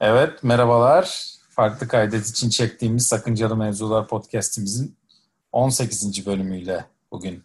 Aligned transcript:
Evet, 0.00 0.42
merhabalar. 0.42 1.24
Farklı 1.50 1.88
kaydet 1.88 2.26
için 2.26 2.50
çektiğimiz 2.50 3.06
Sakıncalı 3.06 3.56
Mevzular 3.56 4.08
podcast'imizin 4.08 4.96
18. 5.52 6.26
bölümüyle 6.26 6.84
bugün 7.10 7.44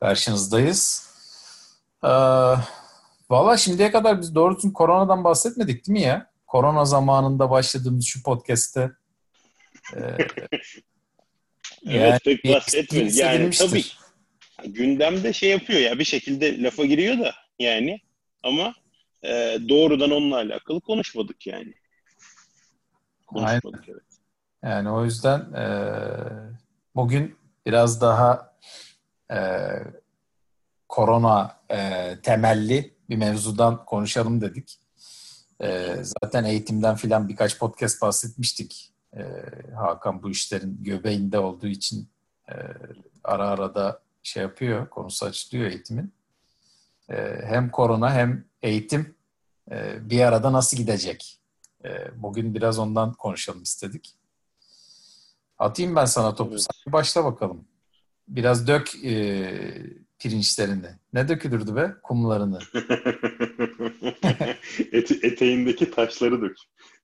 karşınızdayız. 0.00 1.10
Ee, 2.04 2.08
Valla 3.30 3.56
şimdiye 3.56 3.90
kadar 3.90 4.20
biz 4.20 4.34
doğrusu 4.34 4.72
koronadan 4.72 5.24
bahsetmedik 5.24 5.86
değil 5.86 5.98
mi 5.98 6.04
ya? 6.04 6.30
Korona 6.46 6.84
zamanında 6.84 7.50
başladığımız 7.50 8.06
şu 8.06 8.22
podcast'te. 8.22 8.90
Ee, 9.96 10.00
evet 11.86 12.24
pek 12.24 12.44
bahsetmedik. 12.44 13.16
Yani 13.16 13.50
tabii 13.50 13.84
gündemde 14.64 15.32
şey 15.32 15.50
yapıyor 15.50 15.80
ya 15.80 15.98
bir 15.98 16.04
şekilde 16.04 16.62
lafa 16.62 16.84
giriyor 16.84 17.18
da 17.18 17.34
yani 17.58 18.00
ama 18.42 18.74
e, 19.24 19.58
doğrudan 19.68 20.10
onunla 20.10 20.36
alakalı 20.36 20.80
konuşmadık 20.80 21.46
yani. 21.46 21.74
Konuşmadık 23.28 23.64
Aynen. 23.64 23.84
evet. 23.88 24.02
Yani 24.62 24.90
o 24.90 25.04
yüzden 25.04 25.52
e, 25.52 25.66
bugün 26.96 27.36
biraz 27.66 28.00
daha 28.00 28.54
e, 29.32 29.38
korona 30.88 31.56
e, 31.70 32.14
temelli 32.22 32.94
bir 33.08 33.16
mevzudan 33.16 33.84
konuşalım 33.84 34.40
dedik. 34.40 34.80
E, 35.62 35.96
zaten 36.02 36.44
eğitimden 36.44 36.96
filan 36.96 37.28
birkaç 37.28 37.58
podcast 37.58 38.02
bahsetmiştik. 38.02 38.92
E, 39.16 39.22
Hakan 39.74 40.22
bu 40.22 40.30
işlerin 40.30 40.78
göbeğinde 40.80 41.38
olduğu 41.38 41.66
için 41.66 42.08
e, 42.48 42.54
ara 43.24 43.48
ara 43.48 43.74
da 43.74 44.00
şey 44.22 44.42
yapıyor, 44.42 44.88
konusu 44.88 45.26
açılıyor 45.26 45.70
eğitimin. 45.70 46.12
E, 47.10 47.40
hem 47.44 47.70
korona 47.70 48.14
hem 48.14 48.44
eğitim 48.62 49.14
e, 49.70 50.10
bir 50.10 50.20
arada 50.20 50.52
nasıl 50.52 50.76
gidecek? 50.76 51.37
E, 51.84 51.88
bugün 52.16 52.54
biraz 52.54 52.78
ondan 52.78 53.12
konuşalım 53.12 53.62
istedik. 53.62 54.14
Atayım 55.58 55.96
ben 55.96 56.04
sana 56.04 56.34
topu. 56.34 56.50
Evet. 56.50 56.62
Sen 56.84 56.92
başla 56.92 57.24
bakalım. 57.24 57.64
Biraz 58.28 58.68
dök 58.68 59.04
e, 59.04 59.52
pirinçlerini. 60.18 60.88
Ne 61.12 61.28
dökülürdü 61.28 61.76
be? 61.76 61.94
Kumlarını. 62.02 62.58
Ete, 64.92 65.14
eteğindeki 65.22 65.90
taşları 65.90 66.42
dök 66.42 66.56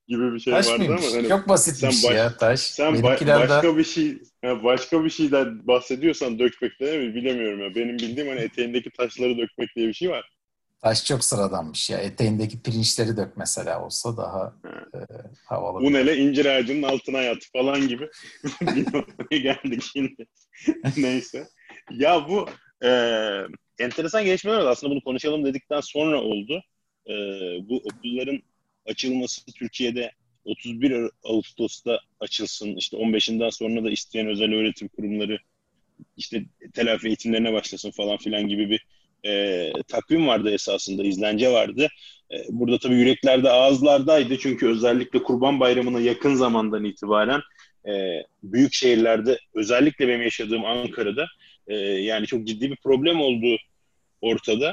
gibi 0.09 0.35
bir 0.35 0.39
şey 0.41 0.53
taş 0.53 0.69
vardı 0.69 0.79
mıymış? 0.79 1.05
ama 1.05 1.17
hani 1.17 1.29
çok 1.29 1.49
basitmiş 1.49 2.01
sen 2.01 2.11
baş, 2.11 2.17
ya 2.17 2.37
taş. 2.37 2.61
Sen 2.61 2.95
ba- 2.95 3.41
başka 3.41 3.77
bir 3.77 3.85
şey 3.85 4.19
başka 4.43 5.05
bir 5.05 5.11
şeyden 5.11 5.67
bahsediyorsan 5.67 6.39
dökmekte 6.39 6.87
değil 6.87 7.09
mi? 7.09 7.15
Bilemiyorum 7.15 7.61
ya. 7.61 7.75
Benim 7.75 7.99
bildiğim 7.99 8.29
hani 8.29 8.41
eteğindeki 8.41 8.91
taşları 8.91 9.39
dökmek 9.39 9.77
diye 9.77 9.89
bir 9.89 9.93
şey 9.93 10.11
var. 10.11 10.31
Taş 10.85 11.05
çok 11.05 11.25
sıradanmış 11.25 11.91
ya. 11.91 11.99
Eteğindeki 11.99 12.63
pirinçleri 12.63 13.17
dök 13.17 13.37
mesela 13.37 13.85
olsa 13.87 14.17
daha 14.17 14.55
e, 14.95 14.99
havalı. 15.45 15.85
Bu 15.85 15.93
nele 15.93 16.17
incir 16.17 16.47
ağacının 16.47 16.83
altına 16.83 17.23
yat 17.23 17.39
falan 17.53 17.89
gibi 17.89 18.09
bir 18.61 18.95
noktaya 18.95 19.39
geldik 19.39 19.83
şimdi. 19.93 20.27
Neyse. 20.97 21.49
Ya 21.91 22.29
bu 22.29 22.49
e, 22.85 22.91
enteresan 23.79 24.25
gelişmeler 24.25 24.59
oldu. 24.59 24.69
Aslında 24.69 24.93
bunu 24.93 25.05
konuşalım 25.05 25.45
dedikten 25.45 25.81
sonra 25.81 26.21
oldu. 26.21 26.63
E, 27.07 27.13
bu 27.69 27.77
okulların 27.77 28.43
açılması 28.87 29.45
Türkiye'de 29.45 30.11
31 30.45 31.11
Ağustos'ta 31.23 32.01
açılsın. 32.21 32.77
İşte 32.77 32.97
15'inden 32.97 33.51
sonra 33.51 33.85
da 33.85 33.91
isteyen 33.91 34.27
özel 34.27 34.55
öğretim 34.55 34.89
kurumları 34.89 35.39
işte 36.17 36.45
telafi 36.75 37.07
eğitimlerine 37.07 37.53
başlasın 37.53 37.91
falan 37.91 38.17
filan 38.17 38.49
gibi 38.49 38.71
bir 38.71 38.87
e, 39.27 39.73
takvim 39.89 40.27
vardı 40.27 40.51
esasında, 40.51 41.05
izlence 41.05 41.53
vardı. 41.53 41.89
E, 42.33 42.37
burada 42.49 42.79
tabii 42.79 42.95
yüreklerde 42.95 43.51
ağızlardaydı 43.51 44.39
çünkü 44.39 44.69
özellikle 44.69 45.23
Kurban 45.23 45.61
Bayramı'na 45.61 46.01
yakın 46.01 46.35
zamandan 46.35 46.85
itibaren 46.85 47.41
e, 47.89 48.23
büyük 48.43 48.75
şehirlerde 48.75 49.39
özellikle 49.55 50.09
benim 50.09 50.23
yaşadığım 50.23 50.65
Ankara'da 50.65 51.27
e, 51.67 51.75
yani 51.79 52.27
çok 52.27 52.47
ciddi 52.47 52.71
bir 52.71 52.77
problem 52.77 53.21
olduğu 53.21 53.57
ortada. 54.21 54.73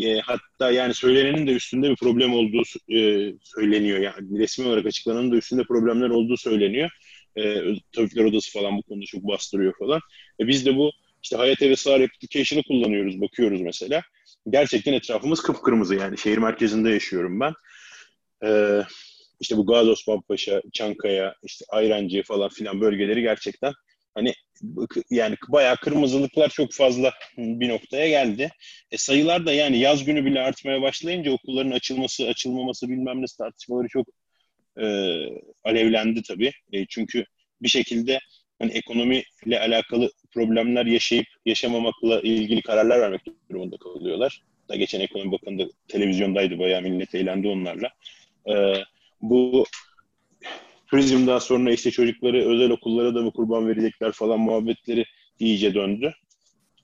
E, 0.00 0.20
hatta 0.20 0.70
yani 0.70 0.94
söylenenin 0.94 1.46
de 1.46 1.52
üstünde 1.52 1.90
bir 1.90 1.96
problem 1.96 2.34
olduğu 2.34 2.62
e, 2.96 3.32
söyleniyor. 3.42 3.98
Yani 3.98 4.38
resmi 4.38 4.66
olarak 4.66 4.86
açıklananın 4.86 5.32
da 5.32 5.36
üstünde 5.36 5.62
problemler 5.62 6.10
olduğu 6.10 6.36
söyleniyor. 6.36 6.90
E, 7.36 7.60
Tabipler 7.92 8.24
Odası 8.24 8.52
falan 8.52 8.76
bu 8.76 8.82
konuda 8.82 9.04
çok 9.06 9.22
bastırıyor 9.22 9.74
falan. 9.78 10.00
E, 10.40 10.46
biz 10.46 10.66
de 10.66 10.76
bu 10.76 10.90
işte 11.24 11.36
Hayat 11.36 11.78
Sağ 11.78 11.94
Application'ı 11.94 12.62
kullanıyoruz, 12.62 13.20
bakıyoruz 13.20 13.60
mesela. 13.60 14.02
Gerçekten 14.50 14.92
etrafımız 14.92 15.42
kıpkırmızı 15.42 15.94
yani. 15.94 16.18
Şehir 16.18 16.38
merkezinde 16.38 16.90
yaşıyorum 16.90 17.40
ben. 17.40 17.52
Ee, 18.44 18.82
işte 19.40 19.56
bu 19.56 19.66
Gazi 19.66 19.90
Osman 19.90 20.20
Paşa, 20.20 20.62
Çankaya, 20.72 21.34
işte 21.42 21.64
Ayrancı 21.68 22.22
falan 22.22 22.48
filan 22.48 22.80
bölgeleri 22.80 23.22
gerçekten 23.22 23.72
hani 24.14 24.34
yani 25.10 25.36
bayağı 25.48 25.76
kırmızılıklar 25.76 26.48
çok 26.48 26.72
fazla 26.72 27.12
bir 27.38 27.68
noktaya 27.68 28.08
geldi. 28.08 28.50
E 28.90 28.98
sayılar 28.98 29.46
da 29.46 29.52
yani 29.52 29.78
yaz 29.78 30.04
günü 30.04 30.24
bile 30.24 30.40
artmaya 30.40 30.82
başlayınca 30.82 31.32
okulların 31.32 31.70
açılması, 31.70 32.26
açılmaması 32.26 32.88
bilmem 32.88 33.22
ne 33.22 33.26
tartışmaları 33.38 33.88
çok 33.88 34.06
e, 34.80 34.86
alevlendi 35.64 36.22
tabii. 36.22 36.52
E, 36.72 36.86
çünkü 36.86 37.24
bir 37.62 37.68
şekilde 37.68 38.20
hani 38.58 38.72
ekonomiyle 38.72 39.60
alakalı 39.60 40.10
problemler 40.32 40.86
yaşayıp 40.86 41.26
yaşamamakla 41.46 42.20
ilgili 42.20 42.62
kararlar 42.62 43.00
vermek 43.00 43.20
durumunda 43.50 43.76
kalıyorlar. 43.76 44.42
Da 44.68 44.76
geçen 44.76 45.00
ekonomi 45.00 45.32
bakanı 45.32 45.58
da 45.58 45.64
televizyondaydı 45.88 46.58
bayağı 46.58 46.82
millet 46.82 47.14
eğlendi 47.14 47.48
onlarla. 47.48 47.90
Ee, 48.48 48.74
bu 49.22 49.66
turizm 50.90 51.26
daha 51.26 51.40
sonra 51.40 51.72
işte 51.72 51.90
çocukları 51.90 52.48
özel 52.48 52.70
okullara 52.70 53.14
da 53.14 53.22
mı 53.22 53.32
kurban 53.32 53.68
verecekler 53.68 54.12
falan 54.12 54.40
muhabbetleri 54.40 55.04
iyice 55.38 55.74
döndü. 55.74 56.14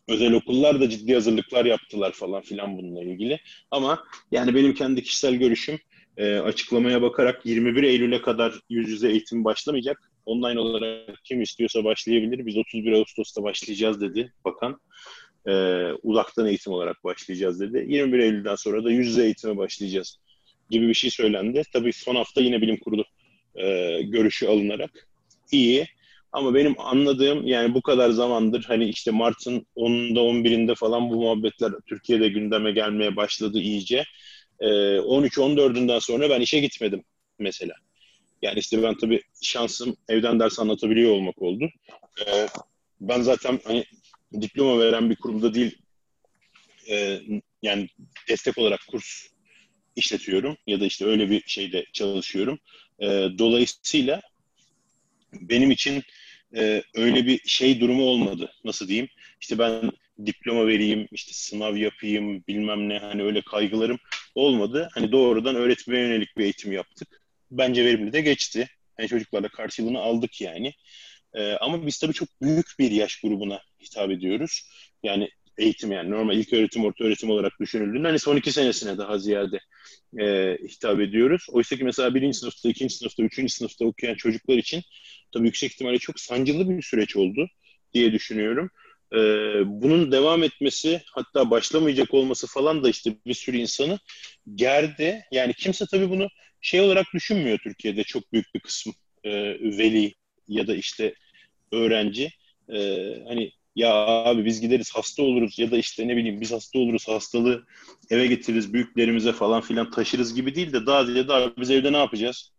Özel 0.08 0.32
okullar 0.32 0.80
da 0.80 0.88
ciddi 0.88 1.14
hazırlıklar 1.14 1.64
yaptılar 1.64 2.12
falan 2.12 2.42
filan 2.42 2.78
bununla 2.78 3.02
ilgili. 3.02 3.40
Ama 3.70 4.04
yani 4.32 4.54
benim 4.54 4.74
kendi 4.74 5.02
kişisel 5.02 5.34
görüşüm 5.34 5.78
e, 6.16 6.36
açıklamaya 6.36 7.02
bakarak 7.02 7.46
21 7.46 7.82
Eylül'e 7.82 8.22
kadar 8.22 8.54
yüz 8.68 8.88
yüze 8.88 9.10
eğitim 9.10 9.44
başlamayacak 9.44 10.09
online 10.30 10.60
olarak 10.60 11.24
kim 11.24 11.42
istiyorsa 11.42 11.84
başlayabilir. 11.84 12.46
Biz 12.46 12.56
31 12.56 12.92
Ağustos'ta 12.92 13.42
başlayacağız 13.42 14.00
dedi 14.00 14.32
bakan. 14.44 14.80
E, 15.48 15.52
uzaktan 16.02 16.46
eğitim 16.46 16.72
olarak 16.72 17.04
başlayacağız 17.04 17.60
dedi. 17.60 17.84
21 17.88 18.18
Eylül'den 18.18 18.54
sonra 18.54 18.84
da 18.84 18.90
yüz 18.90 19.06
yüze 19.06 19.24
eğitime 19.24 19.56
başlayacağız 19.56 20.18
gibi 20.70 20.88
bir 20.88 20.94
şey 20.94 21.10
söylendi. 21.10 21.62
Tabii 21.72 21.92
son 21.92 22.14
hafta 22.14 22.40
yine 22.40 22.62
bilim 22.62 22.76
kurulu 22.76 23.04
e, 23.54 23.98
görüşü 24.02 24.46
alınarak 24.46 25.08
iyi. 25.52 25.86
Ama 26.32 26.54
benim 26.54 26.74
anladığım 26.78 27.46
yani 27.46 27.74
bu 27.74 27.82
kadar 27.82 28.10
zamandır 28.10 28.64
hani 28.64 28.88
işte 28.88 29.10
Mart'ın 29.10 29.66
10'unda 29.76 30.18
11'inde 30.18 30.74
falan 30.74 31.10
bu 31.10 31.14
muhabbetler 31.14 31.72
Türkiye'de 31.86 32.28
gündeme 32.28 32.72
gelmeye 32.72 33.16
başladı 33.16 33.58
iyice. 33.60 34.04
E, 34.60 34.66
13-14'ünden 34.98 35.98
sonra 35.98 36.30
ben 36.30 36.40
işe 36.40 36.60
gitmedim 36.60 37.04
mesela. 37.38 37.74
Yani 38.42 38.58
işte 38.58 38.82
ben 38.82 38.94
tabii 38.94 39.22
şansım 39.42 39.96
evden 40.08 40.40
ders 40.40 40.58
anlatabiliyor 40.58 41.10
olmak 41.10 41.42
oldu. 41.42 41.70
Ee, 42.26 42.46
ben 43.00 43.22
zaten 43.22 43.60
hani 43.64 43.84
diploma 44.40 44.80
veren 44.80 45.10
bir 45.10 45.16
kurumda 45.16 45.54
değil 45.54 45.78
e, 46.90 47.20
yani 47.62 47.88
destek 48.28 48.58
olarak 48.58 48.80
kurs 48.90 49.26
işletiyorum 49.96 50.56
ya 50.66 50.80
da 50.80 50.86
işte 50.86 51.04
öyle 51.06 51.30
bir 51.30 51.42
şeyde 51.46 51.86
çalışıyorum. 51.92 52.58
E, 53.00 53.06
dolayısıyla 53.38 54.20
benim 55.32 55.70
için 55.70 56.02
e, 56.56 56.82
öyle 56.94 57.26
bir 57.26 57.40
şey 57.46 57.80
durumu 57.80 58.02
olmadı. 58.02 58.52
Nasıl 58.64 58.88
diyeyim? 58.88 59.08
İşte 59.40 59.58
ben 59.58 59.90
diploma 60.26 60.66
vereyim, 60.66 61.08
işte 61.12 61.32
sınav 61.32 61.76
yapayım, 61.76 62.44
bilmem 62.48 62.88
ne 62.88 62.98
hani 62.98 63.22
öyle 63.22 63.42
kaygılarım 63.42 63.98
olmadı. 64.34 64.88
Hani 64.94 65.12
doğrudan 65.12 65.54
öğretmeye 65.54 66.02
yönelik 66.06 66.36
bir 66.36 66.44
eğitim 66.44 66.72
yaptık 66.72 67.19
bence 67.50 67.84
verimli 67.84 68.12
de 68.12 68.20
geçti. 68.20 68.68
Yani 68.98 69.08
çocuklarla 69.08 69.48
karşılığını 69.48 69.98
aldık 69.98 70.40
yani. 70.40 70.72
E, 71.34 71.52
ama 71.52 71.86
biz 71.86 71.98
tabii 71.98 72.12
çok 72.12 72.28
büyük 72.42 72.66
bir 72.78 72.90
yaş 72.90 73.20
grubuna 73.20 73.62
hitap 73.80 74.10
ediyoruz. 74.10 74.62
Yani 75.02 75.28
eğitim 75.58 75.92
yani 75.92 76.10
normal 76.10 76.36
ilk 76.36 76.52
öğretim, 76.52 76.84
orta 76.84 77.04
öğretim 77.04 77.30
olarak 77.30 77.52
düşünüldüğünde 77.60 78.08
hani 78.08 78.18
son 78.18 78.36
iki 78.36 78.52
senesine 78.52 78.98
daha 78.98 79.18
ziyade 79.18 79.58
e, 80.20 80.56
hitap 80.68 81.00
ediyoruz. 81.00 81.46
Oysa 81.52 81.76
ki 81.76 81.84
mesela 81.84 82.14
birinci 82.14 82.38
sınıfta, 82.38 82.68
ikinci 82.68 82.94
sınıfta, 82.94 83.22
üçüncü 83.22 83.52
sınıfta 83.52 83.84
okuyan 83.84 84.14
çocuklar 84.14 84.56
için 84.56 84.82
tabii 85.32 85.46
yüksek 85.46 85.72
ihtimalle 85.72 85.98
çok 85.98 86.20
sancılı 86.20 86.70
bir 86.70 86.82
süreç 86.82 87.16
oldu 87.16 87.48
diye 87.94 88.12
düşünüyorum. 88.12 88.70
Ee, 89.12 89.18
bunun 89.66 90.12
devam 90.12 90.42
etmesi 90.42 91.02
hatta 91.12 91.50
başlamayacak 91.50 92.14
olması 92.14 92.46
falan 92.46 92.84
da 92.84 92.88
işte 92.88 93.16
bir 93.26 93.34
sürü 93.34 93.56
insanı 93.56 93.98
gerdi. 94.54 95.22
Yani 95.32 95.54
kimse 95.54 95.86
tabii 95.90 96.10
bunu 96.10 96.28
şey 96.60 96.80
olarak 96.80 97.06
düşünmüyor 97.14 97.58
Türkiye'de 97.58 98.04
çok 98.04 98.32
büyük 98.32 98.54
bir 98.54 98.60
kısım 98.60 98.94
e, 99.24 99.30
veli 99.78 100.14
ya 100.48 100.66
da 100.66 100.74
işte 100.74 101.14
öğrenci. 101.72 102.30
E, 102.68 102.78
hani 103.28 103.52
ya 103.76 103.94
abi 103.94 104.44
biz 104.44 104.60
gideriz 104.60 104.90
hasta 104.94 105.22
oluruz 105.22 105.58
ya 105.58 105.70
da 105.70 105.78
işte 105.78 106.08
ne 106.08 106.16
bileyim 106.16 106.40
biz 106.40 106.52
hasta 106.52 106.78
oluruz 106.78 107.08
hastalığı 107.08 107.66
eve 108.10 108.26
getiririz 108.26 108.72
büyüklerimize 108.72 109.32
falan 109.32 109.60
filan 109.60 109.90
taşırız 109.90 110.34
gibi 110.34 110.54
değil 110.54 110.72
de 110.72 110.86
daha 110.86 111.06
diye 111.06 111.28
daha 111.28 111.56
biz 111.56 111.70
evde 111.70 111.92
ne 111.92 111.96
yapacağız? 111.96 112.52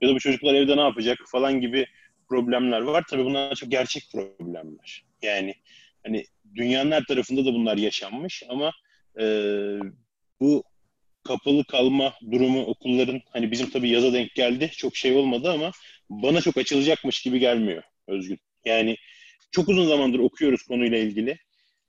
Ya 0.00 0.08
da 0.08 0.14
bu 0.14 0.18
çocuklar 0.20 0.54
evde 0.54 0.76
ne 0.76 0.80
yapacak 0.80 1.18
falan 1.26 1.60
gibi 1.60 1.86
problemler 2.28 2.80
var. 2.80 3.04
Tabii 3.10 3.24
bunlar 3.24 3.54
çok 3.54 3.70
gerçek 3.70 4.08
problemler. 4.12 5.04
Yani 5.22 5.54
hani 6.06 6.24
dünyanın 6.54 6.90
her 6.90 7.04
tarafında 7.04 7.44
da 7.44 7.54
bunlar 7.54 7.76
yaşanmış 7.76 8.42
ama 8.48 8.72
e, 9.20 9.24
bu 10.40 10.64
kapalı 11.26 11.64
kalma 11.64 12.14
durumu 12.30 12.64
okulların 12.64 13.20
hani 13.30 13.50
bizim 13.50 13.70
tabii 13.70 13.88
yaza 13.88 14.12
denk 14.12 14.34
geldi. 14.34 14.70
Çok 14.76 14.96
şey 14.96 15.16
olmadı 15.16 15.50
ama 15.52 15.70
bana 16.10 16.40
çok 16.40 16.56
açılacakmış 16.56 17.22
gibi 17.22 17.38
gelmiyor 17.38 17.82
Özgün. 18.08 18.38
Yani 18.64 18.96
çok 19.50 19.68
uzun 19.68 19.86
zamandır 19.86 20.18
okuyoruz 20.18 20.62
konuyla 20.62 20.98
ilgili 20.98 21.38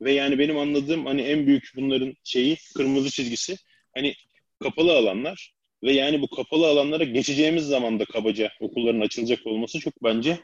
ve 0.01 0.12
yani 0.12 0.39
benim 0.39 0.57
anladığım 0.57 1.06
hani 1.06 1.22
en 1.22 1.48
büyük 1.48 1.72
bunların 1.75 2.13
şeyi 2.24 2.57
kırmızı 2.75 3.10
çizgisi 3.10 3.56
hani 3.94 4.13
kapalı 4.63 4.98
alanlar 4.98 5.54
ve 5.84 5.94
yani 5.94 6.22
bu 6.22 6.30
kapalı 6.30 6.68
alanlara 6.68 7.04
geçeceğimiz 7.04 7.68
zaman 7.68 8.00
da 8.00 8.06
kabaca 8.06 8.51
okulların 8.60 9.01
açılacak 9.01 9.39
olması 9.48 9.80
çok 9.80 10.04
bence 10.04 10.39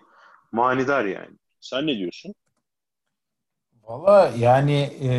manidar 0.51 1.05
yani. 1.05 1.35
Sen 1.61 1.87
ne 1.87 1.97
diyorsun? 1.97 2.33
Valla 3.83 4.33
yani 4.39 4.89
e, 5.03 5.09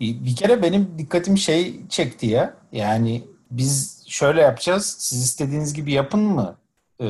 bir 0.00 0.36
kere 0.36 0.62
benim 0.62 0.98
dikkatim 0.98 1.38
şey 1.38 1.88
çekti 1.88 2.26
ya. 2.26 2.56
Yani 2.72 3.22
biz 3.50 4.04
şöyle 4.08 4.40
yapacağız. 4.40 4.96
Siz 4.98 5.24
istediğiniz 5.24 5.74
gibi 5.74 5.92
yapın 5.92 6.20
mı? 6.20 6.58
E, 7.00 7.06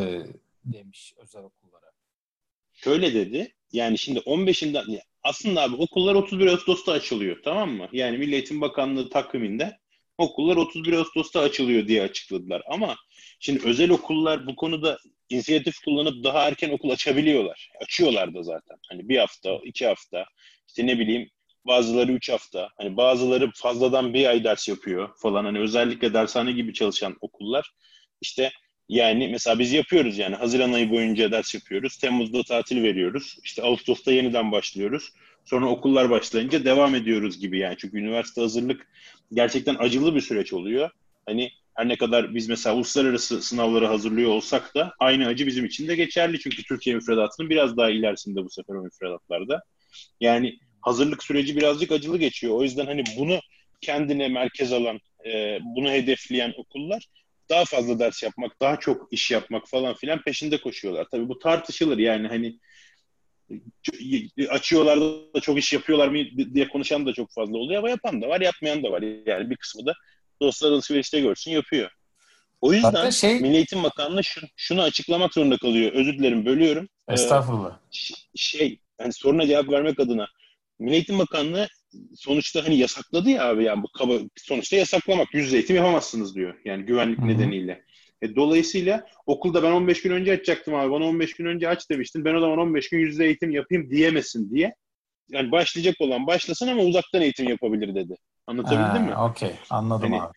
demiş 0.65 1.15
özel 1.17 1.43
okullara. 1.43 1.93
Şöyle 2.75 3.15
dedi. 3.15 3.55
Yani 3.73 3.99
şimdi 3.99 4.19
15'inden 4.19 5.01
aslında 5.23 5.63
abi 5.63 5.77
okullar 5.77 6.15
31 6.15 6.47
Ağustos'ta 6.47 6.93
açılıyor 6.93 7.37
tamam 7.45 7.71
mı? 7.71 7.89
Yani 7.93 8.19
Milli 8.19 8.35
Eğitim 8.35 8.61
Bakanlığı 8.61 9.11
takviminde 9.11 9.79
okullar 10.19 10.57
31 10.57 10.93
Ağustos'ta 10.93 11.41
açılıyor 11.41 11.89
diye 11.89 12.03
açıkladılar. 12.03 12.63
Ama 12.71 12.97
şimdi 13.41 13.67
özel 13.67 13.91
okullar 13.91 14.47
bu 14.47 14.57
konuda 14.57 14.99
inisiyatif 15.29 15.79
kullanıp 15.85 16.25
daha 16.25 16.49
erken 16.49 16.71
okul 16.71 16.91
açabiliyorlar. 16.91 17.71
Açıyorlar 17.83 18.35
da 18.35 18.43
zaten. 18.43 18.77
Hani 18.91 19.09
bir 19.09 19.19
hafta, 19.19 19.59
iki 19.65 19.87
hafta, 19.87 20.25
işte 20.69 20.87
ne 20.87 20.99
bileyim 20.99 21.31
bazıları 21.67 22.13
üç 22.13 22.31
hafta, 22.31 22.69
hani 22.77 22.97
bazıları 22.97 23.51
fazladan 23.55 24.15
bir 24.15 24.27
ay 24.27 24.45
ders 24.45 24.69
yapıyor 24.69 25.09
falan. 25.17 25.45
Hani 25.45 25.59
özellikle 25.59 26.15
dershane 26.15 26.53
gibi 26.53 26.75
çalışan 26.75 27.17
okullar 27.21 27.73
işte 28.21 28.51
yani 28.89 29.29
mesela 29.29 29.59
biz 29.59 29.73
yapıyoruz 29.73 30.19
yani 30.19 30.37
Haziran 30.37 30.73
ayı 30.73 30.91
boyunca 30.91 31.33
ders 31.33 31.55
yapıyoruz. 31.55 31.99
Temmuz'da 31.99 32.43
tatil 32.43 32.83
veriyoruz. 32.83 33.39
İşte 33.45 33.63
Ağustos'ta 33.63 34.13
yeniden 34.13 34.53
başlıyoruz. 34.53 35.13
Sonra 35.45 35.67
okullar 35.67 36.11
başlayınca 36.11 36.65
devam 36.65 36.95
ediyoruz 36.95 37.41
gibi 37.41 37.59
yani. 37.59 37.77
Çünkü 37.79 37.99
üniversite 37.99 38.41
hazırlık 38.41 38.89
gerçekten 39.33 39.77
acılı 39.79 40.15
bir 40.15 40.21
süreç 40.21 40.53
oluyor. 40.53 40.91
Hani 41.27 41.51
her 41.75 41.89
ne 41.89 41.97
kadar 41.97 42.35
biz 42.35 42.49
mesela 42.49 42.77
uluslararası 42.77 43.43
sınavları 43.43 43.87
hazırlıyor 43.87 44.31
olsak 44.31 44.75
da 44.75 44.95
aynı 44.99 45.27
acı 45.27 45.47
bizim 45.47 45.65
için 45.65 45.89
de 45.89 45.97
geçerli. 45.97 46.41
Çünkü 46.41 46.63
Türkiye 46.63 46.97
müfredatının 46.97 47.51
biraz 47.51 47.77
daha 47.77 47.91
ilerisinde 47.91 48.45
bu 48.45 48.51
sefer 48.51 48.75
o 48.75 48.83
müfredatlarda. 48.83 49.63
Yani 50.21 50.59
hazırlık 50.89 51.23
süreci 51.23 51.57
birazcık 51.57 51.93
acılı 51.93 52.19
geçiyor. 52.19 52.55
O 52.55 52.63
yüzden 52.63 52.87
hani 52.87 53.05
bunu 53.19 53.41
kendine 53.81 54.29
merkez 54.29 54.73
alan, 54.73 55.01
e, 55.27 55.59
bunu 55.63 55.91
hedefleyen 55.91 56.55
okullar 56.57 57.07
daha 57.51 57.65
fazla 57.65 57.99
ders 57.99 58.23
yapmak, 58.23 58.61
daha 58.61 58.79
çok 58.79 59.13
iş 59.13 59.31
yapmak 59.31 59.69
falan 59.69 59.95
filan 59.95 60.23
peşinde 60.23 60.61
koşuyorlar. 60.61 61.07
Tabii 61.11 61.29
bu 61.29 61.39
tartışılır 61.39 61.99
yani 61.99 62.29
hani 62.29 62.59
açıyorlar 64.49 65.01
da 65.35 65.41
çok 65.41 65.59
iş 65.59 65.73
yapıyorlar 65.73 66.09
mı 66.09 66.19
diye 66.55 66.69
konuşan 66.69 67.07
da 67.07 67.13
çok 67.13 67.33
fazla 67.33 67.59
oluyor 67.59 67.79
ama 67.79 67.91
yapan 67.91 68.23
da 68.23 68.29
var, 68.29 68.41
yapmayan 68.41 68.83
da 68.83 68.91
var. 68.91 69.03
Yani 69.27 69.51
bir 69.51 69.57
kısmı 69.57 69.87
da 69.87 69.95
dostlar 70.41 70.73
alışverişte 70.73 71.21
görsün 71.21 71.51
yapıyor. 71.51 71.91
O 72.61 72.73
yüzden 72.73 73.11
şey... 73.11 73.41
Milli 73.41 73.57
Eğitim 73.57 73.83
Bakanlığı 73.83 74.25
şu, 74.25 74.41
şunu 74.57 74.83
açıklamak 74.83 75.35
zorunda 75.35 75.57
kalıyor. 75.57 75.93
Özür 75.93 76.19
dilerim 76.19 76.47
bölüyorum. 76.47 76.89
Ee, 77.09 77.13
Estağfurullah. 77.13 77.73
Ee, 77.73 78.15
şey, 78.35 78.79
yani 79.01 79.13
soruna 79.13 79.47
cevap 79.47 79.71
vermek 79.71 80.01
adına 80.01 80.29
Milli 80.79 80.95
Eğitim 80.95 81.19
Bakanlığı 81.19 81.69
sonuçta 82.15 82.65
hani 82.65 82.77
yasakladı 82.77 83.31
ya 83.31 83.49
abi 83.49 83.65
yani 83.65 83.83
bu 83.83 83.89
kaba 83.99 84.15
sonuçta 84.37 84.77
yasaklamak 84.77 85.35
yüz 85.35 85.55
eğitim 85.55 85.77
yapamazsınız 85.77 86.35
diyor. 86.35 86.55
Yani 86.65 86.85
güvenlik 86.85 87.19
Hı-hı. 87.19 87.29
nedeniyle. 87.29 87.85
E, 88.23 88.37
dolayısıyla 88.37 89.07
okulda 89.27 89.63
ben 89.63 89.73
15 89.73 90.03
gün 90.03 90.11
önce 90.11 90.33
açacaktım 90.33 90.75
abi. 90.75 90.91
Bana 90.91 91.05
15 91.05 91.35
gün 91.35 91.47
önce 91.47 91.69
aç 91.69 91.91
demiştin. 91.91 92.25
Ben 92.25 92.35
o 92.35 92.41
zaman 92.41 92.59
15 92.59 92.89
gün 92.89 92.99
yüzde 92.99 93.25
eğitim 93.25 93.51
yapayım 93.51 93.91
diyemesin 93.91 94.51
diye. 94.51 94.75
Yani 95.29 95.53
başlayacak 95.53 95.95
olan 95.99 96.27
başlasın 96.27 96.69
ama 96.69 96.83
uzaktan 96.83 97.23
eğitim 97.23 97.49
yapabilir 97.49 97.95
dedi. 97.95 98.15
Anlatabildim 98.47 99.05
mi? 99.05 99.17
Okey. 99.17 99.53
Anladım 99.71 100.13
hani, 100.13 100.23
abi. 100.23 100.33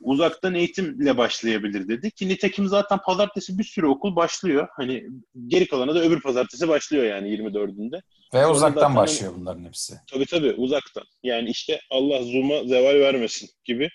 Uzaktan 0.00 0.54
eğitimle 0.54 1.16
başlayabilir 1.16 1.88
dedi. 1.88 2.10
Ki 2.10 2.28
nitekim 2.28 2.66
zaten 2.66 2.98
pazartesi 3.06 3.58
bir 3.58 3.64
sürü 3.64 3.86
okul 3.86 4.16
başlıyor. 4.16 4.68
Hani 4.76 5.04
geri 5.46 5.68
kalanı 5.68 5.94
da 5.94 6.02
öbür 6.02 6.20
pazartesi 6.20 6.68
başlıyor 6.68 7.04
yani 7.04 7.28
24'ünde. 7.28 8.02
Ve 8.34 8.42
Sonra 8.42 8.50
uzaktan 8.50 8.96
başlıyor 8.96 9.32
bunların 9.36 9.64
hepsi. 9.64 9.94
Tabii 10.06 10.26
tabii 10.26 10.52
uzaktan. 10.52 11.04
Yani 11.22 11.50
işte 11.50 11.80
Allah 11.90 12.22
Zoom'a 12.22 12.64
zeval 12.64 13.00
vermesin 13.00 13.50
gibi 13.64 13.90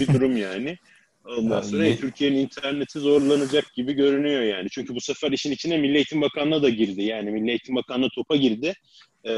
bir 0.00 0.06
durum 0.06 0.36
yani. 0.36 0.78
Ondan 1.24 1.60
sonra 1.60 1.86
yani, 1.86 2.00
Türkiye'nin 2.00 2.36
interneti 2.36 2.98
zorlanacak 2.98 3.74
gibi 3.74 3.92
görünüyor 3.92 4.42
yani. 4.42 4.68
Çünkü 4.70 4.94
bu 4.94 5.00
sefer 5.00 5.32
işin 5.32 5.52
içine 5.52 5.78
Milli 5.78 5.96
Eğitim 5.96 6.20
Bakanlığı 6.20 6.62
da 6.62 6.68
girdi. 6.68 7.02
Yani 7.02 7.30
Milli 7.30 7.50
Eğitim 7.50 7.76
Bakanlığı 7.76 8.08
topa 8.14 8.36
girdi. 8.36 8.74
Ee, 9.24 9.32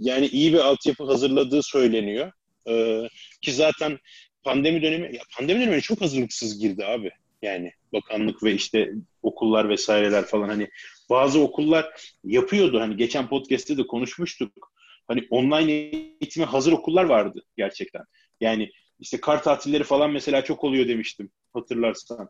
yani 0.00 0.26
iyi 0.26 0.52
bir 0.52 0.58
altyapı 0.58 1.04
hazırladığı 1.04 1.62
söyleniyor. 1.62 2.32
Ee, 2.68 3.08
ki 3.42 3.52
zaten 3.52 3.98
pandemi 4.42 4.82
dönemi, 4.82 5.16
ya 5.16 5.22
pandemi 5.36 5.60
dönemi 5.60 5.82
çok 5.82 6.00
hazırlıksız 6.00 6.58
girdi 6.58 6.84
abi. 6.84 7.10
Yani 7.42 7.72
bakanlık 7.92 8.42
ve 8.42 8.54
işte 8.54 8.92
okullar 9.22 9.68
vesaireler 9.68 10.24
falan 10.24 10.48
hani 10.48 10.68
bazı 11.12 11.40
okullar 11.40 12.14
yapıyordu. 12.24 12.80
Hani 12.80 12.96
geçen 12.96 13.28
podcast'te 13.28 13.78
de 13.78 13.86
konuşmuştuk. 13.86 14.72
Hani 15.08 15.26
online 15.30 15.72
eğitime 15.72 16.46
hazır 16.46 16.72
okullar 16.72 17.04
vardı 17.04 17.42
gerçekten. 17.56 18.02
Yani 18.40 18.70
işte 19.00 19.20
kar 19.20 19.42
tatilleri 19.42 19.84
falan 19.84 20.10
mesela 20.10 20.44
çok 20.44 20.64
oluyor 20.64 20.88
demiştim 20.88 21.30
hatırlarsan. 21.52 22.28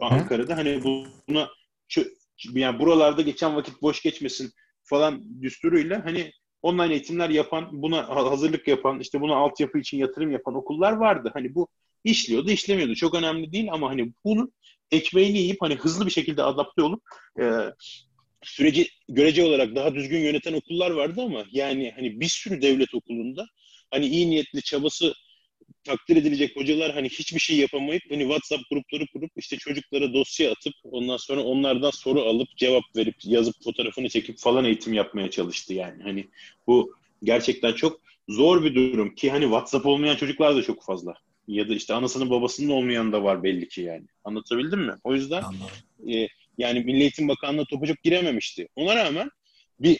Ankara'da 0.00 0.56
hani 0.56 0.84
buna 0.84 1.48
yani 2.54 2.78
buralarda 2.78 3.22
geçen 3.22 3.56
vakit 3.56 3.82
boş 3.82 4.02
geçmesin 4.02 4.52
falan 4.84 5.42
düsturuyla 5.42 6.04
hani 6.04 6.32
online 6.62 6.92
eğitimler 6.92 7.30
yapan, 7.30 7.68
buna 7.72 8.08
hazırlık 8.08 8.68
yapan, 8.68 9.00
işte 9.00 9.20
buna 9.20 9.36
altyapı 9.36 9.78
için 9.78 9.98
yatırım 9.98 10.30
yapan 10.30 10.54
okullar 10.54 10.92
vardı. 10.92 11.30
Hani 11.34 11.54
bu 11.54 11.68
işliyordu, 12.04 12.50
işlemiyordu. 12.50 12.94
Çok 12.94 13.14
önemli 13.14 13.52
değil 13.52 13.72
ama 13.72 13.90
hani 13.90 14.12
bunun 14.24 14.52
ekmeğini 14.92 15.38
yiyip 15.38 15.56
hani 15.60 15.74
hızlı 15.74 16.06
bir 16.06 16.10
şekilde 16.10 16.42
adapte 16.42 16.82
olup 16.82 17.02
e, 17.40 17.44
süreci 18.42 18.88
görece 19.08 19.44
olarak 19.44 19.76
daha 19.76 19.94
düzgün 19.94 20.18
yöneten 20.18 20.52
okullar 20.52 20.90
vardı 20.90 21.22
ama 21.22 21.44
yani 21.52 21.92
hani 21.96 22.20
bir 22.20 22.28
sürü 22.28 22.62
devlet 22.62 22.94
okulunda 22.94 23.46
hani 23.90 24.06
iyi 24.06 24.30
niyetli 24.30 24.62
çabası 24.62 25.14
takdir 25.84 26.16
edilecek 26.16 26.56
hocalar 26.56 26.92
hani 26.92 27.08
hiçbir 27.08 27.40
şey 27.40 27.56
yapamayıp 27.56 28.02
hani 28.10 28.22
WhatsApp 28.22 28.62
grupları 28.70 29.06
kurup 29.12 29.30
işte 29.36 29.56
çocuklara 29.56 30.14
dosya 30.14 30.52
atıp 30.52 30.74
ondan 30.84 31.16
sonra 31.16 31.42
onlardan 31.42 31.90
soru 31.90 32.20
alıp 32.20 32.56
cevap 32.56 32.82
verip 32.96 33.16
yazıp 33.24 33.54
fotoğrafını 33.64 34.08
çekip 34.08 34.38
falan 34.38 34.64
eğitim 34.64 34.92
yapmaya 34.92 35.30
çalıştı 35.30 35.74
yani. 35.74 36.02
Hani 36.02 36.28
bu 36.66 36.94
gerçekten 37.22 37.72
çok 37.72 38.00
zor 38.28 38.64
bir 38.64 38.74
durum 38.74 39.14
ki 39.14 39.30
hani 39.30 39.44
WhatsApp 39.44 39.86
olmayan 39.86 40.16
çocuklar 40.16 40.56
da 40.56 40.62
çok 40.62 40.84
fazla. 40.84 41.14
Ya 41.50 41.68
da 41.68 41.74
işte 41.74 41.94
anasının 41.94 42.30
babasının 42.30 42.68
olmayan 42.68 43.12
da 43.12 43.24
var 43.24 43.42
belli 43.42 43.68
ki 43.68 43.80
yani. 43.80 44.06
Anlatabildim 44.24 44.80
mi? 44.80 44.94
O 45.04 45.14
yüzden 45.14 45.42
e, 46.12 46.28
yani 46.58 46.80
Milli 46.80 47.00
Eğitim 47.00 47.28
Bakanlığı 47.28 47.64
topucuk 47.64 48.02
girememişti. 48.02 48.68
Ona 48.76 48.96
rağmen 48.96 49.30
bir 49.80 49.98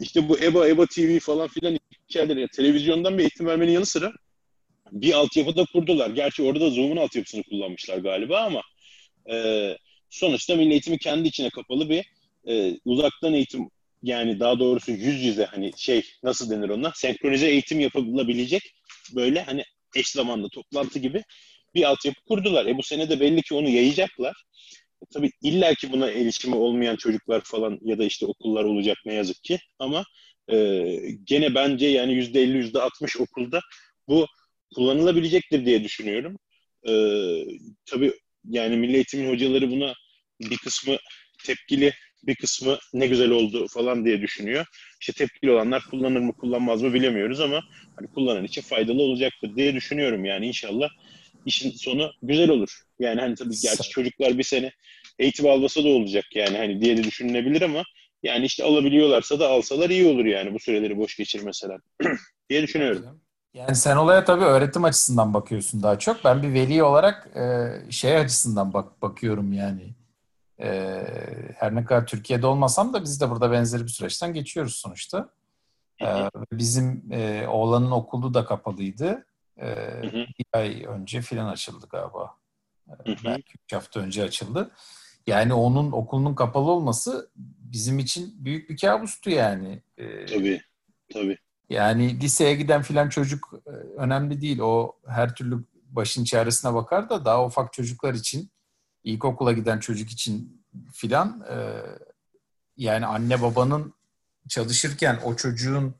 işte 0.00 0.28
bu 0.28 0.38
EBA, 0.38 0.68
EBA 0.68 0.86
TV 0.86 1.18
falan 1.18 1.48
filan 1.48 1.78
hikayeleri, 2.08 2.48
televizyondan 2.48 3.18
bir 3.18 3.22
eğitim 3.22 3.46
vermenin 3.46 3.72
yanı 3.72 3.86
sıra 3.86 4.12
bir 4.92 5.12
altyapı 5.12 5.56
da 5.56 5.64
kurdular. 5.72 6.10
Gerçi 6.10 6.42
orada 6.42 6.60
da 6.60 6.70
Zoom'un 6.70 6.96
altyapısını 6.96 7.42
kullanmışlar 7.42 7.98
galiba 7.98 8.40
ama 8.40 8.62
e, 9.30 9.76
sonuçta 10.10 10.56
milli 10.56 10.70
eğitimi 10.70 10.98
kendi 10.98 11.28
içine 11.28 11.50
kapalı 11.50 11.90
bir 11.90 12.04
e, 12.48 12.80
uzaktan 12.84 13.34
eğitim 13.34 13.70
yani 14.02 14.40
daha 14.40 14.58
doğrusu 14.58 14.92
yüz 14.92 15.22
yüze 15.24 15.44
hani 15.44 15.72
şey 15.76 16.02
nasıl 16.22 16.50
denir 16.50 16.68
ona 16.68 16.92
senkronize 16.94 17.48
eğitim 17.48 17.80
yapılabilecek 17.80 18.74
böyle 19.14 19.42
hani 19.42 19.64
eş 19.94 20.08
zamanlı 20.08 20.48
toplantı 20.48 20.98
gibi 20.98 21.22
bir 21.74 21.82
altyapı 21.82 22.20
kurdular. 22.28 22.66
E 22.66 22.76
bu 22.78 22.82
sene 22.82 23.10
de 23.10 23.20
belli 23.20 23.42
ki 23.42 23.54
onu 23.54 23.68
yayacaklar. 23.68 24.44
E, 25.02 25.06
tabii 25.14 25.30
illa 25.42 25.74
ki 25.74 25.92
buna 25.92 26.10
erişimi 26.10 26.54
olmayan 26.54 26.96
çocuklar 26.96 27.40
falan 27.40 27.78
ya 27.82 27.98
da 27.98 28.04
işte 28.04 28.26
okullar 28.26 28.64
olacak 28.64 28.96
ne 29.06 29.14
yazık 29.14 29.44
ki 29.44 29.58
ama 29.78 30.04
e, 30.52 30.56
gene 31.24 31.54
bence 31.54 31.86
yani 31.86 32.14
yüzde 32.14 32.42
elli 32.42 32.56
yüzde 32.56 32.80
altmış 32.80 33.16
okulda 33.16 33.60
bu 34.08 34.26
kullanılabilecektir 34.74 35.66
diye 35.66 35.84
düşünüyorum. 35.84 36.38
Ee, 36.88 37.44
tabii 37.86 38.12
yani 38.44 38.76
milli 38.76 38.94
eğitimin 38.94 39.30
hocaları 39.30 39.70
buna 39.70 39.94
bir 40.40 40.56
kısmı 40.56 40.96
tepkili, 41.44 41.92
bir 42.22 42.34
kısmı 42.34 42.78
ne 42.94 43.06
güzel 43.06 43.30
oldu 43.30 43.66
falan 43.68 44.04
diye 44.04 44.20
düşünüyor. 44.22 44.66
İşte 45.00 45.12
tepkili 45.12 45.50
olanlar 45.50 45.82
kullanır 45.90 46.20
mı 46.20 46.32
kullanmaz 46.32 46.82
mı 46.82 46.94
bilemiyoruz 46.94 47.40
ama 47.40 47.60
hani 47.96 48.06
kullanan 48.06 48.44
için 48.44 48.62
faydalı 48.62 49.02
olacaktır 49.02 49.56
diye 49.56 49.74
düşünüyorum 49.74 50.24
yani 50.24 50.46
inşallah 50.46 50.88
işin 51.46 51.70
sonu 51.70 52.10
güzel 52.22 52.50
olur. 52.50 52.80
Yani 52.98 53.20
hani 53.20 53.34
tabii 53.34 53.54
gerçi 53.62 53.90
çocuklar 53.90 54.38
bir 54.38 54.42
sene 54.42 54.72
eğitim 55.18 55.46
almasa 55.46 55.84
da 55.84 55.88
olacak 55.88 56.24
yani 56.34 56.56
hani 56.56 56.80
diye 56.80 56.96
de 56.96 57.04
düşünülebilir 57.04 57.62
ama 57.62 57.82
yani 58.22 58.46
işte 58.46 58.64
alabiliyorlarsa 58.64 59.40
da 59.40 59.48
alsalar 59.48 59.90
iyi 59.90 60.06
olur 60.06 60.24
yani 60.24 60.54
bu 60.54 60.58
süreleri 60.58 60.96
boş 60.98 61.16
geçirmeseler 61.16 61.80
diye 62.50 62.62
düşünüyorum. 62.62 63.20
Yani 63.54 63.76
sen 63.76 63.96
olaya 63.96 64.24
tabii 64.24 64.44
öğretim 64.44 64.84
açısından 64.84 65.34
bakıyorsun 65.34 65.82
daha 65.82 65.98
çok. 65.98 66.24
Ben 66.24 66.42
bir 66.42 66.54
veli 66.54 66.82
olarak 66.82 67.36
e, 67.36 67.68
şey 67.92 68.16
açısından 68.16 68.72
bak 68.72 69.02
bakıyorum 69.02 69.52
yani. 69.52 69.82
E, 70.60 71.04
her 71.54 71.74
ne 71.74 71.84
kadar 71.84 72.06
Türkiye'de 72.06 72.46
olmasam 72.46 72.92
da 72.92 73.02
biz 73.02 73.20
de 73.20 73.30
burada 73.30 73.52
benzeri 73.52 73.82
bir 73.82 73.88
süreçten 73.88 74.34
geçiyoruz 74.34 74.74
sonuçta. 74.74 75.28
E, 76.02 76.30
bizim 76.52 77.12
e, 77.12 77.46
oğlanın 77.48 77.90
okulu 77.90 78.34
da 78.34 78.44
kapalıydı. 78.44 79.26
E, 79.60 79.66
bir 80.12 80.46
ay 80.52 80.84
önce 80.88 81.20
filan 81.20 81.48
açıldı 81.48 81.86
galiba. 81.90 82.34
Belki 83.24 83.52
üç 83.64 83.72
hafta 83.72 84.00
önce 84.00 84.24
açıldı. 84.24 84.70
Yani 85.26 85.54
onun 85.54 85.92
okulunun 85.92 86.34
kapalı 86.34 86.70
olması 86.70 87.30
bizim 87.58 87.98
için 87.98 88.44
büyük 88.44 88.70
bir 88.70 88.76
kabustu 88.76 89.30
yani. 89.30 89.82
E, 89.98 90.26
tabii, 90.26 90.62
tabii. 91.12 91.38
Yani 91.70 92.20
liseye 92.20 92.54
giden 92.54 92.82
filan 92.82 93.08
çocuk 93.08 93.52
e, 93.66 93.70
önemli 93.70 94.40
değil. 94.40 94.58
O 94.58 94.96
her 95.06 95.34
türlü 95.34 95.64
başın 95.74 96.24
çaresine 96.24 96.74
bakar 96.74 97.10
da 97.10 97.24
daha 97.24 97.44
ufak 97.46 97.72
çocuklar 97.72 98.14
için, 98.14 98.50
ilkokula 99.06 99.52
giden 99.52 99.78
çocuk 99.78 100.10
için 100.10 100.62
filan 100.92 101.46
e, 101.50 101.56
yani 102.76 103.06
anne 103.06 103.42
babanın 103.42 103.94
çalışırken 104.48 105.20
o 105.24 105.36
çocuğun 105.36 105.94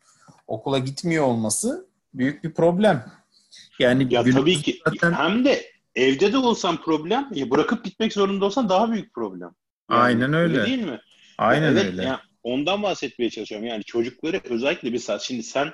okula 0.47 0.79
gitmiyor 0.79 1.25
olması 1.25 1.87
büyük 2.15 2.45
bir 2.45 2.55
problem. 2.55 3.13
Yani 3.79 4.15
ya 4.15 4.25
tabii 4.25 4.63
ki 4.63 4.81
zaten... 4.85 5.13
hem 5.13 5.45
de 5.45 5.73
evde 5.95 6.33
de 6.33 6.39
olsan 6.39 6.83
problem, 6.83 7.29
ya 7.35 7.51
bırakıp 7.51 7.85
gitmek 7.85 8.13
zorunda 8.13 8.45
olsan 8.45 8.69
daha 8.69 8.93
büyük 8.93 9.15
problem. 9.15 9.51
Yani, 9.91 10.01
Aynen 10.01 10.33
öyle. 10.33 10.59
öyle. 10.59 10.67
değil 10.67 10.83
mi? 10.83 11.01
Aynen 11.39 11.73
evet, 11.73 11.85
öyle. 11.85 12.03
Yani 12.03 12.19
ondan 12.43 12.83
bahsetmeye 12.83 13.31
çalışıyorum. 13.31 13.67
Yani 13.67 13.85
çocukları 13.85 14.41
özellikle 14.45 14.93
bir 14.93 14.99
saat. 14.99 15.23
Şimdi 15.23 15.43
sen 15.43 15.73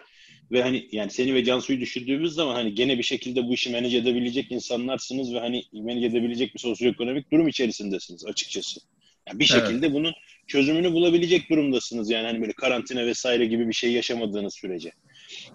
ve 0.50 0.62
hani 0.62 0.88
yani 0.92 1.11
seni 1.11 1.34
ve 1.34 1.44
Cansu'yu 1.44 1.80
düşürdüğümüz 1.80 2.32
zaman 2.32 2.54
hani 2.54 2.75
gene 2.75 2.99
bir 2.99 3.02
şekilde 3.02 3.49
bu 3.49 3.54
işi 3.54 3.70
manage 3.70 3.96
edebilecek 3.96 4.52
insanlarsınız 4.52 5.34
ve 5.34 5.38
hani 5.38 5.64
manage 5.72 6.06
edebilecek 6.06 6.54
bir 6.54 6.61
sosyoekonomik 6.61 7.32
durum 7.32 7.49
içerisindesiniz 7.49 8.26
açıkçası. 8.26 8.80
Yani 9.28 9.38
bir 9.38 9.44
şekilde 9.44 9.87
evet. 9.87 9.92
bunun 9.92 10.14
çözümünü 10.46 10.92
bulabilecek 10.92 11.50
durumdasınız. 11.50 12.11
Yani 12.11 12.26
hani 12.26 12.40
böyle 12.40 12.52
karantina 12.52 13.06
vesaire 13.06 13.46
gibi 13.46 13.68
bir 13.68 13.72
şey 13.72 13.92
yaşamadığınız 13.92 14.54
sürece. 14.54 14.92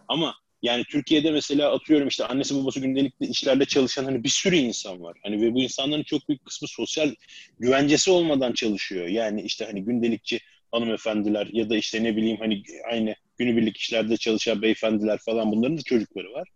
Ama 0.08 0.36
yani 0.62 0.84
Türkiye'de 0.84 1.32
mesela 1.32 1.74
atıyorum 1.74 2.08
işte 2.08 2.26
annesi 2.26 2.56
babası 2.56 2.80
gündelikli 2.80 3.26
işlerde 3.26 3.66
çalışan 3.66 4.06
hani 4.06 4.24
bir 4.24 4.30
sürü 4.30 4.56
insan 4.56 5.02
var. 5.02 5.18
Hani 5.24 5.42
ve 5.42 5.54
bu 5.54 5.62
insanların 5.62 6.04
çok 6.04 6.30
büyük 6.30 6.46
kısmı 6.46 6.68
sosyal 6.68 7.14
güvencesi 7.60 8.12
olmadan 8.12 8.54
çalışıyor. 8.54 9.08
Yani 9.08 9.42
işte 9.42 9.66
hani 9.66 9.84
gündelikçi 9.84 10.40
hanımefendiler 10.72 11.48
ya 11.52 11.70
da 11.70 11.78
işte 11.78 12.04
ne 12.04 12.16
bileyim 12.16 12.38
hani 12.40 12.64
aynı 12.92 13.16
günübirlik 13.38 13.78
işlerde 13.78 14.18
çalışan 14.18 14.62
beyefendiler 14.62 15.18
falan 15.26 15.52
bunların 15.52 15.78
da 15.78 15.82
çocukları 15.82 16.34
var. 16.34 16.48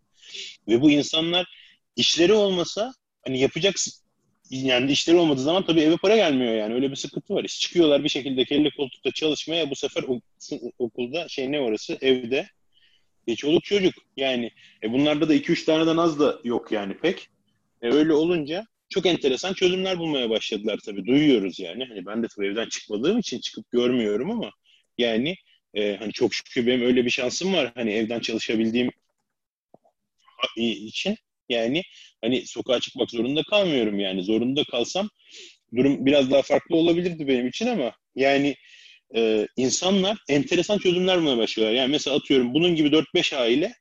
Ve 0.67 0.81
bu 0.81 0.91
insanlar 0.91 1.47
işleri 1.95 2.33
olmasa 2.33 2.93
hani 3.25 3.39
yapacak 3.39 3.75
yani 4.49 4.91
işleri 4.91 5.17
olmadığı 5.17 5.41
zaman 5.41 5.65
tabii 5.65 5.81
eve 5.81 5.97
para 5.97 6.15
gelmiyor 6.15 6.53
yani. 6.53 6.73
Öyle 6.73 6.91
bir 6.91 6.95
sıkıntı 6.95 7.33
var. 7.33 7.43
İşte 7.43 7.59
çıkıyorlar 7.59 8.03
bir 8.03 8.09
şekilde 8.09 8.45
kelle 8.45 8.69
koltukta 8.69 9.11
çalışmaya 9.11 9.69
bu 9.69 9.75
sefer 9.75 10.03
okulda 10.79 11.27
şey 11.27 11.51
ne 11.51 11.59
orası 11.59 11.97
evde 12.01 12.47
e, 13.27 13.35
çoluk 13.35 13.63
çocuk 13.63 13.93
yani. 14.17 14.51
E, 14.83 14.91
bunlarda 14.91 15.29
da 15.29 15.35
2-3 15.35 15.65
taneden 15.65 15.97
az 15.97 16.19
da 16.19 16.39
yok 16.43 16.71
yani 16.71 16.97
pek. 16.97 17.29
E, 17.81 17.89
öyle 17.89 18.13
olunca 18.13 18.65
çok 18.89 19.05
enteresan 19.05 19.53
çözümler 19.53 19.99
bulmaya 19.99 20.29
başladılar 20.29 20.79
tabii. 20.85 21.05
Duyuyoruz 21.05 21.59
yani. 21.59 21.85
Hani 21.85 22.05
ben 22.05 22.23
de 22.23 22.27
tabii 22.35 22.47
evden 22.47 22.69
çıkmadığım 22.69 23.19
için 23.19 23.39
çıkıp 23.39 23.71
görmüyorum 23.71 24.31
ama 24.31 24.51
yani 24.97 25.35
e, 25.73 25.95
hani 25.95 26.11
çok 26.13 26.33
şükür 26.33 26.67
benim 26.67 26.81
öyle 26.81 27.05
bir 27.05 27.09
şansım 27.09 27.53
var. 27.53 27.71
Hani 27.75 27.91
evden 27.91 28.19
çalışabildiğim 28.19 28.91
için 30.57 31.17
yani 31.49 31.83
hani 32.21 32.47
sokağa 32.47 32.79
çıkmak 32.79 33.11
zorunda 33.11 33.43
kalmıyorum 33.43 33.99
yani. 33.99 34.23
Zorunda 34.23 34.63
kalsam 34.63 35.09
durum 35.75 36.05
biraz 36.05 36.31
daha 36.31 36.41
farklı 36.41 36.75
olabilirdi 36.75 37.27
benim 37.27 37.47
için 37.47 37.67
ama 37.67 37.91
yani 38.15 38.55
e, 39.15 39.47
insanlar 39.57 40.17
enteresan 40.29 40.77
çözümler 40.77 41.17
bulmaya 41.17 41.37
başlıyorlar. 41.37 41.75
Yani 41.77 41.91
mesela 41.91 42.15
atıyorum 42.15 42.53
bunun 42.53 42.75
gibi 42.75 42.91
4-5 42.91 43.35
aile 43.35 43.73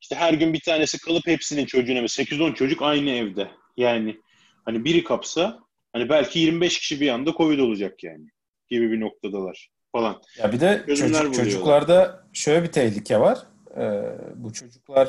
işte 0.00 0.16
her 0.16 0.34
gün 0.34 0.52
bir 0.52 0.60
tanesi 0.60 0.98
kalıp 0.98 1.26
hepsinin 1.26 1.66
çocuğuna 1.66 1.98
8-10 1.98 2.54
çocuk 2.54 2.82
aynı 2.82 3.10
evde. 3.10 3.50
Yani 3.76 4.16
hani 4.64 4.84
biri 4.84 5.04
kapsa 5.04 5.60
hani 5.92 6.08
belki 6.08 6.38
25 6.38 6.78
kişi 6.78 7.00
bir 7.00 7.08
anda 7.08 7.32
Covid 7.32 7.58
olacak 7.58 8.04
yani 8.04 8.26
gibi 8.70 8.92
bir 8.92 9.00
noktadalar 9.00 9.68
falan. 9.92 10.22
Ya 10.38 10.52
bir 10.52 10.60
de 10.60 10.84
çocuk, 10.86 11.34
çocuklarda 11.34 12.24
şöyle 12.32 12.62
bir 12.62 12.72
tehlike 12.72 13.20
var. 13.20 13.38
Ee, 13.76 14.02
bu 14.36 14.52
çocuklar 14.52 15.08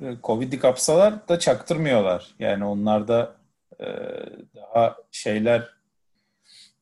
e, 0.00 0.16
Covid'i 0.24 0.58
kapsalar 0.58 1.28
da 1.28 1.38
çaktırmıyorlar. 1.38 2.34
Yani 2.38 2.64
onlarda 2.64 3.36
e, 3.80 3.86
daha 4.56 4.96
şeyler 5.10 5.68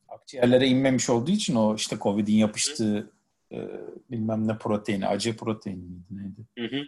akciğerlere 0.09 0.67
inmemiş 0.67 1.09
olduğu 1.09 1.31
için 1.31 1.55
o 1.55 1.75
işte 1.75 1.97
Covid'in 2.01 2.33
yapıştığı 2.35 3.09
e, 3.51 3.67
bilmem 4.11 4.47
ne 4.47 4.57
proteini, 4.57 5.07
acı 5.07 5.37
proteini 5.37 5.83
miydi 5.83 6.07
neydi? 6.11 6.41
Hı 6.57 6.75
hı. 6.75 6.81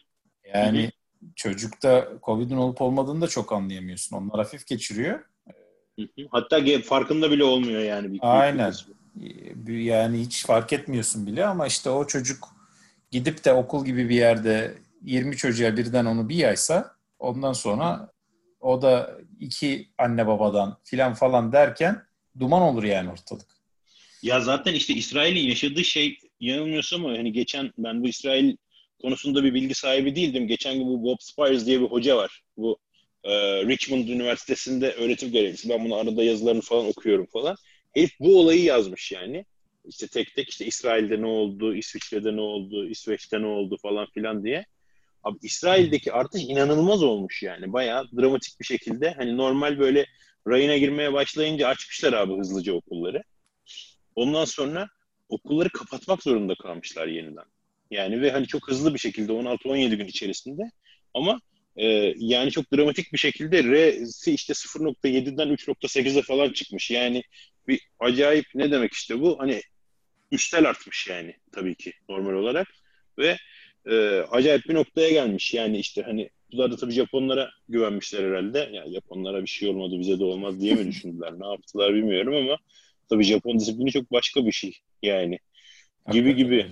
Yani 0.53 0.84
hı 0.84 0.88
hı. 0.88 1.32
çocukta 1.36 2.08
Covid'in 2.24 2.58
olup 2.58 2.82
olmadığını 2.82 3.22
da 3.22 3.27
çok 3.27 3.51
anlayamıyorsun. 3.51 4.17
Onlar 4.17 4.38
hafif 4.38 4.67
geçiriyor. 4.67 5.20
Hatta 6.32 6.62
farkında 6.84 7.32
bile 7.32 7.43
olmuyor 7.43 7.82
yani. 7.82 8.13
Bir 8.13 8.20
Aynen. 8.22 8.74
Yani 9.67 10.20
hiç 10.20 10.46
fark 10.46 10.74
etmiyorsun 10.74 11.27
bile 11.27 11.46
ama 11.46 11.67
işte 11.67 11.89
o 11.89 12.08
çocuk 12.08 12.50
gidip 13.12 13.46
de 13.46 13.53
okul 13.53 13.86
gibi 13.86 14.10
bir 14.10 14.15
yerde 14.15 14.77
20 15.01 15.38
çocuğa 15.38 15.77
birden 15.77 16.05
onu 16.05 16.29
bir 16.29 16.36
yaysa 16.36 16.96
ondan 17.20 17.53
sonra 17.53 18.12
o 18.60 18.82
da 18.82 19.17
iki 19.39 19.89
anne 19.98 20.27
babadan 20.27 20.77
filan 20.84 21.13
falan 21.13 21.51
derken 21.51 22.03
duman 22.39 22.62
olur 22.62 22.84
yani 22.84 23.12
ortalık. 23.12 23.48
Ya 24.22 24.41
zaten 24.41 24.74
işte 24.74 24.93
İsrail'in 24.93 25.48
yaşadığı 25.48 25.84
şey 25.84 26.17
yanılmıyorsam 26.39 27.05
ama 27.05 27.17
hani 27.17 27.34
geçen 27.34 27.72
ben 27.77 28.03
bu 28.03 28.08
İsrail 28.08 28.55
konusunda 29.01 29.43
bir 29.43 29.53
bilgi 29.53 29.74
sahibi 29.74 30.15
değildim. 30.15 30.48
Geçen 30.48 30.74
gün 30.74 30.88
bu 30.88 31.03
Bob 31.03 31.17
Spires 31.20 31.65
diye 31.65 31.82
bir 31.82 31.86
hoca 31.86 32.17
var. 32.17 32.41
Bu 32.58 32.77
e, 33.24 33.32
Richmond 33.65 34.08
Üniversitesi'nde 34.08 34.91
öğretim 34.91 35.32
görevlisi. 35.32 35.70
Ben 35.70 35.86
bunu 35.86 35.96
arada 35.96 36.24
yazılarını 36.24 36.62
falan 36.62 36.86
okuyorum 36.86 37.25
falan. 37.34 37.55
Herif 37.94 38.12
bu 38.20 38.40
olayı 38.40 38.64
yazmış 38.64 39.12
yani. 39.12 39.46
İşte 39.86 40.08
tek 40.08 40.36
tek 40.36 40.50
işte 40.50 40.66
İsrail'de 40.66 41.22
ne 41.22 41.26
oldu, 41.26 41.76
İsviçre'de 41.76 42.36
ne 42.36 42.42
oldu, 42.42 42.90
İsveç'te 42.90 43.42
ne 43.42 43.46
oldu 43.46 43.78
falan 43.82 44.08
filan 44.14 44.44
diye. 44.44 44.66
Abi 45.24 45.38
İsrail'deki 45.42 46.14
artış 46.14 46.42
inanılmaz 46.44 47.04
olmuş 47.04 47.44
yani. 47.44 47.74
Bayağı 47.74 48.08
dramatik 48.18 48.60
bir 48.60 48.66
şekilde. 48.66 49.12
Hani 49.12 49.38
normal 49.38 49.80
böyle 49.80 50.06
rayına 50.48 50.78
girmeye 50.78 51.14
başlayınca 51.14 51.68
açmışlar 51.68 52.14
abi 52.14 52.38
hızlıca 52.38 52.74
okulları. 52.74 53.24
Ondan 54.16 54.46
sonra 54.46 54.90
okulları 55.30 55.70
kapatmak 55.70 56.24
zorunda 56.24 56.56
kalmışlar 56.56 57.08
yeniden. 57.08 57.46
Yani 57.92 58.22
ve 58.22 58.32
hani 58.32 58.48
çok 58.48 58.70
hızlı 58.70 58.94
bir 58.94 59.00
şekilde 59.00 59.32
16-17 59.32 59.96
gün 59.96 60.08
içerisinde 60.08 60.64
ama 61.14 61.40
e, 61.76 61.86
yani 62.18 62.52
çok 62.52 62.74
dramatik 62.74 63.14
bir 63.14 63.18
şekilde 63.18 63.64
R'si 63.64 64.34
işte 64.34 64.54
0.7'den 64.54 65.48
3.8'e 65.48 66.22
falan 66.22 66.54
çıkmış. 66.54 66.92
Yani 66.92 67.24
bir 67.67 67.88
acayip 68.00 68.46
ne 68.55 68.72
demek 68.72 68.93
işte 68.93 69.20
bu? 69.20 69.39
Hani 69.39 69.62
üstel 70.32 70.70
artmış 70.70 71.08
yani 71.08 71.36
tabii 71.51 71.75
ki 71.75 71.93
normal 72.10 72.34
olarak 72.34 72.67
ve 73.17 73.38
e, 73.86 73.96
acayip 74.32 74.70
bir 74.70 74.74
noktaya 74.74 75.10
gelmiş. 75.10 75.53
Yani 75.53 75.77
işte 75.79 76.01
hani 76.01 76.29
bunlar 76.51 76.72
da 76.72 76.75
tabii 76.75 76.91
Japonlara 76.91 77.51
güvenmişler 77.70 78.24
herhalde. 78.24 78.70
Ya 78.74 78.91
Japonlara 78.93 79.41
bir 79.41 79.50
şey 79.50 79.70
olmadı 79.70 80.00
bize 80.00 80.20
de 80.20 80.24
olmaz 80.24 80.62
diye 80.62 80.74
mi 80.75 80.88
düşündüler? 80.91 81.34
ne 81.39 81.48
yaptılar 81.48 81.93
bilmiyorum 81.93 82.36
ama 82.36 82.58
tabii 83.10 83.24
Japon 83.24 83.60
disiplini 83.60 83.91
çok 83.91 84.12
başka 84.12 84.46
bir 84.46 84.51
şey 84.51 84.77
yani. 85.01 85.39
Gibi 86.12 86.36
gibi. 86.36 86.67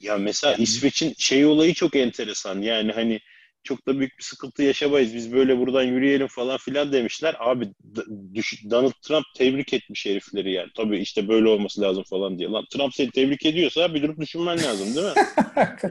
Ya 0.00 0.18
mesela 0.18 0.50
yani... 0.52 0.62
İsveç'in 0.62 1.14
şey 1.18 1.46
olayı 1.46 1.74
çok 1.74 1.96
enteresan. 1.96 2.62
Yani 2.62 2.92
hani 2.92 3.20
çok 3.64 3.86
da 3.86 3.98
büyük 3.98 4.18
bir 4.18 4.22
sıkıntı 4.22 4.62
yaşamayız. 4.62 5.14
Biz 5.14 5.32
böyle 5.32 5.58
buradan 5.58 5.82
yürüyelim 5.82 6.26
falan 6.26 6.58
filan 6.58 6.92
demişler. 6.92 7.36
Abi 7.38 7.72
Donald 8.70 8.92
Trump 9.02 9.24
tebrik 9.36 9.72
etmiş 9.72 10.06
herifleri 10.06 10.52
yani. 10.52 10.70
Tabii 10.76 10.98
işte 10.98 11.28
böyle 11.28 11.48
olması 11.48 11.80
lazım 11.80 12.04
falan 12.10 12.38
diye. 12.38 12.48
Lan 12.48 12.64
Trump 12.70 12.94
seni 12.94 13.10
tebrik 13.10 13.46
ediyorsa 13.46 13.94
bir 13.94 14.02
durup 14.02 14.20
düşünmen 14.20 14.58
lazım 14.58 14.94
değil 14.94 15.06
mi? 15.06 15.12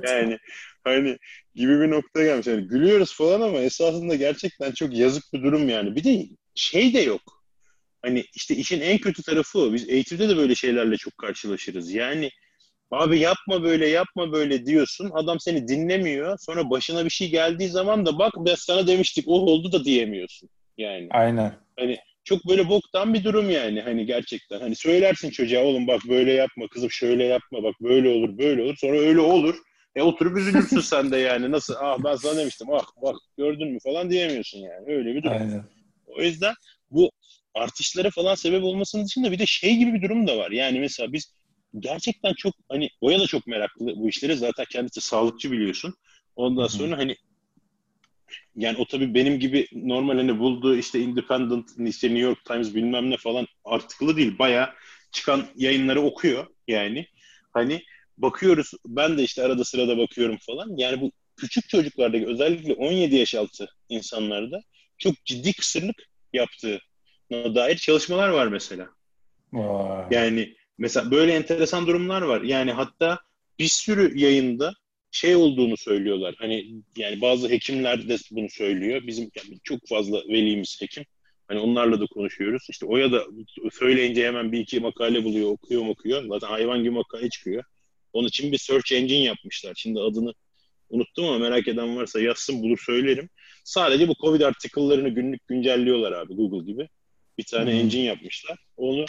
yani 0.08 0.38
hani 0.84 1.18
gibi 1.56 1.80
bir 1.80 1.92
nokta 1.92 2.24
gelmiş. 2.24 2.48
Yani 2.48 2.68
gülüyoruz 2.68 3.16
falan 3.16 3.42
ama 3.42 3.60
esasında 3.60 4.16
gerçekten 4.16 4.72
çok 4.72 4.94
yazık 4.94 5.34
bir 5.34 5.44
durum 5.44 5.70
yani. 5.70 5.96
Bir 5.96 6.04
de 6.04 6.26
şey 6.56 6.94
de 6.94 7.00
yok. 7.00 7.44
Hani 8.02 8.26
işte 8.36 8.56
işin 8.56 8.82
en 8.82 8.98
kötü 8.98 9.24
tarafı 9.24 9.60
o. 9.60 9.74
Biz 9.74 9.90
eğitimde 9.90 10.30
de 10.30 10.38
böyle 10.38 10.56
şeylerle 10.56 10.98
çok 10.98 11.18
karşılaşırız. 11.18 11.92
Yani 11.92 12.30
Abi 12.94 13.20
yapma 13.20 13.64
böyle 13.64 13.88
yapma 13.88 14.32
böyle 14.32 14.66
diyorsun. 14.66 15.12
Adam 15.14 15.40
seni 15.40 15.68
dinlemiyor. 15.68 16.38
Sonra 16.40 16.70
başına 16.70 17.06
bir 17.06 17.10
şey 17.10 17.30
geldiği 17.30 17.70
zaman 17.70 18.06
da 18.06 18.20
bak 18.20 18.34
ben 18.38 18.56
sana 18.56 18.88
demiştik 18.88 19.28
o 19.28 19.32
oldu 19.32 19.72
da 19.72 19.86
diyemiyorsun. 19.86 20.50
Yani. 20.78 21.08
Aynen. 21.12 21.54
Hani 21.80 21.98
çok 22.24 22.50
böyle 22.50 22.70
boktan 22.70 23.14
bir 23.14 23.24
durum 23.24 23.50
yani 23.50 23.82
hani 23.82 24.06
gerçekten. 24.06 24.60
Hani 24.60 24.76
söylersin 24.76 25.30
çocuğa 25.30 25.64
oğlum 25.64 25.88
bak 25.88 26.02
böyle 26.10 26.34
yapma 26.34 26.68
kızım 26.68 26.92
şöyle 26.92 27.24
yapma 27.24 27.64
bak 27.64 27.76
böyle 27.82 28.10
olur 28.10 28.38
böyle 28.38 28.64
olur. 28.64 28.78
Sonra 28.78 29.00
öyle 29.00 29.20
olur. 29.20 29.56
E 29.96 30.02
oturup 30.02 30.38
üzülürsün 30.38 30.80
sen 30.80 31.12
de 31.12 31.18
yani. 31.18 31.52
Nasıl 31.52 31.74
ah 31.80 31.98
ben 32.04 32.16
sana 32.16 32.38
demiştim 32.38 32.68
ah 32.74 32.86
bak 33.02 33.16
gördün 33.38 33.72
mü 33.72 33.80
falan 33.84 34.12
diyemiyorsun 34.12 34.60
yani. 34.60 34.96
Öyle 34.96 35.16
bir 35.16 35.24
durum. 35.24 35.38
Aynen. 35.42 35.64
O 36.08 36.22
yüzden 36.22 36.54
bu 36.92 37.12
artışlara 37.54 38.10
falan 38.10 38.36
sebep 38.36 38.64
olmasının 38.64 39.06
dışında 39.06 39.32
bir 39.32 39.40
de 39.40 39.46
şey 39.46 39.76
gibi 39.76 39.94
bir 39.94 40.02
durum 40.02 40.28
da 40.28 40.38
var. 40.38 40.52
Yani 40.52 40.80
mesela 40.80 41.14
biz 41.14 41.34
gerçekten 41.80 42.34
çok 42.34 42.54
hani 42.70 42.90
Oya 43.02 43.20
da 43.20 43.28
çok 43.28 43.48
meraklı 43.48 43.96
bu 43.96 44.10
işleri. 44.10 44.36
Zaten 44.36 44.66
kendisi 44.70 45.02
sağlıkçı 45.02 45.52
biliyorsun. 45.52 45.94
Ondan 46.36 46.68
sonra 46.68 46.98
hani 46.98 47.16
yani 48.56 48.78
o 48.78 48.86
tabii 48.86 49.14
benim 49.14 49.40
gibi 49.40 49.68
normal 49.74 50.18
hani 50.18 50.40
bulduğu 50.40 50.76
işte 50.76 51.00
Independent, 51.00 51.70
işte 51.80 52.08
New 52.08 52.22
York 52.22 52.46
Times 52.46 52.76
bilmem 52.76 53.10
ne 53.10 53.18
falan 53.18 53.48
artıklı 53.66 54.18
değil. 54.18 54.40
Baya 54.40 54.74
çıkan 55.12 55.46
yayınları 55.56 56.02
okuyor 56.02 56.48
yani. 56.68 57.08
Hani 57.54 57.84
bakıyoruz 58.18 58.72
ben 58.86 59.18
de 59.18 59.24
işte 59.24 59.44
arada 59.44 59.64
sırada 59.64 59.98
bakıyorum 59.98 60.38
falan. 60.38 60.70
Yani 60.78 61.02
bu 61.02 61.12
küçük 61.36 61.70
çocuklardaki 61.70 62.28
özellikle 62.28 62.74
17 62.74 63.16
yaş 63.16 63.36
altı 63.36 63.70
insanlarda 63.90 64.62
çok 64.98 65.26
ciddi 65.26 65.54
kısırlık 65.54 65.96
yaptığına 66.34 67.56
dair 67.56 67.78
çalışmalar 67.78 68.30
var 68.30 68.48
mesela. 68.48 68.88
Vay. 69.54 70.06
Yani 70.12 70.56
mesela 70.78 71.12
böyle 71.12 71.34
enteresan 71.34 71.88
durumlar 71.88 72.22
var. 72.22 72.42
Yani 72.42 72.72
hatta 72.72 73.20
bir 73.60 73.68
sürü 73.68 74.20
yayında 74.20 74.74
şey 75.12 75.36
olduğunu 75.36 75.78
söylüyorlar. 75.78 76.36
Hani 76.38 76.66
yani 76.98 77.22
bazı 77.22 77.50
hekimler 77.50 78.10
de 78.10 78.18
bunu 78.32 78.50
söylüyor. 78.50 79.02
Bizim 79.08 79.32
yani 79.36 79.60
çok 79.64 79.88
fazla 79.88 80.18
velimiz 80.30 80.82
hekim. 80.82 81.04
Hani 81.48 81.60
onlarla 81.60 82.00
da 82.00 82.06
konuşuyoruz. 82.06 82.68
İşte 82.70 82.86
Oya 82.86 83.12
da 83.12 83.26
söyleyince 83.72 84.28
hemen 84.28 84.52
bir 84.52 84.60
iki 84.60 84.80
makale 84.80 85.24
buluyor, 85.24 85.50
okuyor 85.50 85.88
okuyor. 85.88 86.28
Zaten 86.28 86.48
hayvan 86.48 86.80
gibi 86.80 86.90
makale 86.90 87.30
çıkıyor. 87.30 87.64
Onun 88.14 88.28
için 88.28 88.52
bir 88.52 88.58
search 88.58 88.92
engine 88.92 89.24
yapmışlar. 89.24 89.74
Şimdi 89.76 90.00
adını 90.00 90.34
unuttum 90.90 91.26
ama 91.26 91.38
merak 91.38 91.68
eden 91.68 91.98
varsa 91.98 92.22
yazsın 92.22 92.64
bulur 92.64 92.80
söylerim. 92.86 93.30
Sadece 93.64 94.08
bu 94.08 94.16
Covid 94.22 94.42
article'larını 94.42 95.10
günlük 95.10 95.48
güncelliyorlar 95.48 96.12
abi 96.12 96.36
Google 96.36 96.72
gibi. 96.72 96.90
Bir 97.38 97.44
tane 97.44 97.72
hmm. 97.72 97.80
engine 97.80 98.04
yapmışlar. 98.04 98.58
Onu 98.78 99.06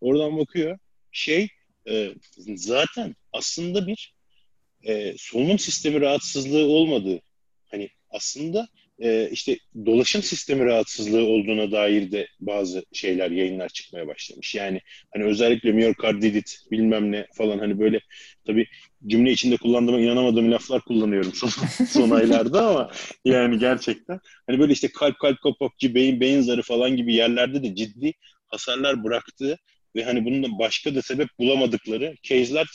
oradan 0.00 0.38
bakıyor. 0.38 0.78
Şey 1.12 1.48
e, 1.88 2.14
zaten 2.56 3.14
aslında 3.32 3.86
bir 3.86 4.14
e, 4.82 5.14
solunum 5.18 5.58
sistemi 5.58 6.00
rahatsızlığı 6.00 6.66
olmadığı 6.66 7.20
hani 7.70 7.88
aslında 8.10 8.68
e, 9.02 9.28
işte 9.30 9.58
dolaşım 9.86 10.22
sistemi 10.22 10.64
rahatsızlığı 10.64 11.24
olduğuna 11.24 11.72
dair 11.72 12.12
de 12.12 12.28
bazı 12.40 12.84
şeyler 12.92 13.30
yayınlar 13.30 13.68
çıkmaya 13.68 14.06
başlamış. 14.06 14.54
Yani 14.54 14.80
hani 15.14 15.24
özellikle 15.24 15.72
miyokardidit 15.72 16.56
bilmem 16.70 17.12
ne 17.12 17.26
falan 17.34 17.58
hani 17.58 17.78
böyle 17.78 18.00
tabii 18.46 18.66
cümle 19.06 19.32
içinde 19.32 19.56
kullandığıma 19.56 20.00
inanamadığım 20.00 20.52
laflar 20.52 20.80
kullanıyorum 20.80 21.32
son, 21.34 21.48
son 21.86 22.10
aylarda 22.10 22.68
ama 22.68 22.90
yani 23.24 23.58
gerçekten 23.58 24.20
hani 24.46 24.58
böyle 24.58 24.72
işte 24.72 24.88
kalp 24.88 25.18
kalp 25.18 25.40
kapakçı 25.42 25.94
beyin 25.94 26.20
beyin 26.20 26.40
zarı 26.40 26.62
falan 26.62 26.96
gibi 26.96 27.14
yerlerde 27.14 27.62
de 27.62 27.74
ciddi 27.74 28.12
hasarlar 28.46 29.04
bıraktığı 29.04 29.58
ve 29.96 30.04
hani 30.04 30.24
bunun 30.24 30.58
başka 30.58 30.94
da 30.94 31.02
sebep 31.02 31.28
bulamadıkları 31.38 32.14
case'ler 32.22 32.66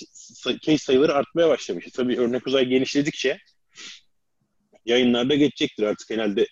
case 0.61 0.77
sayıları 0.77 1.13
artmaya 1.13 1.49
başlamış. 1.49 1.85
Tabii 1.93 2.19
örnek 2.19 2.47
uzay 2.47 2.65
genişledikçe 2.65 3.37
yayınlarda 4.85 5.35
geçecektir 5.35 5.83
artık 5.83 6.09
herhalde 6.09 6.47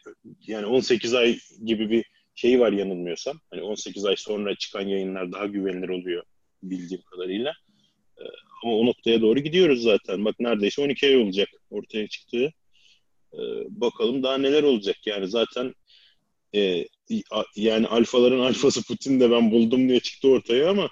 yani 0.47 0.65
18 0.65 1.13
ay 1.13 1.37
gibi 1.65 1.89
bir 1.89 2.05
şeyi 2.35 2.59
var 2.59 2.71
yanılmıyorsam. 2.71 3.39
Hani 3.51 3.61
18 3.61 4.05
ay 4.05 4.15
sonra 4.17 4.55
çıkan 4.55 4.81
yayınlar 4.81 5.31
daha 5.31 5.45
güvenilir 5.45 5.89
oluyor 5.89 6.23
bildiğim 6.63 7.03
kadarıyla. 7.03 7.53
Ee, 8.17 8.23
ama 8.63 8.75
o 8.75 8.85
noktaya 8.85 9.21
doğru 9.21 9.39
gidiyoruz 9.39 9.83
zaten. 9.83 10.25
Bak 10.25 10.35
neredeyse 10.39 10.81
12 10.81 11.07
ay 11.07 11.17
olacak 11.17 11.49
ortaya 11.69 12.07
çıktığı. 12.07 12.53
Ee, 13.33 13.39
bakalım 13.69 14.23
daha 14.23 14.37
neler 14.37 14.63
olacak. 14.63 14.95
Yani 15.05 15.27
zaten 15.27 15.73
e, 16.55 16.85
yani 17.55 17.87
alfaların 17.87 18.39
alfası 18.39 18.83
Putin 18.83 19.19
de 19.19 19.31
ben 19.31 19.51
buldum 19.51 19.89
diye 19.89 19.99
çıktı 19.99 20.27
ortaya 20.27 20.69
ama 20.69 20.89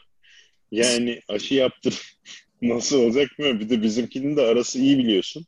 yani 0.72 1.20
aşı 1.28 1.54
yaptır 1.54 2.02
nasıl 2.62 3.00
olacak 3.00 3.40
mı? 3.40 3.60
Bir 3.60 3.70
de 3.70 3.82
bizimkinin 3.82 4.38
de 4.38 4.42
arası 4.42 4.80
iyi 4.80 4.98
biliyorsun. 4.98 5.46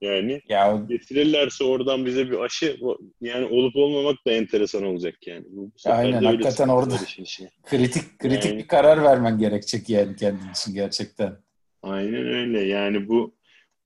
Yani 0.00 0.40
ya, 0.48 0.84
getirirlerse 0.88 1.64
oradan 1.64 2.06
bize 2.06 2.30
bir 2.30 2.38
aşı 2.38 2.76
yani 3.20 3.46
olup 3.46 3.76
olmamak 3.76 4.26
da 4.26 4.32
enteresan 4.32 4.84
olacak 4.84 5.14
yani. 5.26 5.44
Bu 5.48 5.70
aynen 5.84 6.22
hakikaten 6.22 6.68
orada 6.68 6.96
kritik 7.66 8.18
kritik 8.18 8.44
yani, 8.44 8.58
bir 8.58 8.66
karar 8.66 9.02
vermen 9.02 9.38
gerekecek 9.38 9.88
yani 9.88 10.16
kendin 10.16 10.50
için 10.50 10.74
gerçekten. 10.74 11.36
Aynen 11.82 12.26
öyle 12.26 12.60
yani 12.60 13.08
bu 13.08 13.34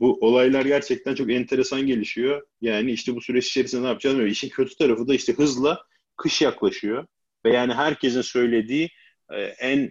bu 0.01 0.19
olaylar 0.21 0.65
gerçekten 0.65 1.15
çok 1.15 1.33
enteresan 1.33 1.81
gelişiyor. 1.81 2.47
Yani 2.61 2.91
işte 2.93 3.15
bu 3.17 3.21
süreç 3.21 3.47
içerisinde 3.47 3.83
ne 3.83 3.87
yapacağız? 3.87 4.19
Böyle. 4.19 4.31
İşin 4.31 4.49
kötü 4.49 4.77
tarafı 4.77 5.09
da 5.09 5.15
işte 5.15 5.33
hızla 5.33 5.88
kış 6.19 6.43
yaklaşıyor. 6.43 7.07
Ve 7.45 7.53
yani 7.53 7.75
herkesin 7.75 8.23
söylediği 8.23 8.89
e, 9.33 9.43
en 9.43 9.91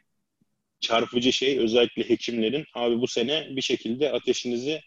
çarpıcı 0.80 1.34
şey 1.34 1.60
özellikle 1.60 2.10
hekimlerin 2.10 2.66
abi 2.74 3.02
bu 3.02 3.08
sene 3.08 3.48
bir 3.56 3.62
şekilde 3.62 4.12
ateşinizi 4.12 4.82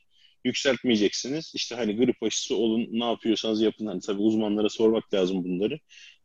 yükseltmeyeceksiniz. 0.45 1.53
İşte 1.55 1.75
hani 1.75 1.97
grip 1.97 2.23
aşısı 2.23 2.57
olun 2.57 2.89
ne 2.91 3.05
yapıyorsanız 3.05 3.63
yapın. 3.63 3.87
Hani 3.87 4.01
tabii 4.01 4.23
uzmanlara 4.23 4.69
sormak 4.69 5.15
lazım 5.15 5.45
bunları. 5.45 5.79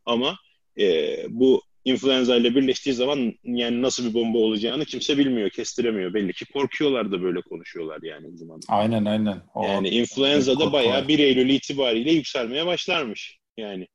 Ama 0.06 0.38
e, 0.80 1.18
bu 1.30 1.62
influenza 1.86 2.36
ile 2.36 2.56
birleştiği 2.56 2.94
zaman 2.94 3.34
yani 3.44 3.82
nasıl 3.82 4.10
bir 4.10 4.14
bomba 4.14 4.38
olacağını 4.38 4.86
kimse 4.86 5.18
bilmiyor, 5.18 5.50
kestiremiyor. 5.50 6.14
Belli 6.14 6.34
ki 6.34 6.46
korkuyorlar 6.46 7.12
da 7.12 7.22
böyle 7.22 7.42
konuşuyorlar 7.42 8.00
yani 8.04 8.28
uzmanlar. 8.28 8.66
Aynen 8.68 9.06
aynen. 9.06 9.42
O, 9.54 9.64
yani 9.64 9.90
influenza 9.90 10.60
da 10.60 10.74
bayağı 10.74 11.08
1 11.08 11.20
Eylül 11.20 11.50
itibariyle 11.50 12.12
yükselmeye 12.12 12.66
başlarmış. 12.66 13.40
Yani 13.58 13.88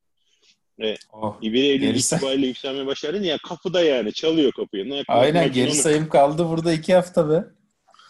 e, 0.82 0.96
oh, 1.12 1.42
1 1.42 1.64
Eylül 1.64 1.94
itibariyle 1.94 2.46
yükselmeye 2.46 2.86
başlardı. 2.86 3.24
Yani 3.24 3.38
kapıda 3.48 3.82
yani 3.82 4.12
çalıyor 4.12 4.52
kapıyı. 4.52 4.90
Ne, 4.90 5.02
aynen 5.08 5.52
geri 5.52 5.68
onu... 5.68 5.74
sayım 5.74 6.08
kaldı 6.08 6.48
burada 6.48 6.72
iki 6.72 6.94
hafta 6.94 7.30
be. 7.30 7.44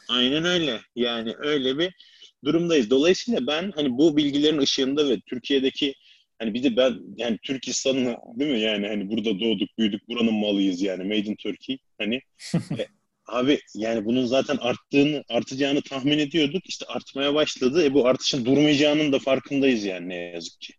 Aynen 0.09 0.45
öyle. 0.45 0.81
Yani 0.97 1.35
öyle 1.39 1.79
bir 1.79 1.95
durumdayız. 2.45 2.91
Dolayısıyla 2.91 3.47
ben 3.47 3.73
hani 3.75 3.99
bu 3.99 4.17
bilgilerin 4.17 4.59
ışığında 4.59 5.09
ve 5.09 5.21
Türkiye'deki 5.21 5.95
hani 6.39 6.55
bir 6.55 6.63
de 6.63 6.77
ben 6.77 6.95
yani 7.17 7.39
Türk 7.43 7.69
insanı 7.69 8.17
değil 8.35 8.53
mi 8.53 8.61
yani 8.61 8.89
hani 8.89 9.11
burada 9.11 9.41
doğduk 9.41 9.79
büyüdük 9.79 10.09
buranın 10.09 10.35
malıyız 10.35 10.83
yani 10.83 11.05
made 11.05 11.19
in 11.19 11.37
Turkey 11.37 11.79
hani 11.99 12.21
e, 12.55 12.87
abi 13.27 13.61
yani 13.75 14.05
bunun 14.05 14.25
zaten 14.27 14.57
arttığını 14.57 15.25
artacağını 15.29 15.83
tahmin 15.83 16.19
ediyorduk 16.19 16.63
işte 16.67 16.87
artmaya 16.87 17.35
başladı 17.35 17.85
e 17.85 17.95
bu 17.95 18.07
artışın 18.07 18.45
durmayacağının 18.45 19.13
da 19.13 19.19
farkındayız 19.19 19.85
yani 19.85 20.09
ne 20.09 20.15
yazık 20.15 20.61
ki 20.61 20.73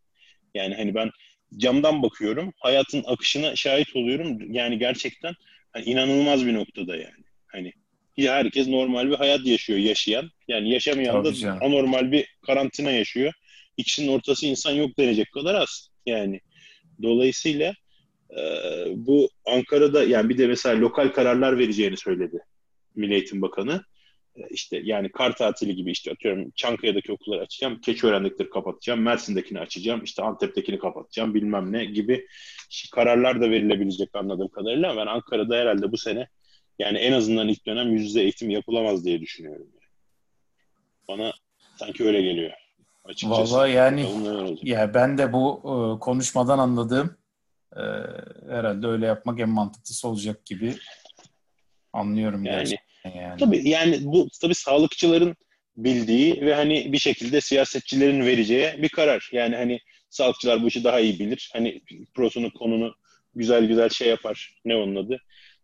yani 0.56 0.76
hani 0.76 0.96
ben 0.96 1.12
camdan 1.58 2.04
bakıyorum 2.04 2.54
hayatın 2.58 3.04
akışına 3.08 3.56
şahit 3.56 3.96
oluyorum 3.96 4.54
yani 4.54 4.80
gerçekten 4.80 5.34
hani 5.72 5.86
inanılmaz 5.86 6.46
bir 6.46 6.54
noktada 6.54 6.96
yani 6.96 7.24
hani 7.48 7.74
herkes 8.18 8.68
normal 8.68 9.10
bir 9.10 9.16
hayat 9.16 9.46
yaşıyor 9.46 9.80
yaşayan. 9.80 10.30
Yani 10.48 10.70
yaşamayan 10.70 11.14
Tabii 11.14 11.28
da 11.28 11.34
canım. 11.34 11.60
anormal 11.62 12.12
bir 12.12 12.26
karantina 12.46 12.92
yaşıyor. 12.92 13.34
İkisinin 13.78 14.08
ortası 14.08 14.46
insan 14.46 14.72
yok 14.72 14.98
denecek 14.98 15.32
kadar 15.32 15.56
az. 15.56 15.90
Yani 16.06 16.40
dolayısıyla 17.02 17.74
e, 18.38 18.42
bu 18.96 19.30
Ankara'da 19.46 20.04
yani 20.04 20.30
bir 20.30 20.38
de 20.38 20.48
mesela 20.48 20.82
lokal 20.82 21.08
kararlar 21.08 21.58
vereceğini 21.58 21.98
söyledi 21.98 22.40
Milli 22.96 23.14
Eğitim 23.14 23.42
Bakanı. 23.42 23.84
E, 24.36 24.42
işte 24.50 24.82
yani 24.84 25.12
kar 25.12 25.36
tatili 25.36 25.76
gibi 25.76 25.92
işte 25.92 26.12
atıyorum 26.12 26.52
Çankaya'daki 26.56 27.12
okulları 27.12 27.42
açacağım, 27.42 27.82
Keçiören'dekileri 27.82 28.50
kapatacağım, 28.50 29.02
Mersin'dekini 29.02 29.60
açacağım, 29.60 30.04
işte 30.04 30.24
Antep'tekini 30.24 30.80
kapatacağım 30.80 31.34
bilmem 31.34 31.72
ne 31.72 31.86
gibi 31.86 32.28
kararlar 32.92 33.42
da 33.42 33.50
verilebilecek 33.50 34.10
anladığım 34.16 34.48
kadarıyla. 34.48 34.98
Ben 34.98 35.08
Ankara'da 35.08 35.56
herhalde 35.56 35.92
bu 35.92 35.98
sene 35.98 36.28
yani 36.80 36.98
en 36.98 37.12
azından 37.12 37.48
ilk 37.48 37.66
dönem 37.66 37.92
yüz 37.92 38.04
yüze 38.04 38.22
eğitim 38.22 38.50
yapılamaz 38.50 39.06
diye 39.06 39.22
düşünüyorum. 39.22 39.68
Bana 41.08 41.32
sanki 41.76 42.06
öyle 42.06 42.22
geliyor. 42.22 42.52
Açıkçası. 43.04 43.56
Vallahi 43.56 43.72
yani 43.72 44.06
ya 44.64 44.94
ben 44.94 45.18
de 45.18 45.34
bu 45.34 45.62
e, 45.64 46.00
konuşmadan 46.00 46.60
anladığım 46.60 47.18
e, 47.76 47.82
herhalde 48.50 48.88
öyle 48.88 49.06
yapmak 49.06 49.40
en 49.40 49.50
mantıklısı 49.50 50.08
olacak 50.08 50.46
gibi 50.46 50.76
anlıyorum 51.94 52.46
yani. 52.46 52.58
Gerçekten 52.58 52.91
yani. 53.16 53.40
Tabii 53.40 53.70
yani 53.70 54.00
bu 54.02 54.28
tabii 54.42 54.56
sağlıkçıların 54.56 55.36
bildiği 55.78 56.42
ve 56.42 56.54
hani 56.54 56.94
bir 56.94 57.00
şekilde 57.00 57.42
siyasetçilerin 57.42 58.26
vereceği 58.26 58.70
bir 58.78 58.90
karar. 58.90 59.30
Yani 59.34 59.56
hani 59.56 59.80
sağlıkçılar 60.10 60.64
bu 60.64 60.68
işi 60.68 60.84
daha 60.84 61.00
iyi 61.00 61.20
bilir. 61.20 61.50
Hani 61.54 61.82
prosunu 62.14 62.54
konunu 62.54 62.94
güzel 63.36 63.66
güzel 63.66 63.90
şey 63.90 64.08
yapar. 64.08 64.56
Ne 64.66 64.76
onun 64.76 64.96
adı? 64.96 65.20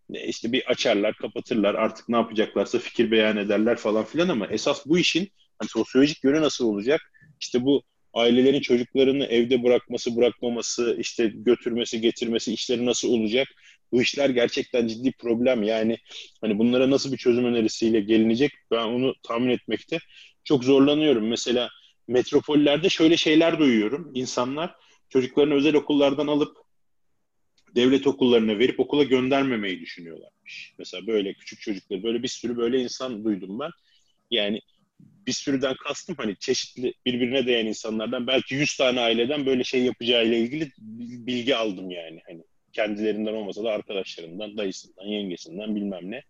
işte 0.09 0.51
bir 0.51 0.65
açarlar, 0.71 1.13
kapatırlar. 1.13 1.75
Artık 1.75 2.09
ne 2.09 2.15
yapacaklarsa 2.15 2.79
fikir 2.79 3.11
beyan 3.11 3.37
ederler 3.37 3.77
falan 3.77 4.05
filan 4.05 4.29
ama 4.29 4.47
esas 4.47 4.85
bu 4.85 4.97
işin 4.97 5.31
hani 5.59 5.69
sosyolojik 5.69 6.23
yönü 6.23 6.41
nasıl 6.41 6.65
olacak? 6.65 7.01
İşte 7.39 7.65
bu 7.65 7.83
ailelerin 8.13 8.61
çocuklarını 8.61 9.25
evde 9.25 9.63
bırakması, 9.63 10.17
bırakmaması, 10.17 10.97
işte 10.99 11.31
götürmesi, 11.35 12.01
getirmesi 12.01 12.53
işleri 12.53 12.85
nasıl 12.85 13.09
olacak? 13.09 13.47
Bu 13.91 14.01
işler 14.01 14.29
gerçekten 14.29 14.87
ciddi 14.87 15.11
problem. 15.11 15.63
Yani 15.63 15.97
hani 16.41 16.59
bunlara 16.59 16.91
nasıl 16.91 17.11
bir 17.11 17.17
çözüm 17.17 17.45
önerisiyle 17.45 17.99
gelinecek? 17.99 18.51
Ben 18.71 18.83
onu 18.83 19.13
tahmin 19.23 19.49
etmekte 19.49 19.99
çok 20.43 20.63
zorlanıyorum. 20.63 21.27
Mesela 21.27 21.69
metropollerde 22.07 22.89
şöyle 22.89 23.17
şeyler 23.17 23.59
duyuyorum. 23.59 24.11
İnsanlar 24.15 24.75
çocuklarını 25.09 25.53
özel 25.53 25.75
okullardan 25.75 26.27
alıp 26.27 26.57
devlet 27.75 28.07
okullarına 28.07 28.59
verip 28.59 28.79
okula 28.79 29.03
göndermemeyi 29.03 29.79
düşünüyorlarmış. 29.79 30.73
Mesela 30.79 31.07
böyle 31.07 31.33
küçük 31.33 31.61
çocukları, 31.61 32.03
böyle 32.03 32.23
bir 32.23 32.27
sürü 32.27 32.57
böyle 32.57 32.81
insan 32.81 33.25
duydum 33.25 33.59
ben. 33.59 33.71
Yani 34.31 34.61
bir 34.99 35.31
sürüden 35.31 35.75
kastım 35.83 36.15
hani 36.19 36.35
çeşitli 36.39 36.93
birbirine 37.05 37.47
değen 37.47 37.65
insanlardan 37.65 38.27
belki 38.27 38.55
100 38.55 38.77
tane 38.77 38.99
aileden 38.99 39.45
böyle 39.45 39.63
şey 39.63 39.83
yapacağıyla 39.83 40.37
ilgili 40.37 40.71
bilgi 41.27 41.55
aldım 41.55 41.91
yani. 41.91 42.21
Hani 42.27 42.43
kendilerinden 42.77 43.33
olmasa 43.33 43.63
da 43.63 43.69
arkadaşlarından, 43.71 44.57
dayısından, 44.57 45.05
yengesinden 45.05 45.75
bilmem 45.75 46.11
ne. 46.11 46.23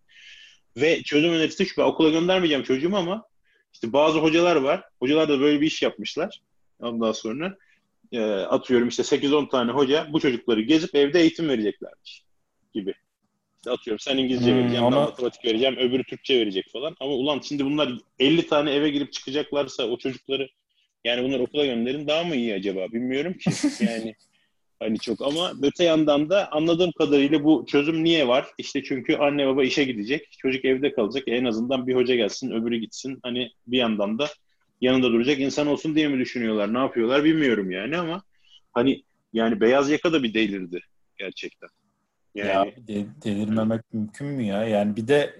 Ve 0.76 1.02
çözüm 1.02 1.32
önerisi 1.32 1.66
şu 1.66 1.80
ben 1.80 1.86
okula 1.86 2.10
göndermeyeceğim 2.10 2.64
çocuğumu 2.64 2.96
ama 2.96 3.24
işte 3.72 3.92
bazı 3.92 4.18
hocalar 4.18 4.56
var. 4.56 4.84
Hocalar 5.00 5.28
da 5.28 5.40
böyle 5.40 5.60
bir 5.60 5.66
iş 5.66 5.82
yapmışlar. 5.82 6.40
Ondan 6.80 7.12
sonra 7.12 7.56
e, 8.12 8.20
atıyorum 8.30 8.88
işte 8.88 9.02
8-10 9.02 9.50
tane 9.50 9.72
hoca 9.72 10.06
bu 10.12 10.20
çocukları 10.20 10.60
gezip 10.60 10.94
evde 10.94 11.20
eğitim 11.20 11.48
vereceklermiş 11.48 12.22
gibi. 12.74 12.94
İşte 13.56 13.70
atıyorum 13.70 13.98
sen 13.98 14.16
İngilizce 14.16 14.50
hmm, 14.50 14.58
vereceğim, 14.58 14.84
ben 14.84 14.92
matematik 14.92 15.44
vereceğim, 15.44 15.76
öbürü 15.76 16.04
Türkçe 16.04 16.40
verecek 16.40 16.72
falan. 16.72 16.96
Ama 17.00 17.12
ulan 17.12 17.40
şimdi 17.40 17.64
bunlar 17.64 17.92
50 18.18 18.46
tane 18.46 18.72
eve 18.72 18.90
girip 18.90 19.12
çıkacaklarsa 19.12 19.84
o 19.84 19.98
çocukları 19.98 20.48
yani 21.04 21.24
bunlar 21.24 21.40
okula 21.40 21.66
gönderin 21.66 22.06
daha 22.06 22.24
mı 22.24 22.36
iyi 22.36 22.54
acaba 22.54 22.88
bilmiyorum 22.92 23.32
ki. 23.32 23.50
Yani 23.84 24.14
hani 24.80 24.98
çok 24.98 25.22
ama 25.22 25.52
öte 25.62 25.84
yandan 25.84 26.30
da 26.30 26.52
anladığım 26.52 26.92
kadarıyla 26.92 27.44
bu 27.44 27.66
çözüm 27.68 28.04
niye 28.04 28.28
var? 28.28 28.46
İşte 28.58 28.82
çünkü 28.82 29.16
anne 29.16 29.46
baba 29.46 29.64
işe 29.64 29.84
gidecek, 29.84 30.28
çocuk 30.38 30.64
evde 30.64 30.92
kalacak. 30.92 31.24
En 31.26 31.44
azından 31.44 31.86
bir 31.86 31.94
hoca 31.94 32.14
gelsin, 32.14 32.50
öbürü 32.50 32.76
gitsin. 32.76 33.18
Hani 33.22 33.50
bir 33.66 33.78
yandan 33.78 34.18
da 34.18 34.28
yanında 34.80 35.12
duracak 35.12 35.38
insan 35.38 35.66
olsun 35.66 35.94
diye 35.94 36.08
mi 36.08 36.18
düşünüyorlar? 36.18 36.74
Ne 36.74 36.78
yapıyorlar 36.78 37.24
bilmiyorum 37.24 37.70
yani 37.70 37.98
ama 37.98 38.22
hani 38.72 39.02
yani 39.32 39.60
beyaz 39.60 39.90
yaka 39.90 40.12
da 40.12 40.22
bir 40.22 40.34
delirdi 40.34 40.80
gerçekten. 41.18 41.68
Yani... 42.34 42.74
Ya 42.76 42.86
de, 42.88 43.06
delirmemek 43.24 43.80
mümkün 43.92 44.26
mü 44.26 44.42
ya? 44.42 44.64
Yani 44.64 44.96
bir 44.96 45.08
de 45.08 45.36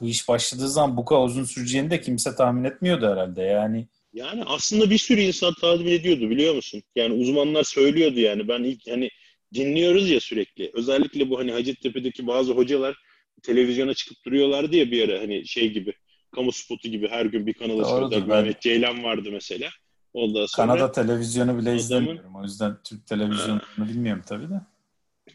bu 0.00 0.08
iş 0.08 0.28
başladığı 0.28 0.68
zaman 0.68 0.96
bu 0.96 1.04
kadar 1.04 1.24
uzun 1.24 1.44
süreceğini 1.44 1.90
de 1.90 2.00
kimse 2.00 2.34
tahmin 2.34 2.64
etmiyordu 2.64 3.06
herhalde. 3.06 3.42
Yani 3.42 3.88
yani 4.12 4.44
aslında 4.44 4.90
bir 4.90 4.98
sürü 4.98 5.20
insan 5.20 5.54
tahmin 5.60 5.86
ediyordu 5.86 6.30
biliyor 6.30 6.54
musun? 6.54 6.82
Yani 6.96 7.14
uzmanlar 7.14 7.64
söylüyordu 7.64 8.20
yani. 8.20 8.48
Ben 8.48 8.62
ilk 8.62 8.90
hani 8.90 9.10
dinliyoruz 9.54 10.10
ya 10.10 10.20
sürekli. 10.20 10.70
Özellikle 10.74 11.30
bu 11.30 11.38
hani 11.38 11.52
Hacettepe'deki 11.52 12.26
bazı 12.26 12.52
hocalar 12.52 12.96
televizyona 13.42 13.94
çıkıp 13.94 14.24
duruyorlardı 14.24 14.76
ya 14.76 14.90
bir 14.90 15.08
ara 15.08 15.20
hani 15.20 15.46
şey 15.46 15.72
gibi 15.72 15.92
kamu 16.34 16.52
spotu 16.52 16.88
gibi 16.88 17.08
her 17.08 17.26
gün 17.26 17.46
bir 17.46 17.54
kanala 17.54 17.84
çıkıyorlar. 17.84 18.26
Mehmet 18.26 18.60
Ceylan 18.60 19.04
vardı 19.04 19.28
mesela. 19.32 19.70
Ondan 20.14 20.46
sonra 20.46 20.66
Kanada 20.66 20.92
televizyonu 20.92 21.52
bile 21.52 21.60
adamın, 21.62 21.76
izlemiyorum. 21.76 22.34
O 22.34 22.42
yüzden 22.42 22.76
Türk 22.84 23.06
televizyonunu 23.06 23.62
bilmiyorum 23.78 24.22
tabii 24.26 24.48
de. 24.48 24.60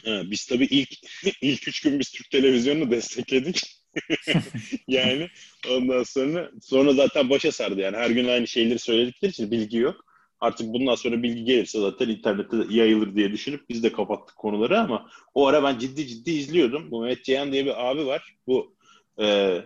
Ha, 0.05 0.21
biz 0.31 0.45
tabii 0.45 0.65
ilk 0.65 0.89
ilk 1.41 1.67
üç 1.67 1.81
gün 1.81 1.99
biz 1.99 2.11
Türk 2.11 2.29
televizyonunu 2.29 2.91
destekledik. 2.91 3.76
yani 4.87 5.29
ondan 5.69 6.03
sonra 6.03 6.51
sonra 6.61 6.93
zaten 6.93 7.29
başa 7.29 7.51
sardı 7.51 7.81
yani 7.81 7.97
her 7.97 8.09
gün 8.09 8.27
aynı 8.27 8.47
şeyleri 8.47 8.79
söyledikleri 8.79 9.31
için 9.31 9.51
bilgi 9.51 9.77
yok. 9.77 10.05
Artık 10.39 10.67
bundan 10.67 10.95
sonra 10.95 11.23
bilgi 11.23 11.45
gelirse 11.45 11.79
zaten 11.81 12.09
internette 12.09 12.57
yayılır 12.69 13.15
diye 13.15 13.31
düşünüp 13.31 13.69
biz 13.69 13.83
de 13.83 13.91
kapattık 13.91 14.37
konuları 14.37 14.79
ama 14.79 15.09
o 15.33 15.47
ara 15.47 15.63
ben 15.63 15.79
ciddi 15.79 16.07
ciddi 16.07 16.31
izliyordum. 16.31 16.91
Bu 16.91 17.01
Mehmet 17.01 17.23
Ceyhan 17.23 17.51
diye 17.51 17.65
bir 17.65 17.89
abi 17.89 18.05
var. 18.05 18.35
Bu 18.47 18.75
e, 19.21 19.57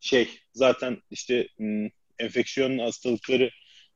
şey 0.00 0.28
zaten 0.54 1.02
işte 1.10 1.48
m, 1.58 1.90
enfeksiyon 2.18 2.78
hastalıkları 2.78 3.50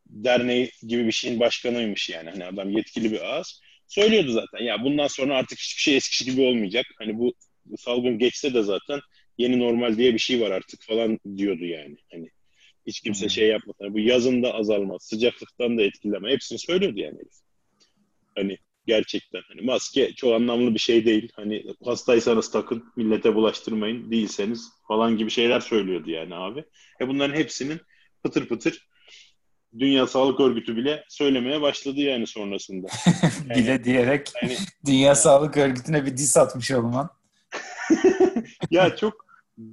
derneği 0.07 0.71
gibi 0.83 1.07
bir 1.07 1.13
şeyin 1.13 1.41
başkanıymış 1.41 2.11
yani. 2.11 2.31
Hani 2.31 2.45
adam 2.45 2.71
yetkili 2.71 3.13
bir 3.13 3.21
ağız. 3.21 3.61
Söylüyordu 3.87 4.33
zaten 4.33 4.65
ya 4.65 4.85
bundan 4.85 5.07
sonra 5.07 5.37
artık 5.37 5.59
hiçbir 5.59 5.83
şey 5.83 5.97
eskisi 5.97 6.25
gibi 6.25 6.41
olmayacak. 6.41 6.87
Hani 6.99 7.19
bu, 7.19 7.35
bu 7.65 7.79
salgın 7.79 8.19
geçse 8.19 8.55
de 8.55 8.63
zaten 8.63 9.01
yeni 9.39 9.59
normal 9.59 9.97
diye 9.97 10.15
bir 10.15 10.19
şey 10.19 10.41
var 10.41 10.51
artık 10.51 10.83
falan 10.83 11.19
diyordu 11.37 11.65
yani. 11.65 11.97
Hani 12.13 12.31
hiç 12.87 13.01
kimse 13.01 13.23
hmm. 13.23 13.31
şey 13.31 13.49
yapmadı. 13.49 13.77
Hani 13.81 13.95
bu 13.95 13.99
yazın 13.99 14.43
da 14.43 14.55
azalmaz, 14.55 15.03
sıcaklıktan 15.03 15.79
da 15.79 15.83
etkileme. 15.83 16.31
Hepsini 16.31 16.59
söylüyordu 16.59 17.01
yani. 17.01 17.19
Hani 18.35 18.59
gerçekten. 18.87 19.43
Hani 19.49 19.61
maske 19.61 20.13
çok 20.13 20.35
anlamlı 20.35 20.75
bir 20.75 20.79
şey 20.79 21.05
değil. 21.05 21.33
Hani 21.37 21.65
hastaysanız 21.85 22.51
takın, 22.51 22.85
millete 22.97 23.35
bulaştırmayın, 23.35 24.11
değilseniz 24.11 24.69
falan 24.89 25.17
gibi 25.17 25.31
şeyler 25.31 25.61
söylüyordu 25.61 26.11
yani 26.11 26.35
abi. 26.35 26.65
E 27.01 27.09
bunların 27.09 27.35
hepsinin 27.35 27.81
pıtır 28.23 28.49
pıtır 28.49 28.89
Dünya 29.79 30.07
Sağlık 30.07 30.41
Örgütü 30.41 30.77
bile 30.77 31.05
söylemeye 31.09 31.61
başladı 31.61 32.01
yani 32.01 32.27
sonrasında. 32.27 32.87
Yani, 33.49 33.63
bile 33.63 33.85
diyerek 33.85 34.33
yani, 34.43 34.57
Dünya 34.87 35.07
yani. 35.07 35.17
Sağlık 35.17 35.57
Örgütü'ne 35.57 36.07
bir 36.07 36.17
dis 36.17 36.37
atmış 36.37 36.71
olman. 36.71 37.11
ya 38.71 38.97
çok 38.97 39.26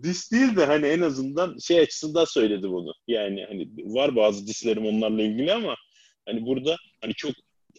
dis 0.04 0.32
değil 0.32 0.56
de 0.56 0.66
hani 0.66 0.88
en 0.88 1.02
azından 1.02 1.58
şey 1.58 1.80
açısından 1.80 2.26
söyledi 2.26 2.70
bunu. 2.70 2.94
Yani 3.08 3.46
hani 3.48 3.68
var 3.78 4.16
bazı 4.16 4.48
dislerim 4.48 4.86
onlarla 4.86 5.22
ilgili 5.22 5.54
ama 5.54 5.76
hani 6.26 6.46
burada 6.46 6.76
hani 7.02 7.14
çok 7.14 7.32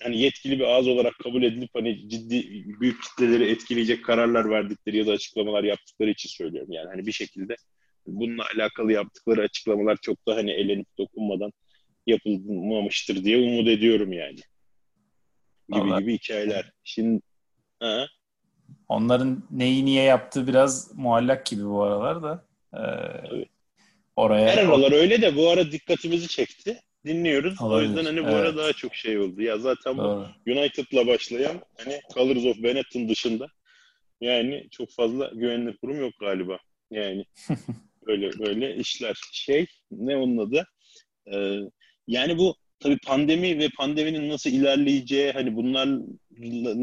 hani 0.03 0.21
yetkili 0.21 0.59
bir 0.59 0.65
ağız 0.65 0.89
olarak 0.89 1.15
kabul 1.23 1.43
edilip 1.43 1.71
hani 1.75 2.09
ciddi 2.09 2.65
büyük 2.81 3.03
kitleleri 3.03 3.51
etkileyecek 3.51 4.05
kararlar 4.05 4.51
verdikleri 4.51 4.97
ya 4.97 5.07
da 5.07 5.13
açıklamalar 5.13 5.65
yaptıkları 5.65 6.11
için 6.11 6.29
söylüyorum. 6.29 6.73
Yani 6.73 6.89
hani 6.89 7.07
bir 7.07 7.13
şekilde 7.13 7.57
bununla 8.07 8.45
alakalı 8.55 8.93
yaptıkları 8.93 9.41
açıklamalar 9.41 9.97
çok 10.03 10.27
da 10.29 10.37
hani 10.37 10.51
elenip 10.51 10.87
dokunmadan 10.99 11.53
yapılmamıştır 12.07 13.25
diye 13.25 13.37
umut 13.37 13.69
ediyorum 13.69 14.13
yani. 14.13 14.37
Gibi 15.69 15.81
Vallahi. 15.81 16.03
gibi 16.03 16.15
hikayeler. 16.15 16.71
Şimdi 16.85 17.21
ha? 17.81 18.07
Onların 18.89 19.43
neyi 19.51 19.85
niye 19.85 20.03
yaptığı 20.03 20.47
biraz 20.47 20.99
muallak 20.99 21.47
gibi 21.47 21.65
bu 21.65 21.83
aralar 21.83 22.23
da. 22.23 22.45
Ee, 22.75 23.47
oraya 24.17 24.49
Her 24.49 24.59
aralar 24.59 24.93
öyle 24.93 25.23
de 25.23 25.37
bu 25.37 25.51
ara 25.51 25.73
dikkatimizi 25.73 26.29
çekti 26.29 26.81
dinliyoruz. 27.07 27.63
Olabilir. 27.63 27.89
O 27.89 27.89
yüzden 27.89 28.05
hani 28.05 28.25
bu 28.25 28.29
evet. 28.29 28.41
ara 28.41 28.57
daha 28.57 28.73
çok 28.73 28.95
şey 28.95 29.19
oldu. 29.19 29.43
Ya 29.43 29.59
zaten 29.59 29.99
Doğru. 29.99 30.27
bu 30.47 30.51
United'la 30.51 31.07
başlayan 31.07 31.63
hani 31.79 32.01
Colors 32.15 32.45
of 32.45 32.63
Benetton 32.63 33.09
dışında 33.09 33.47
yani 34.21 34.69
çok 34.71 34.91
fazla 34.91 35.31
güvenli 35.35 35.77
kurum 35.77 36.01
yok 36.01 36.13
galiba. 36.21 36.59
Yani 36.91 37.25
böyle 38.07 38.39
böyle 38.39 38.77
işler. 38.77 39.21
Şey 39.33 39.67
ne 39.91 40.17
onun 40.17 40.39
adı? 40.39 40.67
Ee, 41.33 41.59
yani 42.07 42.39
bu 42.39 42.57
tabii 42.85 42.99
pandemi 42.99 43.59
ve 43.59 43.69
pandeminin 43.69 44.29
nasıl 44.29 44.51
ilerleyeceği 44.51 45.33
hani 45.33 45.57
bunlar 45.57 45.89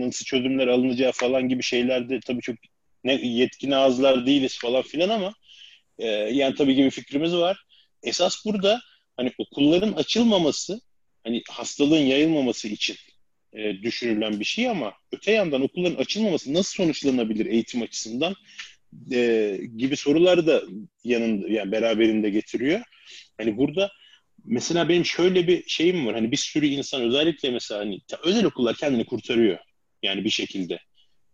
nasıl 0.05 0.25
çözümler 0.25 0.67
alınacağı 0.67 1.11
falan 1.11 1.49
gibi 1.49 1.63
şeylerde 1.63 2.19
tabii 2.19 2.41
çok 2.41 2.55
ne 3.03 3.13
yetkin 3.13 3.71
ağızlar 3.71 4.25
değiliz 4.25 4.59
falan 4.59 4.81
filan 4.81 5.09
ama 5.09 5.33
e, 5.99 6.07
yani 6.07 6.55
tabii 6.55 6.75
gibi 6.75 6.89
fikrimiz 6.89 7.35
var. 7.35 7.65
Esas 8.03 8.45
burada 8.45 8.81
hani 9.17 9.31
okulların 9.37 9.93
açılmaması 9.93 10.81
hani 11.23 11.41
hastalığın 11.49 12.05
yayılmaması 12.05 12.67
için 12.67 12.95
e, 13.53 13.73
düşünülen 13.81 14.39
bir 14.39 14.45
şey 14.45 14.69
ama 14.69 14.93
öte 15.11 15.31
yandan 15.31 15.61
okulların 15.61 15.95
açılmaması 15.95 16.53
nasıl 16.53 16.83
sonuçlanabilir 16.83 17.45
eğitim 17.45 17.81
açısından 17.81 18.35
e, 19.11 19.59
gibi 19.77 19.97
soruları 19.97 20.47
da 20.47 20.61
yanında 21.03 21.47
yani 21.49 21.71
beraberinde 21.71 22.29
getiriyor. 22.29 22.81
Hani 23.37 23.57
burada 23.57 23.91
mesela 24.45 24.89
benim 24.89 25.05
şöyle 25.05 25.47
bir 25.47 25.63
şeyim 25.67 26.07
var. 26.07 26.15
Hani 26.15 26.31
bir 26.31 26.37
sürü 26.37 26.65
insan 26.65 27.01
özellikle 27.01 27.51
mesela 27.51 27.81
hani 27.81 27.99
özel 28.23 28.45
okullar 28.45 28.75
kendini 28.75 29.05
kurtarıyor. 29.05 29.57
Yani 30.03 30.23
bir 30.23 30.29
şekilde. 30.29 30.79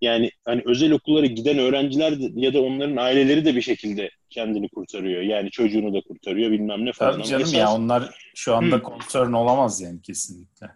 Yani 0.01 0.31
hani 0.45 0.61
özel 0.65 0.91
okullara 0.91 1.25
giden 1.25 1.57
öğrenciler 1.57 2.19
de, 2.19 2.25
ya 2.35 2.53
da 2.53 2.61
onların 2.61 2.95
aileleri 2.95 3.45
de 3.45 3.55
bir 3.55 3.61
şekilde 3.61 4.09
kendini 4.29 4.69
kurtarıyor. 4.69 5.21
Yani 5.21 5.49
çocuğunu 5.51 5.93
da 5.93 6.01
kurtarıyor 6.01 6.51
bilmem 6.51 6.85
ne 6.85 6.91
falan. 6.91 7.13
Tabii 7.13 7.23
canım 7.23 7.41
esas... 7.41 7.53
ya 7.53 7.73
onlar 7.73 8.15
şu 8.35 8.55
anda 8.55 8.81
concern 8.81 9.31
olamaz 9.31 9.81
yani 9.81 10.01
kesinlikle. 10.01 10.67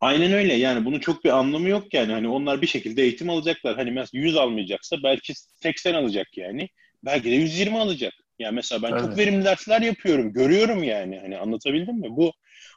Aynen 0.00 0.32
öyle 0.32 0.54
yani 0.54 0.84
bunun 0.84 0.98
çok 0.98 1.24
bir 1.24 1.38
anlamı 1.38 1.68
yok 1.68 1.94
yani. 1.94 2.12
Hani 2.12 2.28
onlar 2.28 2.62
bir 2.62 2.66
şekilde 2.66 3.02
eğitim 3.02 3.30
alacaklar. 3.30 3.76
Hani 3.76 3.90
mesela 3.90 4.22
100 4.22 4.36
almayacaksa 4.36 4.96
belki 5.02 5.32
80 5.34 5.94
alacak 5.94 6.36
yani. 6.36 6.68
Belki 7.04 7.30
de 7.30 7.34
120 7.34 7.78
alacak. 7.78 8.12
Yani 8.38 8.54
mesela 8.54 8.82
ben 8.82 8.90
Tabii. 8.90 9.00
çok 9.00 9.18
verimli 9.18 9.44
dersler 9.44 9.80
yapıyorum. 9.80 10.32
Görüyorum 10.32 10.82
yani. 10.82 11.18
Hani 11.18 11.38
anlatabildim 11.38 12.00
mi? 12.00 12.08
Bu 12.10 12.32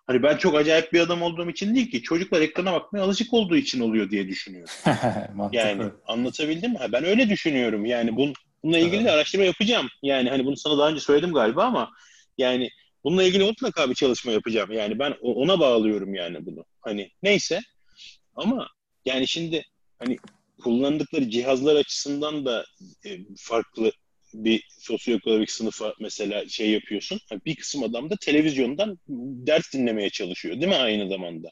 Hani 0.08 0.24
ben 0.24 0.38
çok 0.38 0.56
acayip 0.56 0.94
bir 0.94 1.00
adam 1.00 1.22
olduğum 1.22 1.50
için 1.50 1.76
değil 1.76 1.92
ki. 1.92 2.02
Çocuklar 2.02 2.42
ekrana 2.42 2.74
bakmaya 2.74 3.04
alışık 3.04 3.34
olduğu 3.34 3.56
için 3.56 3.80
oluyor 3.80 4.10
diye 4.10 4.28
düşünüyorum. 4.28 4.74
yani 5.52 5.84
anlatabildim 6.08 6.72
mi? 6.72 6.80
Ben 6.92 7.04
öyle 7.04 7.30
düşünüyorum. 7.30 7.86
Yani 7.86 8.16
bun, 8.16 8.34
bununla 8.64 8.78
ilgili 8.78 9.06
de 9.06 9.12
araştırma 9.12 9.46
yapacağım. 9.46 9.88
Yani 10.04 10.30
hani 10.30 10.46
bunu 10.46 10.58
sana 10.58 10.78
daha 10.78 10.90
önce 10.90 11.00
söyledim 11.00 11.34
galiba 11.34 11.64
ama 11.64 11.92
yani 12.38 12.70
bununla 13.04 13.24
ilgili 13.24 13.44
mutlaka 13.44 13.90
bir 13.90 13.96
çalışma 13.96 14.32
yapacağım. 14.32 14.72
Yani 14.72 15.00
ben 15.00 15.14
ona 15.22 15.60
bağlıyorum 15.60 16.16
yani 16.16 16.46
bunu. 16.46 16.66
Hani 16.82 17.12
neyse 17.24 17.62
ama 18.36 18.68
yani 19.06 19.28
şimdi 19.28 19.66
hani 20.00 20.18
kullandıkları 20.64 21.30
cihazlar 21.30 21.76
açısından 21.76 22.46
da 22.46 22.66
e, 23.06 23.18
farklı 23.38 23.92
bir 24.34 24.68
sosyoekonomik 24.80 25.52
sınıfa 25.52 25.94
mesela 26.00 26.50
şey 26.50 26.70
yapıyorsun. 26.70 27.20
Bir 27.46 27.56
kısım 27.56 27.84
adam 27.84 28.10
da 28.10 28.16
televizyondan 28.22 29.00
ders 29.48 29.74
dinlemeye 29.74 30.10
çalışıyor 30.10 30.56
değil 30.56 30.68
mi 30.68 30.76
aynı 30.76 31.10
zamanda? 31.10 31.52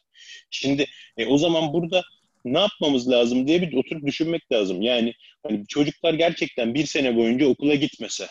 Şimdi 0.49 0.85
e, 1.17 1.25
o 1.25 1.37
zaman 1.37 1.73
burada 1.73 2.03
ne 2.45 2.59
yapmamız 2.59 3.09
lazım 3.09 3.47
diye 3.47 3.61
bir 3.61 3.73
oturup 3.73 4.05
düşünmek 4.05 4.51
lazım. 4.51 4.81
Yani 4.81 5.13
hani 5.43 5.67
çocuklar 5.67 6.13
gerçekten 6.13 6.73
bir 6.73 6.85
sene 6.85 7.15
boyunca 7.15 7.47
okula 7.47 7.75
gitmese 7.75 8.27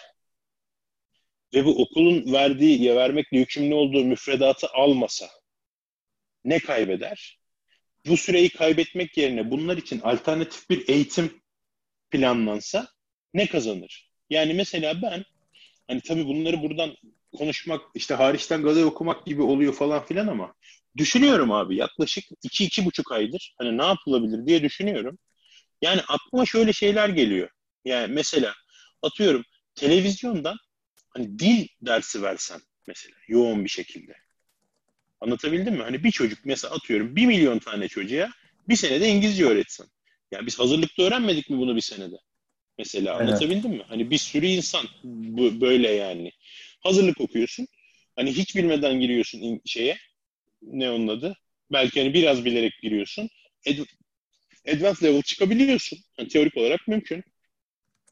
ve 1.55 1.65
bu 1.65 1.83
okulun 1.83 2.33
verdiği 2.33 2.83
ya 2.83 2.97
vermekle 2.97 3.39
yükümlü 3.39 3.75
olduğu 3.75 4.05
müfredatı 4.05 4.67
almasa 4.69 5.27
ne 6.45 6.59
kaybeder? 6.59 7.39
Bu 8.07 8.17
süreyi 8.17 8.49
kaybetmek 8.49 9.17
yerine 9.17 9.51
bunlar 9.51 9.77
için 9.77 10.01
alternatif 10.01 10.71
bir 10.71 10.89
eğitim 10.89 11.43
planlansa 12.11 12.89
ne 13.35 13.47
kazanır? 13.47 14.14
Yani 14.35 14.55
mesela 14.55 15.03
ben 15.03 15.25
hani 15.89 16.01
tabii 16.01 16.27
bunları 16.27 16.63
buradan 16.63 16.97
konuşmak 17.39 17.81
işte 17.95 18.15
hariçten 18.15 18.63
gazete 18.63 18.87
okumak 18.87 19.27
gibi 19.27 19.43
oluyor 19.43 19.75
falan 19.75 20.05
filan 20.05 20.27
ama 20.27 20.55
düşünüyorum 20.97 21.53
abi 21.53 21.77
yaklaşık 21.77 22.25
iki 22.43 22.65
iki 22.65 22.85
buçuk 22.85 23.13
aydır 23.13 23.55
hani 23.59 23.79
ne 23.79 23.85
yapılabilir 23.85 24.47
diye 24.47 24.63
düşünüyorum. 24.63 25.19
Yani 25.83 26.01
aklıma 26.09 26.47
şöyle 26.47 26.73
şeyler 26.73 27.09
geliyor. 27.09 27.49
Yani 27.85 28.15
mesela 28.15 28.55
atıyorum 29.03 29.43
televizyondan 29.75 30.57
hani 31.09 31.39
dil 31.39 31.69
dersi 31.83 32.23
versen 32.23 32.61
mesela 32.87 33.17
yoğun 33.29 33.65
bir 33.65 33.71
şekilde. 33.71 34.13
Anlatabildim 35.21 35.75
mi? 35.75 35.83
Hani 35.83 36.05
bir 36.05 36.11
çocuk 36.11 36.39
mesela 36.45 36.75
atıyorum 36.75 37.17
bir 37.17 37.27
milyon 37.27 37.59
tane 37.59 37.89
çocuğa 37.89 38.31
bir 38.69 38.77
senede 38.77 39.09
İngilizce 39.09 39.47
öğretsen. 39.47 39.87
Yani 40.31 40.47
biz 40.47 40.59
hazırlıkta 40.59 41.03
öğrenmedik 41.03 41.51
mi 41.51 41.59
bunu 41.59 41.77
bir 41.77 41.81
senede? 41.81 42.17
Mesela 42.79 43.17
evet. 43.17 43.29
anlatabildim 43.29 43.71
mi? 43.71 43.83
Hani 43.89 44.11
bir 44.11 44.19
sürü 44.19 44.47
insan 44.47 44.89
bu, 45.05 45.61
böyle 45.61 45.91
yani. 45.91 46.33
Hazırlık 46.81 47.21
okuyorsun. 47.21 47.67
Hani 48.17 48.33
hiç 48.33 48.57
bilmeden 48.57 49.01
giriyorsun 49.01 49.61
şeye. 49.65 49.97
Ne 50.63 50.91
onun 50.91 51.09
adı? 51.09 51.37
Belki 51.73 52.01
hani 52.01 52.15
biraz 52.15 52.45
bilerek 52.45 52.73
giriyorsun. 52.83 53.29
Ad- 53.69 53.87
advanced 54.75 55.03
level 55.03 55.23
çıkabiliyorsun. 55.23 55.99
Yani 56.19 56.29
teorik 56.29 56.57
olarak 56.57 56.89
mümkün. 56.89 57.25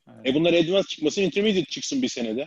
Evet. 0.08 0.26
E 0.26 0.34
bunlar 0.34 0.52
advanced 0.52 0.88
çıkması 0.88 1.20
intermediate 1.20 1.70
çıksın 1.70 2.02
bir 2.02 2.08
senede. 2.08 2.46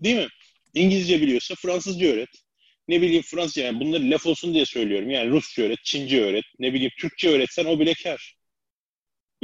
Değil 0.00 0.16
mi? 0.16 0.28
İngilizce 0.74 1.22
biliyorsa 1.22 1.54
Fransızca 1.54 2.06
öğret. 2.06 2.28
Ne 2.88 3.02
bileyim 3.02 3.22
Fransızca 3.22 3.62
yani 3.62 3.80
bunları 3.80 4.10
laf 4.10 4.26
olsun 4.26 4.54
diye 4.54 4.66
söylüyorum. 4.66 5.10
Yani 5.10 5.30
Rusça 5.30 5.62
öğret, 5.62 5.84
Çince 5.84 6.24
öğret, 6.24 6.44
ne 6.58 6.74
bileyim 6.74 6.92
Türkçe 6.98 7.28
öğretsen 7.28 7.64
o 7.64 7.80
bile 7.80 7.94
kar. 7.94 8.34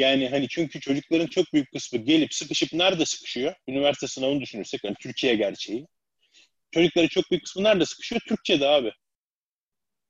Yani 0.01 0.29
hani 0.29 0.49
çünkü 0.49 0.81
çocukların 0.81 1.27
çok 1.27 1.53
büyük 1.53 1.73
kısmı 1.73 1.99
gelip 1.99 2.35
sıkışıp 2.35 2.73
nerede 2.73 3.07
sıkışıyor? 3.07 3.55
Üniversite 3.69 4.07
sınavını 4.07 4.41
düşünürsek 4.41 4.85
hani 4.85 4.95
Türkiye 5.01 5.35
gerçeği. 5.35 5.87
Çocukların 6.71 7.09
çok 7.09 7.31
büyük 7.31 7.45
kısmı 7.45 7.65
nerede 7.65 7.87
sıkışıyor? 7.87 8.21
Türkçe'de 8.29 8.69
abi. 8.69 8.93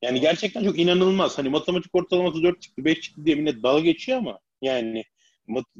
Yani 0.02 0.20
gerçekten 0.20 0.64
çok 0.64 0.78
inanılmaz. 0.78 1.38
Hani 1.38 1.48
matematik 1.48 1.94
ortalaması 1.94 2.42
4 2.42 2.62
çıktı, 2.62 2.84
5 2.84 3.00
çıktı 3.00 3.26
diye 3.26 3.36
millet 3.36 3.62
dalga 3.62 3.80
geçiyor 3.80 4.18
ama 4.18 4.38
yani 4.62 5.04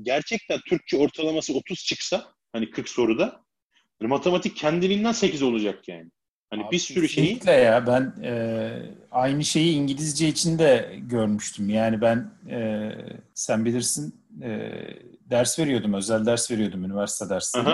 gerçekten 0.03 0.61
Türkçe 0.69 0.97
ortalaması 0.97 1.55
30 1.55 1.85
çıksa 1.85 2.35
hani 2.53 2.71
40 2.71 2.89
soruda 2.89 3.45
hani 4.01 4.09
matematik 4.09 4.57
kendiliğinden 4.57 5.13
8 5.13 5.43
olacak 5.43 5.89
yani. 5.89 6.11
Hani 6.51 6.65
Abi 6.65 6.71
bir 6.71 6.79
sürü 6.79 7.09
şeyi... 7.09 7.41
ya 7.47 7.87
ben 7.87 8.15
e, 8.23 8.73
aynı 9.11 9.45
şeyi 9.45 9.75
İngilizce 9.75 10.29
için 10.29 10.59
de 10.59 10.99
görmüştüm. 11.03 11.69
Yani 11.69 12.01
ben 12.01 12.31
e, 12.51 12.91
sen 13.35 13.65
bilirsin 13.65 14.15
e, 14.43 14.71
ders 15.31 15.59
veriyordum, 15.59 15.95
özel 15.95 16.27
ders 16.27 16.51
veriyordum 16.51 16.85
üniversite 16.85 17.29
dersleri. 17.29 17.69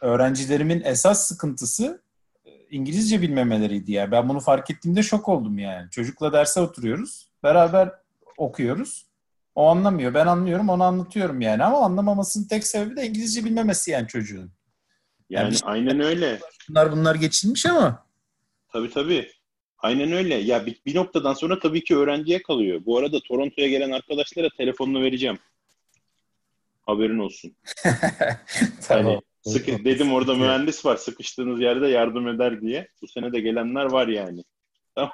öğrencilerimin 0.00 0.82
esas 0.84 1.26
sıkıntısı 1.26 2.02
e, 2.44 2.50
İngilizce 2.70 3.22
bilmemeleriydi 3.22 3.92
ya. 3.92 4.10
Ben 4.10 4.28
bunu 4.28 4.40
fark 4.40 4.70
ettiğimde 4.70 5.02
şok 5.02 5.28
oldum 5.28 5.58
yani. 5.58 5.90
Çocukla 5.90 6.32
derse 6.32 6.60
oturuyoruz, 6.60 7.30
beraber 7.42 7.92
okuyoruz. 8.36 9.06
O 9.54 9.66
anlamıyor, 9.66 10.14
ben 10.14 10.26
anlıyorum, 10.26 10.68
onu 10.68 10.84
anlatıyorum 10.84 11.40
yani. 11.40 11.64
Ama 11.64 11.84
anlamamasının 11.84 12.48
tek 12.48 12.66
sebebi 12.66 12.96
de 12.96 13.06
İngilizce 13.06 13.44
bilmemesi 13.44 13.90
yani 13.90 14.08
çocuğun. 14.08 14.52
Yani, 15.30 15.44
yani 15.44 15.58
aynen 15.64 16.00
öyle. 16.00 16.40
Bunlar 16.68 16.92
bunlar 16.92 17.14
geçilmiş 17.14 17.66
ama. 17.66 18.06
Tabii 18.72 18.90
tabii. 18.90 19.30
Aynen 19.78 20.12
öyle. 20.12 20.34
Ya 20.34 20.66
bir, 20.66 20.80
bir 20.86 20.94
noktadan 20.94 21.34
sonra 21.34 21.58
tabii 21.58 21.84
ki 21.84 21.96
öğrenciye 21.96 22.42
kalıyor. 22.42 22.82
Bu 22.86 22.98
arada 22.98 23.20
Toronto'ya 23.20 23.68
gelen 23.68 23.90
arkadaşlara 23.90 24.48
telefonunu 24.56 25.02
vereceğim. 25.02 25.38
Haberin 26.82 27.18
olsun. 27.18 27.56
tamam. 28.88 29.06
Hani 29.06 29.20
sıkı, 29.42 29.84
dedim 29.84 30.12
orada 30.12 30.34
mühendis 30.34 30.84
var. 30.84 30.96
Sıkıştığınız 30.96 31.60
yerde 31.60 31.88
yardım 31.88 32.28
eder 32.28 32.60
diye. 32.60 32.88
Bu 33.02 33.08
sene 33.08 33.32
de 33.32 33.40
gelenler 33.40 33.84
var 33.84 34.08
yani. 34.08 34.44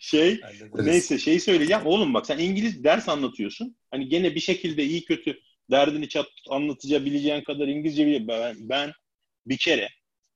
şey 0.00 0.40
neyse 0.74 1.18
şey 1.18 1.40
söyleyeceğim. 1.40 1.82
Oğlum 1.84 2.14
bak 2.14 2.26
sen 2.26 2.38
İngiliz 2.38 2.84
ders 2.84 3.08
anlatıyorsun. 3.08 3.76
Hani 3.90 4.08
gene 4.08 4.34
bir 4.34 4.40
şekilde 4.40 4.84
iyi 4.84 5.04
kötü 5.04 5.40
derdini 5.70 6.08
çat 6.08 6.26
anlatabileceğin 6.48 7.40
kadar 7.40 7.68
İngilizce 7.68 8.06
bile 8.06 8.28
ben, 8.28 8.56
ben 8.58 8.92
bir 9.46 9.58
kere 9.58 9.88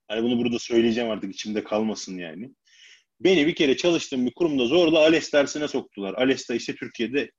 hani 0.08 0.22
bunu 0.22 0.38
burada 0.38 0.58
söyleyeceğim 0.58 1.10
artık 1.10 1.34
içimde 1.34 1.64
kalmasın 1.64 2.18
yani. 2.18 2.50
Beni 3.20 3.46
bir 3.46 3.54
kere 3.54 3.76
çalıştığım 3.76 4.26
bir 4.26 4.34
kurumda 4.34 4.66
zorla 4.66 4.98
ALES 4.98 5.32
dersine 5.32 5.68
soktular. 5.68 6.14
ALES 6.14 6.48
de 6.48 6.56
işte 6.56 6.74
Türkiye'de 6.74 7.30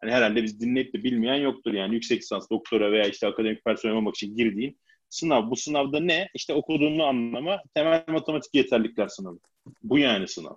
hani 0.00 0.12
herhalde 0.12 0.42
biz 0.42 0.60
dinleyip 0.60 0.94
de 0.94 1.04
bilmeyen 1.04 1.40
yoktur 1.40 1.72
yani 1.72 1.94
yüksek 1.94 2.22
lisans, 2.22 2.50
doktora 2.50 2.92
veya 2.92 3.04
işte 3.04 3.26
akademik 3.26 3.64
personel 3.64 3.96
olmak 3.96 4.16
için 4.16 4.36
girdiğin 4.36 4.78
sınav. 5.08 5.50
Bu 5.50 5.56
sınavda 5.56 6.00
ne? 6.00 6.28
İşte 6.34 6.54
okuduğunu 6.54 7.04
anlama, 7.04 7.62
temel 7.74 8.04
matematik 8.08 8.54
yeterlikler 8.54 9.08
sınavı. 9.08 9.38
Bu 9.82 9.98
yani 9.98 10.28
sınav. 10.28 10.54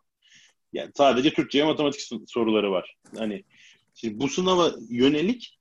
Yani 0.73 0.91
sadece 0.95 1.33
Türkçe 1.33 1.63
matematik 1.63 2.01
soruları 2.27 2.71
var. 2.71 2.95
Hani 3.17 3.43
şimdi 3.93 4.19
bu 4.19 4.29
sınava 4.29 4.71
yönelik 4.89 5.56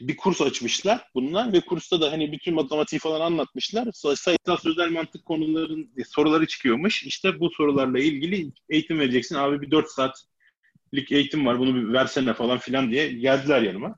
bir 0.00 0.16
kurs 0.16 0.40
açmışlar 0.40 1.04
bunlar 1.14 1.52
ve 1.52 1.60
kursta 1.60 2.00
da 2.00 2.12
hani 2.12 2.32
bütün 2.32 2.54
matematiği 2.54 3.00
falan 3.00 3.20
anlatmışlar. 3.20 3.88
Sayısal 3.92 4.56
sözel 4.62 4.90
mantık 4.90 5.24
konuların 5.24 5.90
soruları 6.08 6.46
çıkıyormuş. 6.46 7.04
İşte 7.04 7.40
bu 7.40 7.50
sorularla 7.50 7.98
ilgili 7.98 8.52
eğitim 8.68 8.98
vereceksin. 9.00 9.34
Abi 9.34 9.60
bir 9.60 9.70
4 9.70 9.88
saatlik 9.88 11.12
eğitim 11.12 11.46
var 11.46 11.58
bunu 11.58 11.74
bir 11.74 11.92
versene 11.92 12.34
falan 12.34 12.58
filan 12.58 12.90
diye 12.90 13.12
geldiler 13.12 13.62
yanıma. 13.62 13.96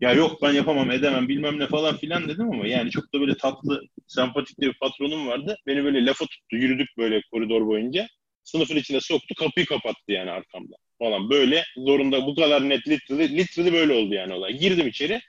Ya 0.00 0.12
yok 0.12 0.42
ben 0.42 0.52
yapamam 0.52 0.90
edemem 0.90 1.28
bilmem 1.28 1.58
ne 1.58 1.66
falan 1.66 1.96
filan 1.96 2.28
dedim 2.28 2.52
ama 2.52 2.66
yani 2.66 2.90
çok 2.90 3.14
da 3.14 3.20
böyle 3.20 3.36
tatlı 3.36 3.82
sempatik 4.06 4.60
bir 4.60 4.72
patronum 4.72 5.26
vardı. 5.26 5.56
Beni 5.66 5.84
böyle 5.84 6.06
lafa 6.06 6.24
tuttu 6.24 6.56
yürüdük 6.56 6.88
böyle 6.98 7.22
koridor 7.30 7.66
boyunca. 7.66 8.06
Sınıfın 8.44 8.76
içine 8.76 9.00
soktu 9.00 9.34
kapıyı 9.38 9.66
kapattı 9.66 10.12
yani 10.12 10.30
arkamda 10.30 10.76
falan 10.98 11.30
böyle 11.30 11.64
zorunda 11.76 12.26
bu 12.26 12.34
kadar 12.34 12.68
net 12.68 12.88
literally, 12.88 13.36
literally 13.36 13.72
böyle 13.72 13.92
oldu 13.92 14.14
yani 14.14 14.34
olay. 14.34 14.58
Girdim 14.58 14.88
içeri. 14.88 15.20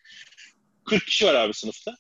40 0.86 1.06
kişi 1.06 1.26
var 1.26 1.34
abi 1.34 1.54
sınıfta. 1.54 1.96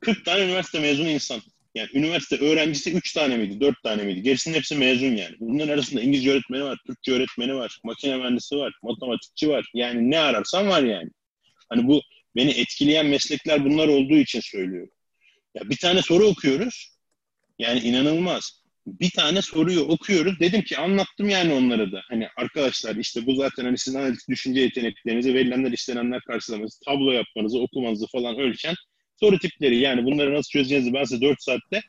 40 0.00 0.24
tane 0.24 0.44
üniversite 0.44 0.80
mezunu 0.80 1.08
insan. 1.08 1.40
Yani 1.74 1.88
üniversite 1.94 2.36
öğrencisi 2.36 2.92
3 2.92 3.12
tane 3.12 3.36
miydi, 3.36 3.60
4 3.60 3.82
tane 3.82 4.02
miydi? 4.02 4.22
Gerisinin 4.22 4.54
hepsi 4.54 4.74
mezun 4.74 5.16
yani. 5.16 5.36
Bunların 5.40 5.72
arasında 5.74 6.00
İngilizce 6.00 6.30
öğretmeni 6.30 6.64
var, 6.64 6.78
Türkçe 6.86 7.12
öğretmeni 7.12 7.54
var, 7.54 7.78
makine 7.84 8.16
mühendisi 8.16 8.56
var, 8.56 8.72
matematikçi 8.82 9.48
var. 9.48 9.70
Yani 9.74 10.10
ne 10.10 10.18
ararsan 10.18 10.68
var 10.68 10.82
yani. 10.82 11.10
Hani 11.68 11.86
bu 11.86 12.02
beni 12.36 12.50
etkileyen 12.50 13.06
meslekler 13.06 13.64
bunlar 13.64 13.88
olduğu 13.88 14.16
için 14.16 14.40
söylüyorum. 14.40 14.90
Ya 15.54 15.70
bir 15.70 15.76
tane 15.76 16.02
soru 16.02 16.26
okuyoruz. 16.26 16.98
Yani 17.58 17.80
inanılmaz 17.80 18.57
bir 19.00 19.10
tane 19.10 19.42
soruyu 19.42 19.80
okuyoruz. 19.80 20.40
Dedim 20.40 20.62
ki 20.62 20.78
anlattım 20.78 21.28
yani 21.28 21.52
onlara 21.52 21.92
da. 21.92 22.02
Hani 22.08 22.28
arkadaşlar 22.36 22.96
işte 22.96 23.26
bu 23.26 23.34
zaten 23.34 23.64
hani 23.64 23.78
sizin 23.78 23.98
analitik 23.98 24.28
düşünce 24.28 24.60
yeteneklerinizi, 24.60 25.34
verilenler 25.34 25.72
istenenler 25.72 26.20
karşılamanızı, 26.20 26.80
tablo 26.84 27.12
yapmanızı, 27.12 27.58
okumanızı 27.58 28.06
falan 28.06 28.38
ölçen 28.38 28.74
soru 29.20 29.38
tipleri. 29.38 29.76
Yani 29.78 30.04
bunları 30.04 30.34
nasıl 30.34 30.50
çözeceğinizi 30.50 30.92
ben 30.92 31.04
size 31.04 31.20
4 31.20 31.42
saatte 31.42 31.82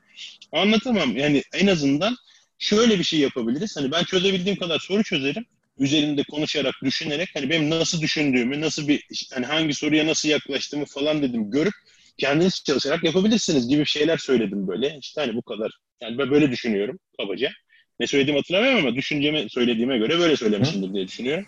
anlatamam. 0.51 1.17
Yani 1.17 1.43
en 1.53 1.67
azından 1.67 2.15
şöyle 2.59 2.99
bir 2.99 3.03
şey 3.03 3.19
yapabiliriz. 3.19 3.77
Hani 3.77 3.91
ben 3.91 4.03
çözebildiğim 4.03 4.57
kadar 4.59 4.79
soru 4.79 5.03
çözerim. 5.03 5.45
Üzerinde 5.79 6.23
konuşarak, 6.23 6.75
düşünerek 6.83 7.29
hani 7.33 7.49
benim 7.49 7.69
nasıl 7.69 8.01
düşündüğümü, 8.01 8.61
nasıl 8.61 8.87
bir 8.87 9.03
hani 9.33 9.45
hangi 9.45 9.73
soruya 9.73 10.07
nasıl 10.07 10.29
yaklaştığımı 10.29 10.85
falan 10.85 11.21
dedim 11.21 11.51
görüp 11.51 11.73
kendiniz 12.19 12.63
çalışarak 12.63 13.03
yapabilirsiniz 13.03 13.67
gibi 13.67 13.85
şeyler 13.85 14.17
söyledim 14.17 14.67
böyle. 14.67 14.97
İşte 15.01 15.21
hani 15.21 15.35
bu 15.35 15.41
kadar. 15.41 15.71
Yani 16.01 16.17
ben 16.17 16.31
böyle 16.31 16.51
düşünüyorum 16.51 16.99
kabaca. 17.17 17.51
Ne 17.99 18.07
söylediğimi 18.07 18.39
hatırlamıyorum 18.39 18.79
ama 18.79 18.95
düşüncemi 18.95 19.49
söylediğime 19.49 19.97
göre 19.97 20.19
böyle 20.19 20.37
söylemişimdir 20.37 20.93
diye 20.93 21.07
düşünüyorum. 21.07 21.45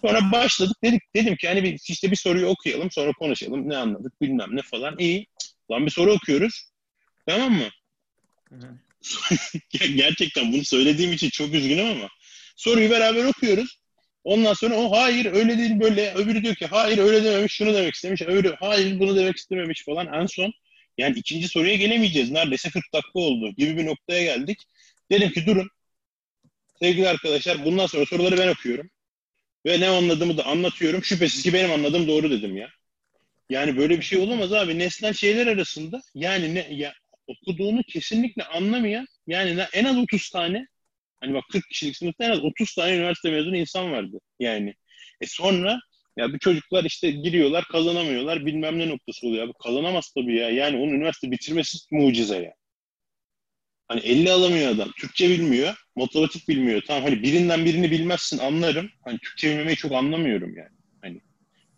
Sonra 0.00 0.32
başladık 0.32 0.76
dedik 0.84 1.02
dedim 1.16 1.36
ki 1.36 1.48
hani 1.48 1.64
bir, 1.64 1.80
işte 1.88 2.10
bir 2.10 2.16
soruyu 2.16 2.46
okuyalım 2.46 2.90
sonra 2.90 3.12
konuşalım 3.12 3.68
ne 3.68 3.76
anladık 3.76 4.22
bilmem 4.22 4.56
ne 4.56 4.62
falan. 4.62 4.98
İyi. 4.98 5.26
Lan 5.70 5.86
bir 5.86 5.90
soru 5.90 6.12
okuyoruz. 6.12 6.70
Tamam 7.26 7.52
mı? 7.52 7.68
Gerçekten 9.96 10.52
bunu 10.52 10.64
söylediğim 10.64 11.12
için 11.12 11.30
çok 11.30 11.54
üzgünüm 11.54 11.86
ama 11.86 12.08
soruyu 12.56 12.90
beraber 12.90 13.24
okuyoruz. 13.24 13.78
Ondan 14.26 14.54
sonra 14.54 14.74
o 14.74 14.92
hayır 14.92 15.26
öyle 15.26 15.58
değil 15.58 15.80
böyle. 15.80 16.14
Öbürü 16.14 16.42
diyor 16.42 16.54
ki 16.54 16.66
hayır 16.66 16.98
öyle 16.98 17.24
dememiş 17.24 17.52
şunu 17.52 17.74
demek 17.74 17.94
istemiş. 17.94 18.22
Öbürü 18.22 18.54
hayır 18.60 19.00
bunu 19.00 19.16
demek 19.16 19.36
istememiş. 19.36 19.84
falan. 19.84 20.22
En 20.22 20.26
son 20.26 20.52
yani 20.98 21.18
ikinci 21.18 21.48
soruya 21.48 21.76
gelemeyeceğiz. 21.76 22.30
Neredeyse 22.30 22.70
40 22.70 22.84
dakika 22.94 23.18
oldu 23.18 23.50
gibi 23.56 23.76
bir 23.76 23.86
noktaya 23.86 24.22
geldik. 24.22 24.58
Dedim 25.10 25.30
ki 25.30 25.46
durun. 25.46 25.68
Sevgili 26.80 27.08
arkadaşlar 27.08 27.64
bundan 27.64 27.86
sonra 27.86 28.06
soruları 28.06 28.38
ben 28.38 28.48
okuyorum 28.48 28.90
ve 29.66 29.80
ne 29.80 29.88
anladığımı 29.88 30.36
da 30.36 30.46
anlatıyorum. 30.46 31.04
Şüphesiz 31.04 31.42
ki 31.42 31.52
benim 31.52 31.72
anladığım 31.72 32.08
doğru 32.08 32.30
dedim 32.30 32.56
ya. 32.56 32.68
Yani 33.50 33.76
böyle 33.76 33.98
bir 33.98 34.04
şey 34.04 34.18
olamaz 34.18 34.52
abi. 34.52 34.78
Nesnel 34.78 35.12
şeyler 35.12 35.46
arasında 35.46 36.02
yani 36.14 36.54
ne 36.54 36.68
ya 36.70 36.94
okuduğunu 37.26 37.82
kesinlikle 37.82 38.44
anlamayan 38.44 39.06
yani 39.26 39.64
en 39.72 39.84
az 39.84 39.98
30 39.98 40.30
tane 40.30 40.66
hani 41.20 41.34
bak 41.34 41.44
40 41.52 41.68
kişilik 41.68 41.96
sınıfta 41.96 42.24
en 42.24 42.30
az 42.30 42.44
30 42.44 42.74
tane 42.74 42.96
üniversite 42.96 43.30
mezunu 43.30 43.56
insan 43.56 43.92
vardı 43.92 44.20
yani. 44.40 44.74
E 45.20 45.26
sonra 45.26 45.78
ya 46.16 46.32
bu 46.32 46.38
çocuklar 46.38 46.84
işte 46.84 47.10
giriyorlar 47.10 47.64
kazanamıyorlar 47.64 48.46
bilmem 48.46 48.78
ne 48.78 48.88
noktası 48.88 49.26
oluyor. 49.26 49.46
Abi 49.46 49.52
kazanamaz 49.64 50.12
tabii 50.14 50.36
ya. 50.36 50.50
Yani 50.50 50.76
onun 50.76 50.92
üniversite 50.92 51.30
bitirmesi 51.30 51.78
mucize 51.90 52.36
ya. 52.36 52.54
Hani 53.88 54.00
50 54.00 54.32
alamıyor 54.32 54.70
adam. 54.70 54.90
Türkçe 55.00 55.30
bilmiyor. 55.30 55.74
Matematik 55.96 56.48
bilmiyor. 56.48 56.82
Tamam 56.86 57.02
hani 57.02 57.22
birinden 57.22 57.64
birini 57.64 57.90
bilmezsin 57.90 58.38
anlarım. 58.38 58.90
Hani 59.04 59.18
Türkçe 59.18 59.50
bilmemeyi 59.50 59.76
çok 59.76 59.92
anlamıyorum 59.92 60.56
yani. 60.56 60.76
Hani 61.02 61.20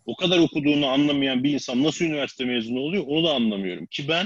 o 0.05 0.15
kadar 0.15 0.39
okuduğunu 0.39 0.87
anlamayan 0.87 1.43
bir 1.43 1.53
insan 1.53 1.83
nasıl 1.83 2.05
üniversite 2.05 2.45
mezunu 2.45 2.79
oluyor 2.79 3.03
onu 3.07 3.23
da 3.23 3.33
anlamıyorum. 3.33 3.85
Ki 3.85 4.07
ben 4.07 4.25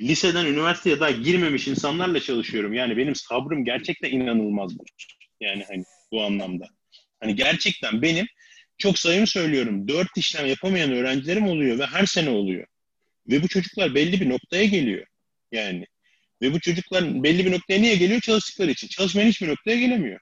liseden 0.00 0.46
üniversiteye 0.46 1.00
daha 1.00 1.10
girmemiş 1.10 1.68
insanlarla 1.68 2.20
çalışıyorum. 2.20 2.74
Yani 2.74 2.96
benim 2.96 3.14
sabrım 3.14 3.64
gerçekten 3.64 4.10
inanılmazdır. 4.10 4.90
Yani 5.40 5.64
hani 5.68 5.84
bu 6.12 6.24
anlamda. 6.24 6.64
Hani 7.20 7.36
gerçekten 7.36 8.02
benim 8.02 8.26
çok 8.78 8.98
sayımı 8.98 9.26
söylüyorum. 9.26 9.88
Dört 9.88 10.16
işlem 10.16 10.46
yapamayan 10.46 10.92
öğrencilerim 10.92 11.48
oluyor 11.48 11.78
ve 11.78 11.86
her 11.86 12.06
sene 12.06 12.30
oluyor. 12.30 12.66
Ve 13.28 13.42
bu 13.42 13.48
çocuklar 13.48 13.94
belli 13.94 14.20
bir 14.20 14.28
noktaya 14.28 14.64
geliyor. 14.64 15.06
Yani. 15.52 15.86
Ve 16.42 16.52
bu 16.52 16.60
çocuklar 16.60 17.22
belli 17.22 17.46
bir 17.46 17.52
noktaya 17.52 17.80
niye 17.80 17.96
geliyor? 17.96 18.20
Çalıştıkları 18.20 18.70
için. 18.70 18.88
Çalışmayan 18.88 19.28
hiçbir 19.28 19.48
noktaya 19.48 19.80
gelemiyor. 19.80 20.20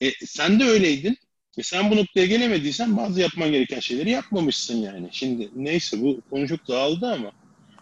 E, 0.00 0.10
sen 0.10 0.60
de 0.60 0.64
öyleydin. 0.64 1.18
E, 1.58 1.62
sen 1.62 1.90
bu 1.90 1.96
noktaya 1.96 2.26
gelemediysen 2.26 2.96
bazı 2.96 3.20
yapman 3.20 3.52
gereken 3.52 3.80
şeyleri 3.80 4.10
yapmamışsın 4.10 4.76
yani. 4.76 5.08
Şimdi 5.12 5.48
neyse 5.54 6.00
bu 6.00 6.20
konu 6.30 6.48
çok 6.48 6.68
dağıldı 6.68 7.06
ama. 7.06 7.32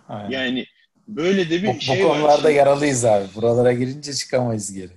Aynen. 0.09 0.31
Yani 0.31 0.67
Böyle 1.09 1.51
de 1.51 1.63
bir 1.63 1.69
bu, 1.77 1.81
şey 1.81 1.97
var. 1.97 2.05
Bu 2.05 2.09
konularda 2.09 2.49
var. 2.49 2.55
yaralıyız 2.55 3.05
abi. 3.05 3.27
Buralara 3.35 3.73
girince 3.73 4.15
çıkamayız 4.15 4.73
geri. 4.73 4.93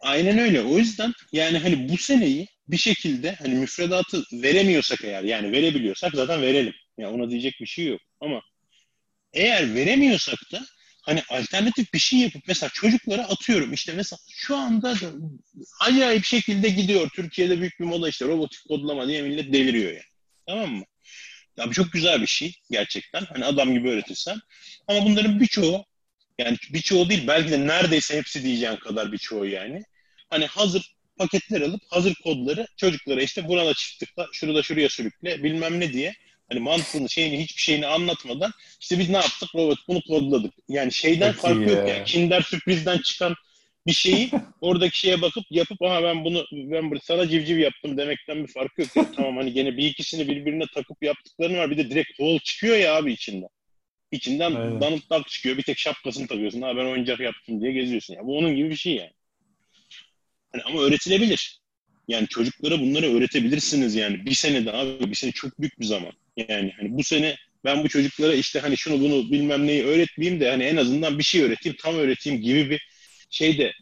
Aynen 0.00 0.38
öyle. 0.38 0.62
O 0.62 0.78
yüzden 0.78 1.12
yani 1.32 1.58
hani 1.58 1.88
bu 1.88 1.96
seneyi 1.96 2.48
bir 2.68 2.76
şekilde 2.76 3.32
hani 3.32 3.54
müfredatı 3.54 4.24
veremiyorsak 4.32 5.04
eğer 5.04 5.22
yani 5.22 5.52
verebiliyorsak 5.52 6.12
zaten 6.14 6.42
verelim. 6.42 6.74
Yani 6.98 7.14
ona 7.14 7.30
diyecek 7.30 7.54
bir 7.60 7.66
şey 7.66 7.86
yok. 7.86 8.00
Ama 8.20 8.42
eğer 9.32 9.74
veremiyorsak 9.74 10.38
da 10.52 10.60
hani 11.02 11.22
alternatif 11.28 11.94
bir 11.94 11.98
şey 11.98 12.18
yapıp 12.18 12.42
mesela 12.48 12.70
çocuklara 12.74 13.22
atıyorum 13.22 13.72
işte 13.72 13.92
mesela 13.96 14.18
şu 14.28 14.56
anda 14.56 14.94
acayip 15.80 16.24
şekilde 16.24 16.68
gidiyor. 16.68 17.10
Türkiye'de 17.14 17.58
büyük 17.60 17.80
bir 17.80 17.84
moda 17.84 18.08
işte 18.08 18.24
robotik 18.24 18.68
kodlama 18.68 19.08
diye 19.08 19.22
millet 19.22 19.52
deliriyor 19.52 19.90
yani. 19.90 20.02
Tamam 20.46 20.70
mı? 20.70 20.84
Ya 21.56 21.68
bu 21.68 21.72
çok 21.72 21.92
güzel 21.92 22.22
bir 22.22 22.26
şey 22.26 22.54
gerçekten. 22.70 23.24
Hani 23.24 23.44
adam 23.44 23.74
gibi 23.74 23.90
öğretirsen. 23.90 24.40
Ama 24.88 25.04
bunların 25.06 25.40
birçoğu 25.40 25.84
yani 26.38 26.56
birçoğu 26.72 27.08
değil 27.10 27.26
belki 27.26 27.50
de 27.50 27.66
neredeyse 27.66 28.16
hepsi 28.16 28.42
diyeceğin 28.42 28.76
kadar 28.76 29.12
birçoğu 29.12 29.46
yani. 29.46 29.82
Hani 30.30 30.46
hazır 30.46 30.94
paketler 31.16 31.60
alıp 31.60 31.80
hazır 31.88 32.14
kodları 32.14 32.66
çocuklara 32.76 33.22
işte 33.22 33.48
burada 33.48 33.74
çift 33.74 34.00
tıkla, 34.00 34.26
şunu 34.32 34.54
da 34.54 34.62
şuraya 34.62 34.88
sürükle 34.88 35.44
bilmem 35.44 35.80
ne 35.80 35.92
diye 35.92 36.14
hani 36.48 36.60
mantığını 36.60 37.08
şeyini 37.08 37.42
hiçbir 37.42 37.62
şeyini 37.62 37.86
anlatmadan 37.86 38.52
işte 38.80 38.98
biz 38.98 39.08
ne 39.08 39.16
yaptık 39.16 39.54
robot 39.54 39.78
bunu 39.88 40.00
kodladık. 40.08 40.54
Yani 40.68 40.92
şeyden 40.92 41.32
Peki 41.32 41.42
farkı 41.42 41.60
ya. 41.60 41.70
yok 41.70 41.88
yani. 41.88 42.04
Kinder 42.04 42.42
sürprizden 42.42 42.98
çıkan 42.98 43.34
bir 43.86 43.92
şeyi 43.92 44.30
oradaki 44.60 44.98
şeye 44.98 45.22
bakıp 45.22 45.44
yapıp 45.50 45.82
ama 45.82 46.02
ben 46.02 46.24
bunu 46.24 46.44
ben 46.52 46.92
sana 47.02 47.28
civciv 47.28 47.58
yaptım 47.58 47.96
demekten 47.96 48.42
bir 48.42 48.52
farkı 48.52 48.80
yok. 48.80 48.90
Yani 48.96 49.08
tamam 49.16 49.36
hani 49.36 49.52
gene 49.52 49.76
bir 49.76 49.86
ikisini 49.86 50.28
birbirine 50.28 50.64
takıp 50.74 51.02
yaptıklarını 51.02 51.58
var. 51.58 51.70
Bir 51.70 51.76
de 51.76 51.90
direkt 51.90 52.18
hol 52.18 52.38
çıkıyor 52.38 52.76
ya 52.76 52.96
abi 52.96 53.12
içinden. 53.12 53.48
İçinden. 54.12 54.52
Donald 54.80 55.10
Duck 55.10 55.28
çıkıyor. 55.28 55.56
Bir 55.56 55.62
tek 55.62 55.78
şapkasını 55.78 56.26
takıyorsun. 56.26 56.62
Ha 56.62 56.76
ben 56.76 56.84
oyuncak 56.84 57.20
yaptım 57.20 57.60
diye 57.60 57.72
geziyorsun. 57.72 58.14
Ya. 58.14 58.26
Bu 58.26 58.38
onun 58.38 58.56
gibi 58.56 58.70
bir 58.70 58.76
şey 58.76 58.94
yani. 58.94 59.12
Hani 60.52 60.62
ama 60.62 60.80
öğretilebilir. 60.80 61.60
Yani 62.08 62.28
çocuklara 62.28 62.80
bunları 62.80 63.16
öğretebilirsiniz 63.16 63.94
yani. 63.94 64.26
Bir 64.26 64.34
sene 64.34 64.66
daha 64.66 65.00
bir 65.00 65.14
sene 65.14 65.32
çok 65.32 65.60
büyük 65.60 65.80
bir 65.80 65.84
zaman. 65.84 66.12
Yani 66.36 66.72
hani 66.76 66.98
bu 66.98 67.04
sene 67.04 67.36
ben 67.64 67.84
bu 67.84 67.88
çocuklara 67.88 68.34
işte 68.34 68.60
hani 68.60 68.76
şunu 68.76 69.00
bunu 69.00 69.32
bilmem 69.32 69.66
neyi 69.66 69.84
öğretmeyeyim 69.84 70.40
de 70.40 70.50
hani 70.50 70.64
en 70.64 70.76
azından 70.76 71.18
bir 71.18 71.24
şey 71.24 71.42
öğreteyim, 71.42 71.76
tam 71.80 71.94
öğreteyim 71.94 72.40
gibi 72.40 72.70
bir 72.70 72.89
şey 73.30 73.58
de 73.58 73.72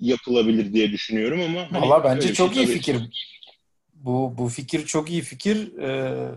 yapılabilir 0.00 0.72
diye 0.72 0.92
düşünüyorum 0.92 1.40
ama 1.40 1.72
hani 1.72 1.82
Valla 1.82 2.04
bence 2.04 2.34
çok 2.34 2.54
şey 2.54 2.62
iyi 2.62 2.66
tabii. 2.66 2.78
fikir. 2.78 2.96
Bu 3.94 4.34
bu 4.38 4.48
fikir 4.48 4.86
çok 4.86 5.10
iyi 5.10 5.22
fikir. 5.22 5.78
Ee, 5.78 6.30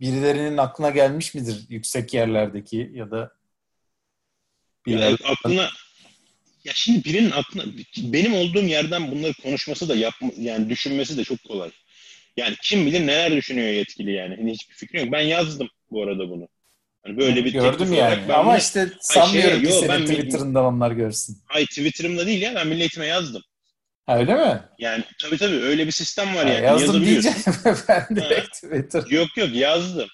birilerinin 0.00 0.56
aklına 0.56 0.90
gelmiş 0.90 1.34
midir 1.34 1.66
yüksek 1.68 2.14
yerlerdeki 2.14 2.90
ya 2.94 3.10
da 3.10 3.32
bir 4.86 4.98
yani 4.98 5.16
aklına 5.24 5.68
ya 6.64 6.72
şimdi 6.74 7.04
birinin 7.04 7.30
aklına 7.30 7.64
benim 7.96 8.34
olduğum 8.34 8.62
yerden 8.62 9.10
bunları 9.10 9.32
konuşması 9.42 9.88
da 9.88 9.94
yapma, 9.94 10.30
yani 10.38 10.70
düşünmesi 10.70 11.18
de 11.18 11.24
çok 11.24 11.44
kolay. 11.44 11.70
Yani 12.36 12.56
kim 12.62 12.86
bilir 12.86 13.00
neler 13.00 13.36
düşünüyor 13.36 13.68
yetkili 13.68 14.12
yani. 14.12 14.36
yani 14.38 14.52
hiçbir 14.52 14.74
fikrim 14.74 15.04
yok. 15.04 15.12
Ben 15.12 15.20
yazdım 15.20 15.68
bu 15.90 16.02
arada 16.02 16.30
bunu. 16.30 16.48
Hani 17.02 17.18
böyle 17.18 17.44
bir 17.44 17.52
gördüm 17.52 17.92
yani. 17.92 18.32
Ama 18.32 18.50
bunu, 18.50 18.58
işte 18.58 18.88
sanmıyorum 19.00 19.60
şey, 19.60 19.68
ki 19.68 19.72
senin 19.72 19.88
ben 19.88 20.06
Twitter'ında 20.06 20.62
onlar 20.62 20.90
görsün. 20.90 21.36
Hayır 21.46 21.66
Twitter'ımda 21.66 22.26
değil 22.26 22.42
ya 22.42 22.54
ben 22.54 22.66
Milli 22.66 22.80
Eğitim'e 22.80 23.06
yazdım. 23.06 23.42
Ha, 24.06 24.18
öyle 24.18 24.34
mi? 24.34 24.62
Yani 24.78 25.04
tabii 25.22 25.36
tabii 25.36 25.56
öyle 25.56 25.86
bir 25.86 25.92
sistem 25.92 26.34
var 26.34 26.46
ha, 26.46 26.52
yani. 26.52 26.64
Yazdım 26.64 27.04
diyeceğim 27.04 27.36
ben 27.88 28.06
direkt 28.16 28.54
Twitter. 28.54 29.04
Yok 29.10 29.36
yok 29.36 29.54
yazdım. 29.54 30.08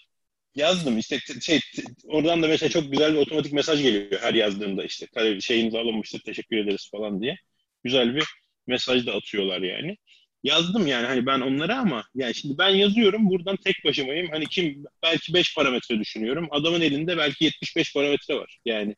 Yazdım 0.54 0.98
işte 0.98 1.18
şey 1.40 1.60
oradan 2.08 2.42
da 2.42 2.48
mesela 2.48 2.70
çok 2.70 2.92
güzel 2.92 3.12
bir 3.12 3.18
otomatik 3.18 3.52
mesaj 3.52 3.82
geliyor 3.82 4.20
her 4.20 4.34
yazdığımda 4.34 4.84
işte 4.84 5.06
şeyiniz 5.40 5.74
alınmıştır 5.74 6.20
teşekkür 6.20 6.56
ederiz 6.56 6.88
falan 6.92 7.22
diye. 7.22 7.36
Güzel 7.84 8.14
bir 8.14 8.24
mesaj 8.66 9.06
da 9.06 9.14
atıyorlar 9.14 9.60
yani 9.60 9.96
yazdım 10.42 10.86
yani 10.86 11.06
hani 11.06 11.26
ben 11.26 11.40
onlara 11.40 11.78
ama 11.78 12.04
yani 12.14 12.34
şimdi 12.34 12.58
ben 12.58 12.68
yazıyorum 12.68 13.30
buradan 13.30 13.56
tek 13.56 13.76
başımayım. 13.84 14.28
Hani 14.30 14.46
kim 14.46 14.84
belki 15.02 15.34
5 15.34 15.54
parametre 15.54 15.98
düşünüyorum. 15.98 16.48
Adamın 16.50 16.80
elinde 16.80 17.16
belki 17.16 17.44
75 17.44 17.94
parametre 17.94 18.34
var. 18.34 18.58
Yani 18.64 18.96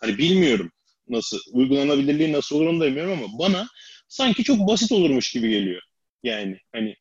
hani 0.00 0.18
bilmiyorum 0.18 0.72
nasıl 1.08 1.38
uygulanabilirliği 1.52 2.32
nasıl 2.32 2.56
olur 2.56 2.66
onu 2.66 2.80
da 2.80 2.86
bilmiyorum 2.86 3.12
ama 3.12 3.38
bana 3.38 3.68
sanki 4.08 4.44
çok 4.44 4.68
basit 4.68 4.92
olurmuş 4.92 5.32
gibi 5.32 5.50
geliyor. 5.50 5.82
Yani 6.22 6.58
hani 6.72 6.96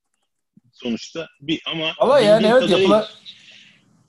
sonuçta 0.71 1.27
bir 1.41 1.61
ama 1.65 1.93
ama 1.99 2.19
yani 2.19 2.47
evet 2.47 2.69
yapıla... 2.69 3.09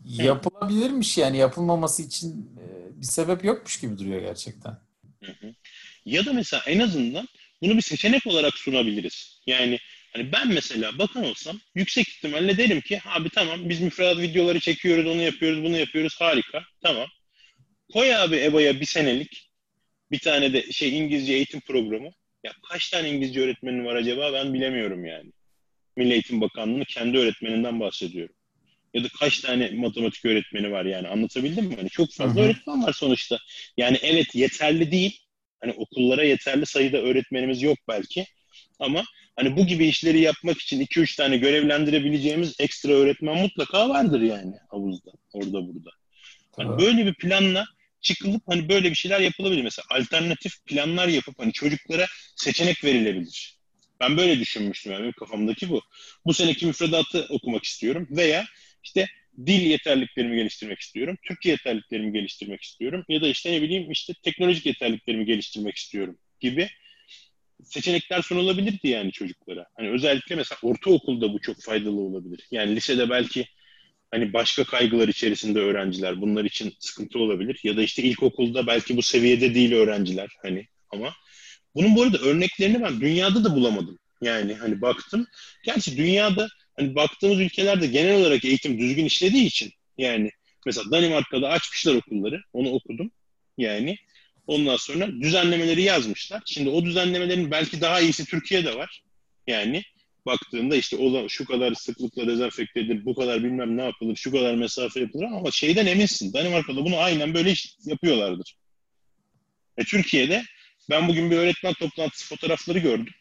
yapılabilirmiş 0.05 1.19
yani 1.19 1.37
yapılmaması 1.37 2.03
için 2.03 2.51
e, 2.61 3.01
bir 3.01 3.07
sebep 3.07 3.45
yokmuş 3.45 3.81
gibi 3.81 3.99
duruyor 3.99 4.21
gerçekten. 4.21 4.79
Hı 5.25 5.33
hı. 5.41 5.55
Ya 6.05 6.27
da 6.27 6.33
mesela 6.33 6.63
en 6.67 6.81
azından 6.81 7.29
bunu 7.65 7.77
bir 7.77 7.83
seçenek 7.83 8.27
olarak 8.27 8.59
sunabiliriz. 8.59 9.41
Yani 9.47 9.79
hani 10.13 10.33
ben 10.33 10.49
mesela 10.49 10.99
bakan 10.99 11.25
olsam 11.25 11.61
yüksek 11.75 12.09
ihtimalle 12.09 12.59
derim 12.59 12.81
ki 12.81 13.01
abi 13.05 13.29
tamam 13.29 13.69
biz 13.69 13.81
müfredat 13.81 14.19
videoları 14.19 14.61
çekiyoruz, 14.61 15.07
onu 15.07 15.23
yapıyoruz, 15.23 15.65
bunu 15.65 15.79
yapıyoruz 15.79 16.21
harika. 16.21 16.65
Tamam. 16.83 17.07
Koy 17.93 18.15
abi 18.17 18.37
EBA'ya 18.37 18.81
bir 18.81 18.87
senelik 18.87 19.51
bir 20.11 20.19
tane 20.19 20.53
de 20.53 20.73
şey 20.73 20.99
İngilizce 20.99 21.33
eğitim 21.33 21.61
programı. 21.61 22.11
Ya 22.45 22.53
kaç 22.71 22.91
tane 22.91 23.11
İngilizce 23.11 23.41
öğretmenin 23.41 23.85
var 23.85 23.95
acaba 23.95 24.33
ben 24.33 24.55
bilemiyorum 24.55 25.05
yani. 25.07 25.33
Milli 25.97 26.13
Eğitim 26.13 26.41
Bakanlığı'nın 26.41 26.85
kendi 26.85 27.19
öğretmeninden 27.19 27.81
bahsediyorum. 27.81 28.35
Ya 28.95 29.05
da 29.05 29.09
kaç 29.21 29.41
tane 29.41 29.71
matematik 29.71 30.25
öğretmeni 30.25 30.71
var 30.73 30.85
yani 30.85 31.09
anlatabildim 31.09 31.65
mi? 31.65 31.77
Hani 31.77 31.91
çok 31.91 32.13
fazla 32.13 32.41
Hı-hı. 32.41 32.47
öğretmen 32.47 32.83
var 32.83 32.93
sonuçta. 32.93 33.39
Yani 33.77 33.99
evet 34.03 34.35
yeterli 34.35 34.93
değil 34.93 35.24
Hani 35.65 35.75
okullara 35.77 36.25
yeterli 36.25 36.67
sayıda 36.67 36.99
öğretmenimiz 36.99 37.63
yok 37.63 37.79
belki. 37.89 38.27
Ama 38.79 39.05
hani 39.37 39.57
bu 39.57 39.67
gibi 39.67 39.87
işleri 39.87 40.21
yapmak 40.21 40.61
için 40.61 40.81
2-3 40.81 41.17
tane 41.17 41.37
görevlendirebileceğimiz 41.37 42.55
ekstra 42.59 42.93
öğretmen 42.93 43.37
mutlaka 43.37 43.89
vardır 43.89 44.21
yani 44.21 44.55
havuzda, 44.71 45.11
orada 45.33 45.69
burada. 45.69 45.91
Hani 46.57 46.79
böyle 46.79 47.07
bir 47.07 47.15
planla 47.15 47.67
çıkılıp 48.01 48.43
hani 48.47 48.69
böyle 48.69 48.91
bir 48.91 48.95
şeyler 48.95 49.21
yapılabilir. 49.21 49.63
Mesela 49.63 49.85
alternatif 49.91 50.65
planlar 50.67 51.09
yapıp 51.09 51.39
hani 51.39 51.53
çocuklara 51.53 52.07
seçenek 52.37 52.85
verilebilir. 52.85 53.59
Ben 54.01 54.17
böyle 54.17 54.41
düşünmüştüm 54.41 54.93
yani 54.93 55.03
benim 55.03 55.13
kafamdaki 55.13 55.71
bu. 55.71 55.83
Bu 56.27 56.35
seneki 56.35 56.67
müfredatı 56.67 57.27
okumak 57.31 57.65
istiyorum 57.65 58.09
veya 58.11 58.45
işte 58.83 59.07
dil 59.47 59.61
yeterliklerimi 59.61 60.37
geliştirmek 60.37 60.81
istiyorum. 60.81 61.17
Türkçe 61.29 61.51
yeterliklerimi 61.51 62.13
geliştirmek 62.13 62.63
istiyorum. 62.63 63.05
Ya 63.09 63.23
da 63.23 63.29
işte 63.29 63.53
ne 63.53 63.63
bileyim 63.63 63.91
işte 63.91 64.13
teknolojik 64.23 64.67
yeterliklerimi 64.67 65.25
geliştirmek 65.25 65.77
istiyorum 65.77 66.19
gibi 66.41 66.69
seçenekler 67.65 68.23
sunulabilirdi 68.23 68.89
yani 68.89 69.13
çocuklara. 69.13 69.67
Hani 69.77 69.91
özellikle 69.91 70.35
mesela 70.35 70.59
ortaokulda 70.63 71.33
bu 71.33 71.41
çok 71.41 71.63
faydalı 71.63 72.01
olabilir. 72.01 72.47
Yani 72.51 72.77
lisede 72.77 73.11
belki 73.11 73.47
hani 74.11 74.33
başka 74.33 74.65
kaygılar 74.65 75.09
içerisinde 75.09 75.59
öğrenciler 75.59 76.21
bunlar 76.21 76.45
için 76.45 76.73
sıkıntı 76.79 77.19
olabilir. 77.19 77.61
Ya 77.65 77.77
da 77.77 77.83
işte 77.83 78.03
ilkokulda 78.03 78.67
belki 78.67 78.97
bu 78.97 79.03
seviyede 79.03 79.55
değil 79.55 79.73
öğrenciler 79.73 80.29
hani 80.43 80.67
ama 80.91 81.15
bunun 81.75 81.97
bu 81.97 82.03
arada 82.03 82.19
örneklerini 82.19 82.83
ben 82.83 83.01
dünyada 83.01 83.45
da 83.45 83.57
bulamadım. 83.57 83.99
Yani 84.23 84.55
hani 84.55 84.81
baktım. 84.81 85.27
Gerçi 85.65 85.97
dünyada 85.97 86.49
hani 86.77 86.95
baktığımız 86.95 87.41
ülkelerde 87.41 87.87
genel 87.87 88.17
olarak 88.17 88.45
eğitim 88.45 88.79
düzgün 88.79 89.05
işlediği 89.05 89.47
için 89.47 89.73
yani 89.99 90.31
mesela 90.67 90.91
Danimarka'da 90.91 91.49
açmışlar 91.49 91.95
okulları. 91.95 92.43
Onu 92.53 92.71
okudum. 92.71 93.11
Yani 93.59 93.97
ondan 94.47 94.77
sonra 94.77 95.09
düzenlemeleri 95.21 95.83
yazmışlar. 95.83 96.43
Şimdi 96.47 96.69
o 96.69 96.85
düzenlemelerin 96.85 97.51
belki 97.51 97.81
daha 97.81 98.01
iyisi 98.01 98.25
Türkiye'de 98.25 98.77
var. 98.77 99.03
Yani 99.47 99.83
baktığında 100.27 100.77
işte 100.77 100.97
o 100.97 101.29
şu 101.29 101.45
kadar 101.45 101.75
sıklıkla 101.75 102.27
dezenfekte 102.27 102.81
edilir, 102.81 103.05
bu 103.05 103.15
kadar 103.15 103.45
bilmem 103.45 103.77
ne 103.77 103.85
yapılır, 103.85 104.17
şu 104.17 104.33
kadar 104.33 104.55
mesafe 104.55 105.01
yapılır 105.01 105.25
ama 105.25 105.51
şeyden 105.51 105.87
eminsin. 105.87 106.33
Danimarka'da 106.33 106.85
bunu 106.85 106.99
aynen 106.99 107.35
böyle 107.35 107.55
yapıyorlardır. 107.85 108.57
E, 109.77 109.85
Türkiye'de 109.85 110.43
ben 110.91 111.09
bugün 111.09 111.31
bir 111.31 111.37
öğretmen 111.37 111.73
toplantısı 111.73 112.29
fotoğrafları 112.29 112.79
gördüm. 112.79 113.15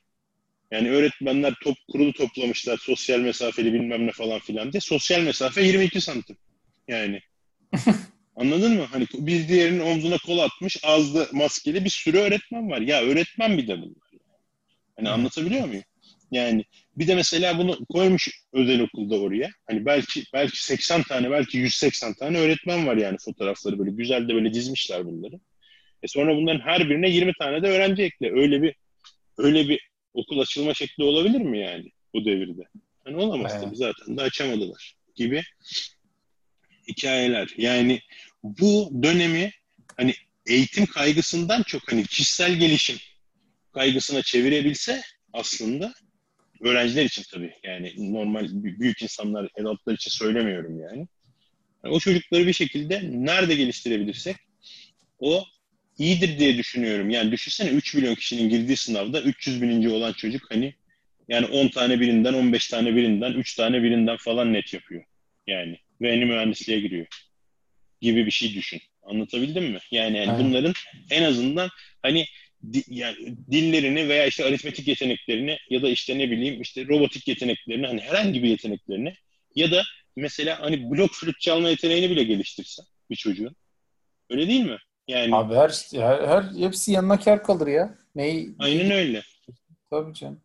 Yani 0.73 0.91
öğretmenler 0.91 1.53
top 1.63 1.77
kurulu 1.91 2.13
toplamışlar 2.13 2.77
sosyal 2.77 3.19
mesafeli 3.19 3.73
bilmem 3.73 4.07
ne 4.07 4.11
falan 4.11 4.39
filan 4.39 4.71
diye. 4.71 4.81
Sosyal 4.81 5.21
mesafe 5.21 5.63
22 5.63 6.01
santim. 6.01 6.37
Yani. 6.87 7.19
Anladın 8.35 8.73
mı? 8.73 8.87
Hani 8.91 9.05
bir 9.13 9.47
diğerinin 9.47 9.79
omzuna 9.79 10.17
kol 10.17 10.37
atmış 10.37 10.77
ağızlı 10.83 11.27
maskeli 11.31 11.85
bir 11.85 11.89
sürü 11.89 12.17
öğretmen 12.17 12.69
var. 12.69 12.81
Ya 12.81 13.01
öğretmen 13.01 13.57
bir 13.57 13.67
de 13.67 13.81
bunlar. 13.81 14.11
Hani 14.95 15.09
anlatabiliyor 15.09 15.67
muyum? 15.67 15.83
Yani 16.31 16.63
bir 16.97 17.07
de 17.07 17.15
mesela 17.15 17.57
bunu 17.57 17.85
koymuş 17.85 18.29
özel 18.53 18.81
okulda 18.81 19.19
oraya. 19.19 19.49
Hani 19.67 19.85
belki 19.85 20.23
belki 20.33 20.65
80 20.65 21.03
tane 21.03 21.31
belki 21.31 21.57
180 21.57 22.13
tane 22.13 22.37
öğretmen 22.37 22.87
var 22.87 22.97
yani 22.97 23.17
fotoğrafları 23.25 23.79
böyle 23.79 23.91
güzel 23.91 24.29
de 24.29 24.33
böyle 24.33 24.53
dizmişler 24.53 25.05
bunları. 25.05 25.35
E 26.03 26.07
sonra 26.07 26.35
bunların 26.35 26.59
her 26.59 26.89
birine 26.89 27.09
20 27.09 27.33
tane 27.39 27.63
de 27.63 27.67
öğrenci 27.67 28.03
ekle. 28.03 28.31
Öyle 28.31 28.61
bir 28.61 28.75
öyle 29.37 29.69
bir 29.69 29.92
okul 30.13 30.39
açılma 30.39 30.73
şekli 30.73 31.03
olabilir 31.03 31.41
mi 31.41 31.59
yani 31.59 31.91
bu 32.13 32.25
devirde? 32.25 32.61
Hani 33.03 33.15
olamaz 33.15 33.51
evet. 33.55 33.63
tabii 33.63 33.75
zaten 33.75 34.17
de 34.17 34.21
açamadılar 34.21 34.95
gibi 35.15 35.43
hikayeler. 36.87 37.53
Yani 37.57 38.01
bu 38.43 38.91
dönemi 39.03 39.51
hani 39.97 40.13
eğitim 40.45 40.85
kaygısından 40.85 41.63
çok 41.63 41.91
hani 41.91 42.03
kişisel 42.03 42.55
gelişim 42.55 42.97
kaygısına 43.71 44.21
çevirebilse 44.21 45.01
aslında 45.33 45.93
öğrenciler 46.61 47.05
için 47.05 47.23
tabii 47.31 47.53
yani 47.63 48.13
normal 48.13 48.47
büyük 48.51 49.01
insanlar, 49.01 49.49
adultlar 49.59 49.93
için 49.93 50.11
söylemiyorum 50.11 50.79
yani. 50.79 51.07
yani. 51.83 51.93
O 51.93 51.99
çocukları 51.99 52.47
bir 52.47 52.53
şekilde 52.53 53.01
nerede 53.03 53.55
geliştirebilirsek 53.55 54.35
o 55.19 55.45
iyidir 55.97 56.39
diye 56.39 56.57
düşünüyorum. 56.57 57.09
Yani 57.09 57.31
düşünsene 57.31 57.69
3 57.69 57.93
milyon 57.93 58.15
kişinin 58.15 58.49
girdiği 58.49 58.77
sınavda 58.77 59.21
300 59.21 59.61
bininci 59.61 59.89
olan 59.89 60.13
çocuk 60.13 60.51
hani 60.51 60.73
yani 61.27 61.45
10 61.45 61.67
tane 61.67 61.99
birinden, 61.99 62.33
15 62.33 62.67
tane 62.67 62.95
birinden, 62.95 63.33
3 63.33 63.55
tane 63.55 63.83
birinden 63.83 64.17
falan 64.17 64.53
net 64.53 64.73
yapıyor. 64.73 65.03
Yani 65.47 65.77
ve 66.01 66.11
yeni 66.11 66.25
mühendisliğe 66.25 66.79
giriyor 66.79 67.07
gibi 68.01 68.25
bir 68.25 68.31
şey 68.31 68.53
düşün. 68.53 68.81
Anlatabildim 69.03 69.63
mi? 69.63 69.79
Yani, 69.91 70.17
yani 70.17 70.43
bunların 70.43 70.73
en 71.11 71.23
azından 71.23 71.69
hani 72.01 72.25
di, 72.73 72.83
yani 72.87 73.15
dillerini 73.51 74.09
veya 74.09 74.25
işte 74.25 74.45
aritmetik 74.45 74.87
yeteneklerini 74.87 75.57
ya 75.69 75.81
da 75.81 75.89
işte 75.89 76.17
ne 76.17 76.31
bileyim 76.31 76.61
işte 76.61 76.87
robotik 76.87 77.27
yeteneklerini 77.27 77.87
hani 77.87 78.01
herhangi 78.01 78.43
bir 78.43 78.49
yeteneklerini 78.49 79.13
ya 79.55 79.71
da 79.71 79.83
mesela 80.15 80.59
hani 80.61 80.91
blok 80.91 81.13
flüt 81.13 81.39
çalma 81.39 81.69
yeteneğini 81.69 82.09
bile 82.09 82.23
geliştirse 82.23 82.83
bir 83.09 83.15
çocuğun. 83.15 83.55
Öyle 84.29 84.47
değil 84.47 84.65
mi? 84.65 84.77
Yani 85.07 85.35
Abi 85.35 85.55
her, 85.55 85.71
her, 85.93 86.27
her 86.27 86.43
hepsi 86.43 86.91
yanına 86.91 87.19
kar 87.19 87.43
kalır 87.43 87.67
ya. 87.67 87.97
Neyi, 88.15 88.55
Aynen 88.59 88.91
öyle. 88.91 89.23
Tabii 89.89 90.13
canım. 90.13 90.41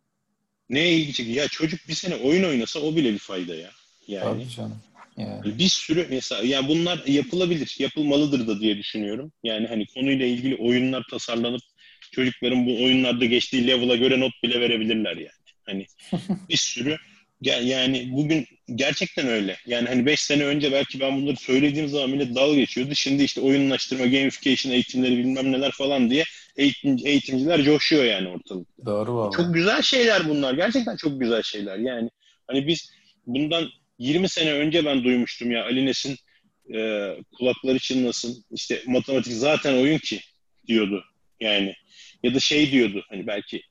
Ne 0.69 0.91
ilgi 0.91 1.13
çekiyor? 1.13 1.37
Ya 1.37 1.47
çocuk 1.47 1.87
bir 1.87 1.93
sene 1.93 2.15
oyun 2.15 2.43
oynasa 2.43 2.79
o 2.79 2.95
bile 2.95 3.13
bir 3.13 3.19
fayda 3.19 3.55
ya. 3.55 3.69
Yani. 4.07 4.23
Tabii 4.23 4.49
canım. 4.49 4.77
Yani. 5.17 5.59
Bir 5.59 5.67
sürü 5.67 6.07
mesela 6.09 6.43
yani 6.43 6.67
bunlar 6.67 7.03
yapılabilir, 7.07 7.75
yapılmalıdır 7.79 8.47
da 8.47 8.59
diye 8.59 8.77
düşünüyorum. 8.77 9.31
Yani 9.43 9.67
hani 9.67 9.85
konuyla 9.87 10.25
ilgili 10.25 10.55
oyunlar 10.55 11.05
tasarlanıp 11.11 11.61
çocukların 12.11 12.65
bu 12.65 12.83
oyunlarda 12.83 13.25
geçtiği 13.25 13.67
level'a 13.67 13.95
göre 13.95 14.19
not 14.19 14.43
bile 14.43 14.61
verebilirler 14.61 15.17
yani. 15.17 15.29
Hani 15.65 15.85
bir 16.49 16.57
sürü 16.57 16.97
yani 17.41 18.09
bugün 18.11 18.47
gerçekten 18.75 19.27
öyle. 19.27 19.57
Yani 19.65 19.87
hani 19.87 20.05
5 20.05 20.19
sene 20.19 20.45
önce 20.45 20.71
belki 20.71 20.99
ben 20.99 21.21
bunları 21.21 21.35
söylediğim 21.35 21.87
zaman 21.87 22.09
millet 22.09 22.35
dalga 22.35 22.55
geçiyordu. 22.55 22.95
Şimdi 22.95 23.23
işte 23.23 23.41
oyunlaştırma, 23.41 24.05
gamification 24.05 24.73
eğitimleri 24.73 25.17
bilmem 25.17 25.51
neler 25.51 25.71
falan 25.71 26.09
diye 26.09 26.23
eğitim, 26.55 26.97
eğitimciler 27.05 27.61
coşuyor 27.61 28.03
yani 28.03 28.27
ortalıkta. 28.27 28.85
Doğru 28.85 29.15
valla. 29.15 29.37
Çok 29.37 29.53
güzel 29.53 29.81
şeyler 29.81 30.29
bunlar. 30.29 30.53
Gerçekten 30.53 30.95
çok 30.95 31.19
güzel 31.19 31.41
şeyler. 31.41 31.77
Yani 31.77 32.09
hani 32.47 32.67
biz 32.67 32.91
bundan 33.25 33.69
20 33.99 34.29
sene 34.29 34.53
önce 34.53 34.85
ben 34.85 35.03
duymuştum 35.03 35.51
ya 35.51 35.63
Ali 35.63 35.85
Nesin 35.85 36.17
e, 36.75 37.09
kulakları 37.37 37.79
çınlasın. 37.79 38.43
İşte 38.51 38.83
matematik 38.87 39.33
zaten 39.33 39.73
oyun 39.73 39.97
ki 39.97 40.21
diyordu. 40.67 41.03
Yani 41.39 41.73
ya 42.23 42.33
da 42.33 42.39
şey 42.39 42.71
diyordu 42.71 43.05
hani 43.09 43.27
belki 43.27 43.61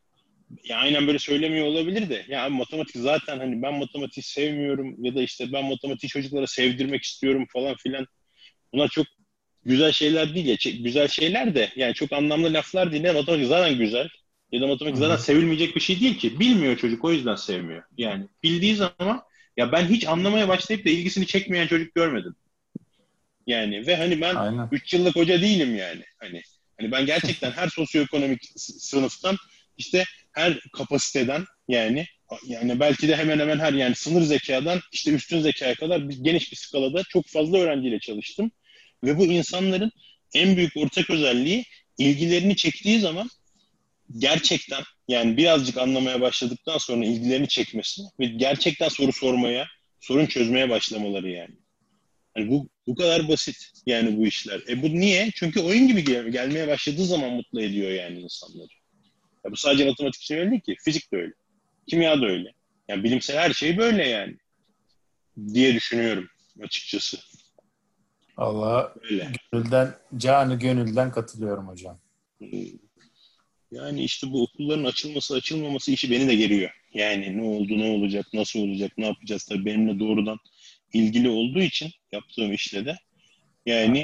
ya 0.64 0.78
aynen 0.78 1.06
böyle 1.06 1.18
söylemiyor 1.18 1.66
olabilir 1.66 2.08
de 2.08 2.26
ya 2.28 2.48
matematik 2.48 2.96
zaten 2.96 3.38
hani 3.38 3.62
ben 3.62 3.74
matematiği 3.74 4.24
sevmiyorum 4.24 5.04
ya 5.04 5.14
da 5.14 5.22
işte 5.22 5.52
ben 5.52 5.64
matematiği 5.64 6.10
çocuklara 6.10 6.46
sevdirmek 6.46 7.02
istiyorum 7.02 7.46
falan 7.52 7.76
filan. 7.76 8.06
Bunlar 8.72 8.88
çok 8.88 9.06
güzel 9.64 9.92
şeyler 9.92 10.34
değil 10.34 10.46
ya. 10.46 10.72
Güzel 10.72 11.08
şeyler 11.08 11.54
de 11.54 11.72
yani 11.76 11.94
çok 11.94 12.12
anlamlı 12.12 12.52
laflar 12.52 12.92
değil. 12.92 13.02
Ne 13.02 13.12
matematik 13.12 13.46
zaten 13.46 13.78
güzel. 13.78 14.08
Ya 14.52 14.60
da 14.60 14.66
matematik 14.66 14.98
zaten 14.98 15.16
sevilmeyecek 15.16 15.76
bir 15.76 15.80
şey 15.80 16.00
değil 16.00 16.18
ki. 16.18 16.40
Bilmiyor 16.40 16.76
çocuk 16.76 17.04
o 17.04 17.12
yüzden 17.12 17.34
sevmiyor. 17.34 17.82
Yani 17.98 18.26
bildiği 18.42 18.74
zaman 18.74 19.22
ya 19.56 19.72
ben 19.72 19.86
hiç 19.86 20.06
anlamaya 20.06 20.48
başlayıp 20.48 20.86
da 20.86 20.90
ilgisini 20.90 21.26
çekmeyen 21.26 21.66
çocuk 21.66 21.94
görmedim. 21.94 22.34
Yani 23.46 23.86
ve 23.86 23.96
hani 23.96 24.20
ben 24.20 24.68
3 24.72 24.94
yıllık 24.94 25.16
hoca 25.16 25.42
değilim 25.42 25.76
yani. 25.76 26.02
Hani 26.18 26.42
hani 26.80 26.92
ben 26.92 27.06
gerçekten 27.06 27.50
her 27.50 27.68
sosyoekonomik 27.68 28.40
sınıftan 28.56 29.36
işte 29.78 30.04
her 30.32 30.60
kapasiteden 30.72 31.44
yani 31.68 32.06
yani 32.46 32.80
belki 32.80 33.08
de 33.08 33.16
hemen 33.16 33.38
hemen 33.38 33.58
her 33.58 33.72
yani 33.72 33.94
sınır 33.94 34.22
zekadan 34.22 34.80
işte 34.92 35.10
üstün 35.10 35.40
zekaya 35.40 35.74
kadar 35.74 36.08
bir, 36.08 36.16
geniş 36.24 36.52
bir 36.52 36.56
skalada 36.56 37.02
çok 37.08 37.26
fazla 37.26 37.58
öğrenciyle 37.58 37.98
çalıştım. 37.98 38.50
Ve 39.04 39.18
bu 39.18 39.26
insanların 39.26 39.90
en 40.34 40.56
büyük 40.56 40.76
ortak 40.76 41.10
özelliği 41.10 41.64
ilgilerini 41.98 42.56
çektiği 42.56 43.00
zaman 43.00 43.30
gerçekten 44.18 44.82
yani 45.08 45.36
birazcık 45.36 45.76
anlamaya 45.76 46.20
başladıktan 46.20 46.78
sonra 46.78 47.04
ilgilerini 47.04 47.48
çekmesi 47.48 48.02
ve 48.20 48.26
gerçekten 48.26 48.88
soru 48.88 49.12
sormaya, 49.12 49.66
sorun 50.00 50.26
çözmeye 50.26 50.70
başlamaları 50.70 51.30
yani. 51.30 51.54
Yani 52.36 52.50
bu 52.50 52.68
bu 52.86 52.94
kadar 52.94 53.28
basit 53.28 53.56
yani 53.86 54.16
bu 54.16 54.26
işler. 54.26 54.60
E 54.68 54.82
bu 54.82 54.88
niye? 54.88 55.30
Çünkü 55.34 55.60
oyun 55.60 55.88
gibi 55.88 56.04
gel- 56.04 56.28
gelmeye 56.28 56.68
başladığı 56.68 57.04
zaman 57.04 57.32
mutlu 57.32 57.62
ediyor 57.62 57.90
yani 57.90 58.20
insanları. 58.20 58.77
Ya 59.44 59.50
bu 59.50 59.56
sadece 59.56 59.84
matematik 59.84 60.22
için 60.22 60.36
öyle 60.36 60.50
değil 60.50 60.60
ki. 60.60 60.76
Fizik 60.84 61.12
de 61.12 61.16
öyle. 61.16 61.32
Kimya 61.86 62.20
da 62.20 62.26
öyle. 62.26 62.52
Yani 62.88 63.04
bilimsel 63.04 63.38
her 63.38 63.52
şey 63.52 63.78
böyle 63.78 64.08
yani. 64.08 64.36
Diye 65.54 65.74
düşünüyorum 65.74 66.28
açıkçası. 66.62 67.18
Allah 68.36 68.94
gönülden, 69.52 69.94
canı 70.16 70.58
gönülden 70.58 71.12
katılıyorum 71.12 71.68
hocam. 71.68 72.00
Hmm. 72.38 72.48
Yani 73.70 74.04
işte 74.04 74.32
bu 74.32 74.42
okulların 74.42 74.84
açılması 74.84 75.34
açılmaması 75.34 75.92
işi 75.92 76.10
beni 76.10 76.28
de 76.28 76.34
geriyor. 76.34 76.70
Yani 76.94 77.36
ne 77.36 77.42
oldu, 77.42 77.78
ne 77.78 77.90
olacak, 77.90 78.26
nasıl 78.32 78.60
olacak, 78.60 78.92
ne 78.98 79.06
yapacağız 79.06 79.44
tabii 79.44 79.64
benimle 79.64 79.98
doğrudan 79.98 80.38
ilgili 80.92 81.28
olduğu 81.28 81.60
için 81.60 81.90
yaptığım 82.12 82.52
işle 82.52 82.84
de. 82.84 82.96
Yani 83.66 83.98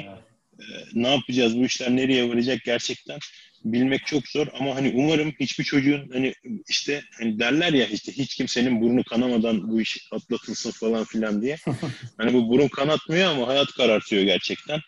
e, 0.59 0.65
ne 0.93 1.07
yapacağız, 1.07 1.57
bu 1.57 1.65
işler 1.65 1.95
nereye 1.95 2.29
varacak 2.29 2.61
gerçekten 2.65 3.19
bilmek 3.65 4.05
çok 4.05 4.27
zor 4.27 4.47
ama 4.59 4.75
hani 4.75 4.93
umarım 4.95 5.31
hiçbir 5.39 5.63
çocuğun 5.63 6.09
hani 6.13 6.33
işte 6.69 7.01
hani 7.19 7.39
derler 7.39 7.73
ya 7.73 7.85
işte 7.85 8.11
hiç 8.11 8.35
kimsenin 8.35 8.81
burnu 8.81 9.03
kanamadan 9.03 9.71
bu 9.71 9.81
iş 9.81 10.07
atlatılsın 10.11 10.71
falan 10.71 11.03
filan 11.03 11.41
diye. 11.41 11.57
hani 12.17 12.33
bu 12.33 12.49
burun 12.49 12.67
kanatmıyor 12.67 13.31
ama 13.31 13.47
hayat 13.47 13.67
karartıyor 13.67 14.23
gerçekten. 14.23 14.79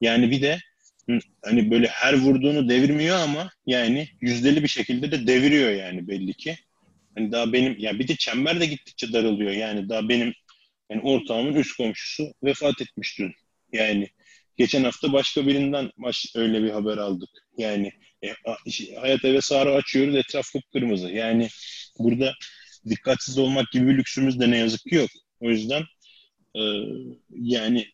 Yani 0.00 0.30
bir 0.30 0.42
de 0.42 0.58
hani 1.44 1.70
böyle 1.70 1.86
her 1.86 2.14
vurduğunu 2.14 2.68
devirmiyor 2.68 3.16
ama 3.16 3.50
yani 3.66 4.08
yüzdeli 4.20 4.62
bir 4.62 4.68
şekilde 4.68 5.12
de 5.12 5.26
deviriyor 5.26 5.70
yani 5.70 6.08
belli 6.08 6.34
ki. 6.34 6.56
Hani 7.14 7.32
daha 7.32 7.52
benim 7.52 7.76
yani 7.78 7.98
bir 7.98 8.08
de 8.08 8.16
çember 8.16 8.60
de 8.60 8.66
gittikçe 8.66 9.12
daralıyor. 9.12 9.52
Yani 9.52 9.88
daha 9.88 10.08
benim 10.08 10.34
yani 10.90 11.02
ortağımın 11.02 11.54
üst 11.54 11.76
komşusu 11.76 12.32
vefat 12.42 12.80
etmiş 12.80 13.18
dün. 13.18 13.32
Yani 13.72 14.08
geçen 14.56 14.84
hafta 14.84 15.12
başka 15.12 15.46
birinden 15.46 15.90
baş, 15.96 16.26
öyle 16.36 16.62
bir 16.62 16.70
haber 16.70 16.98
aldık. 16.98 17.30
Yani 17.58 17.92
e, 18.24 18.34
hayat 19.00 19.24
eve 19.24 19.40
sarı 19.40 19.74
açıyoruz 19.74 20.16
etraf 20.16 20.52
kıpkırmızı. 20.52 21.10
Yani 21.10 21.48
burada 21.98 22.32
dikkatsiz 22.88 23.38
olmak 23.38 23.70
gibi 23.72 23.88
bir 23.88 23.98
lüksümüz 23.98 24.40
de 24.40 24.50
ne 24.50 24.58
yazık 24.58 24.80
ki 24.80 24.94
yok. 24.94 25.10
O 25.40 25.50
yüzden 25.50 25.82
e, 26.54 26.62
yani 27.30 27.86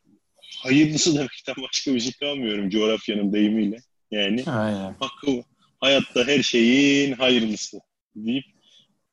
hayırlısı 0.62 1.14
demekten 1.14 1.54
başka 1.62 1.94
bir 1.94 2.00
şey 2.00 2.12
kalmıyorum 2.12 2.70
coğrafyanın 2.70 3.32
deyimiyle. 3.32 3.76
Yani 4.10 4.44
Aynen. 4.46 4.96
hakkı, 5.00 5.42
hayatta 5.80 6.26
her 6.26 6.42
şeyin 6.42 7.12
hayırlısı 7.12 7.80
deyip 8.16 8.44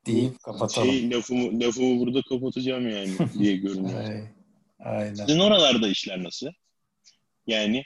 deyip 0.06 0.44
kapatalım. 0.44 0.92
Şey, 0.92 1.12
lafımı, 1.12 1.60
lafımı 1.60 2.00
burada 2.00 2.22
kapatacağım 2.30 2.90
yani 2.90 3.12
diye 3.40 3.56
görünüyor. 3.56 4.28
Aynen. 4.80 5.14
Sizin 5.14 5.40
oralarda 5.40 5.88
işler 5.88 6.24
nasıl? 6.24 6.48
Yani 7.48 7.84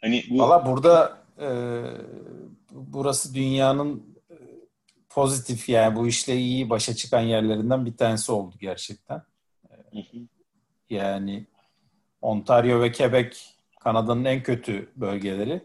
hani 0.00 0.24
bu... 0.30 0.38
Valla 0.38 0.66
burada 0.66 1.18
e, 1.38 1.48
burası 2.70 3.34
dünyanın 3.34 4.16
e, 4.30 4.34
pozitif 5.08 5.68
yani 5.68 5.96
bu 5.96 6.08
işle 6.08 6.36
iyi 6.36 6.70
başa 6.70 6.94
çıkan 6.94 7.20
yerlerinden 7.20 7.86
bir 7.86 7.96
tanesi 7.96 8.32
oldu 8.32 8.54
gerçekten. 8.60 9.22
Yani 10.90 11.46
Ontario 12.22 12.80
ve 12.80 12.92
Quebec 12.92 13.36
Kanada'nın 13.80 14.24
en 14.24 14.42
kötü 14.42 14.92
bölgeleri. 14.96 15.62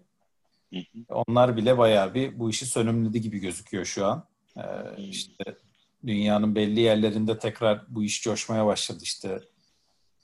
Onlar 1.09 1.57
bile 1.57 1.77
bayağı 1.77 2.13
bir 2.13 2.39
bu 2.39 2.49
işi 2.49 2.65
sönümledi 2.65 3.21
gibi 3.21 3.39
gözüküyor 3.39 3.85
şu 3.85 4.05
an. 4.05 4.27
Ee, 4.57 4.61
işte 4.97 5.43
dünyanın 6.05 6.55
belli 6.55 6.79
yerlerinde 6.79 7.39
tekrar 7.39 7.83
bu 7.87 8.03
iş 8.03 8.23
coşmaya 8.23 8.65
başladı. 8.65 8.99
İşte 9.03 9.39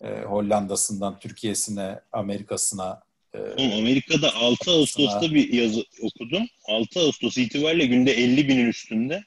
e, 0.02 0.22
Hollanda'sından 0.22 1.20
Türkiye'sine, 1.20 2.02
Amerika'sına. 2.12 3.09
E, 3.34 3.80
Amerika'da 3.80 4.36
6 4.36 4.72
Ağustos'ta 4.72 5.34
bir 5.34 5.54
yazı 5.54 5.84
okudum. 6.02 6.44
6 6.68 7.00
Ağustos 7.00 7.38
itibariyle 7.38 7.86
günde 7.86 8.12
50 8.12 8.48
binin 8.48 8.68
üstünde 8.68 9.24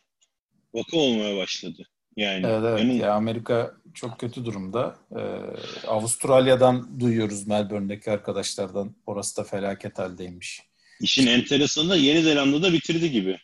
vaka 0.75 0.97
olmaya 0.97 1.37
başladı. 1.37 1.89
Yani 2.17 2.47
evet, 2.47 2.63
evet. 2.65 2.79
Benim... 2.79 2.97
Ya 2.97 3.15
Amerika 3.15 3.75
çok 3.95 4.21
kötü 4.21 4.45
durumda. 4.45 4.97
Ee, 5.17 5.21
Avustralya'dan 5.87 7.01
duyuyoruz 7.01 7.47
Melbourne'deki 7.47 8.11
arkadaşlardan. 8.11 8.95
Orası 9.07 9.37
da 9.37 9.45
felaket 9.45 9.99
haldeymiş. 9.99 10.63
İşin 11.01 11.27
enteresanı 11.27 11.91
da 11.91 11.97
Yeni 11.97 12.23
Zelanda'da 12.23 12.73
bitirdi 12.73 13.11
gibi. 13.11 13.39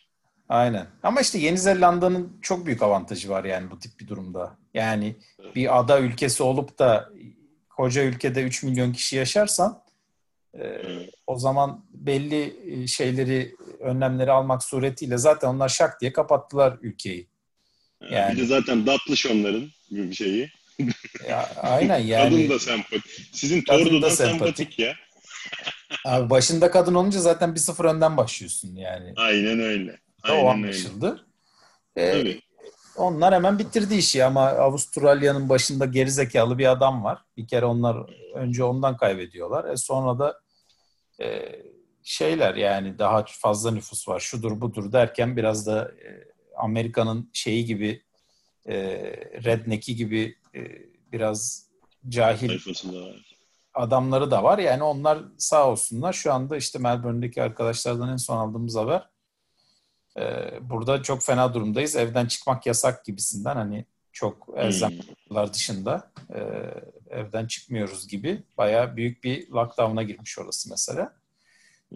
Aynen. 0.49 0.87
Ama 1.03 1.21
işte 1.21 1.39
Yeni 1.39 1.57
Zelanda'nın 1.57 2.37
çok 2.41 2.65
büyük 2.65 2.83
avantajı 2.83 3.29
var 3.29 3.43
yani 3.43 3.71
bu 3.71 3.79
tip 3.79 3.99
bir 3.99 4.07
durumda. 4.07 4.57
Yani 4.73 5.15
bir 5.55 5.79
ada 5.79 5.99
ülkesi 5.99 6.43
olup 6.43 6.79
da 6.79 7.09
koca 7.69 8.03
ülkede 8.03 8.43
3 8.43 8.63
milyon 8.63 8.93
kişi 8.93 9.15
yaşarsan 9.15 9.81
e, 10.55 10.81
o 11.27 11.39
zaman 11.39 11.85
belli 11.91 12.55
e, 12.65 12.87
şeyleri, 12.87 13.55
önlemleri 13.79 14.31
almak 14.31 14.63
suretiyle 14.63 15.17
zaten 15.17 15.47
onlar 15.47 15.69
şak 15.69 16.01
diye 16.01 16.13
kapattılar 16.13 16.77
ülkeyi. 16.81 17.27
Yani. 18.11 18.33
Bir 18.33 18.41
de 18.41 18.45
zaten 18.45 18.85
Datlış 18.87 19.25
onların 19.25 19.69
bir 19.91 20.13
şeyi. 20.13 20.49
Ya, 21.29 21.49
aynen 21.61 21.99
yani. 22.05 22.29
Kadın 22.29 22.49
da 22.49 22.59
sempatik. 22.59 23.29
Sizin 23.33 23.61
Tordo'dan 23.61 24.09
sempatik. 24.09 24.39
sempatik 24.39 24.79
ya. 24.79 24.93
Abi 26.05 26.29
başında 26.29 26.71
kadın 26.71 26.93
olunca 26.93 27.19
zaten 27.19 27.55
bir 27.55 27.59
sıfır 27.59 27.85
önden 27.85 28.17
başlıyorsun 28.17 28.75
yani. 28.75 29.13
Aynen 29.15 29.59
öyle. 29.59 29.99
Aynen 30.23 30.45
o 30.45 30.47
anlaşıldı. 30.47 31.25
Öyle. 31.95 32.29
Ee, 32.29 32.39
onlar 32.95 33.33
hemen 33.33 33.59
bitirdi 33.59 33.95
işi 33.95 34.25
ama 34.25 34.41
Avustralya'nın 34.41 35.49
başında 35.49 35.85
gerizekalı 35.85 36.57
bir 36.57 36.71
adam 36.71 37.03
var. 37.03 37.25
Bir 37.37 37.47
kere 37.47 37.65
onlar 37.65 37.97
önce 38.33 38.63
ondan 38.63 38.97
kaybediyorlar. 38.97 39.65
E 39.65 39.77
sonra 39.77 40.19
da 40.19 40.39
e, 41.21 41.55
şeyler 42.03 42.55
yani 42.55 42.99
daha 42.99 43.25
fazla 43.27 43.71
nüfus 43.71 44.07
var 44.07 44.19
şudur 44.19 44.61
budur 44.61 44.91
derken 44.91 45.37
biraz 45.37 45.67
da 45.67 45.91
e, 45.91 46.27
Amerika'nın 46.57 47.29
şeyi 47.33 47.65
gibi 47.65 48.03
e, 48.65 48.75
redneck'i 49.43 49.95
gibi 49.95 50.35
e, 50.55 50.59
biraz 51.11 51.69
cahil 52.09 52.59
adamları 53.73 54.31
da 54.31 54.43
var. 54.43 54.59
Yani 54.59 54.83
onlar 54.83 55.19
sağ 55.37 55.69
olsunlar. 55.69 56.13
Şu 56.13 56.33
anda 56.33 56.57
işte 56.57 56.79
Melbourne'deki 56.79 57.43
arkadaşlardan 57.43 58.09
en 58.09 58.17
son 58.17 58.37
aldığımız 58.37 58.75
haber 58.75 59.09
e, 60.17 60.51
burada 60.61 61.03
çok 61.03 61.23
fena 61.23 61.53
durumdayız. 61.53 61.95
Evden 61.95 62.25
çıkmak 62.25 62.65
yasak 62.65 63.05
gibisinden 63.05 63.55
hani 63.55 63.85
çok 64.11 64.47
elzemler 64.57 65.03
hmm. 65.29 65.53
dışında 65.53 66.11
e, 66.33 66.39
evden 67.09 67.45
çıkmıyoruz 67.47 68.07
gibi. 68.07 68.43
Bayağı 68.57 68.95
büyük 68.95 69.23
bir 69.23 69.49
lockdown'a 69.49 70.03
girmiş 70.03 70.39
orası 70.39 70.69
mesela. 70.69 71.19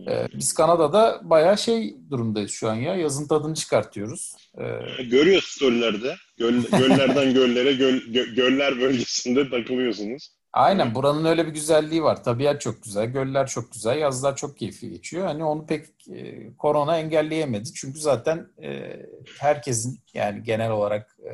Ee, 0.07 0.28
biz 0.34 0.53
Kanada'da 0.53 1.22
bayağı 1.24 1.57
şey 1.57 1.95
durumdayız 2.11 2.51
şu 2.51 2.70
an 2.70 2.76
ya. 2.76 2.95
Yazın 2.95 3.28
tadını 3.28 3.55
çıkartıyoruz. 3.55 4.36
Ee... 4.57 5.03
Görüyoruz 5.03 5.45
storylerde. 5.45 6.16
Göl, 6.38 6.53
göllerden 6.72 7.34
göllere, 7.34 7.74
göl, 7.74 7.99
gö, 8.07 8.36
göller 8.36 8.80
bölgesinde 8.80 9.49
takılıyorsunuz. 9.49 10.32
Aynen 10.54 10.95
buranın 10.95 11.26
öyle 11.26 11.47
bir 11.47 11.54
güzelliği 11.54 12.04
var. 12.04 12.24
Tabiat 12.24 12.62
çok 12.62 12.84
güzel, 12.84 13.06
göller 13.06 13.47
çok 13.47 13.72
güzel, 13.72 13.97
yazlar 13.97 14.36
çok 14.36 14.58
keyifli 14.58 14.89
geçiyor. 14.89 15.28
Hani 15.28 15.43
onu 15.43 15.66
pek 15.66 16.08
e, 16.08 16.54
korona 16.58 16.97
engelleyemedi. 16.97 17.74
Çünkü 17.74 17.99
zaten 17.99 18.47
e, 18.64 18.99
herkesin 19.39 19.99
yani 20.14 20.43
genel 20.43 20.72
olarak 20.72 21.18
e, 21.26 21.32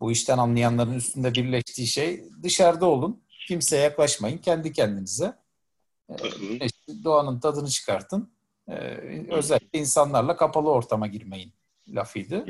bu 0.00 0.12
işten 0.12 0.38
anlayanların 0.38 0.94
üstünde 0.94 1.34
birleştiği 1.34 1.86
şey 1.86 2.24
dışarıda 2.42 2.86
olun, 2.86 3.22
kimseye 3.46 3.82
yaklaşmayın, 3.82 4.38
kendi 4.38 4.72
kendinize. 4.72 5.34
E, 6.10 7.04
doğanın 7.04 7.40
tadını 7.40 7.68
çıkartın. 7.68 8.32
E, 8.68 8.74
özellikle 9.30 9.78
insanlarla 9.78 10.36
kapalı 10.36 10.70
ortama 10.70 11.06
girmeyin 11.06 11.52
lafıydı. 11.88 12.44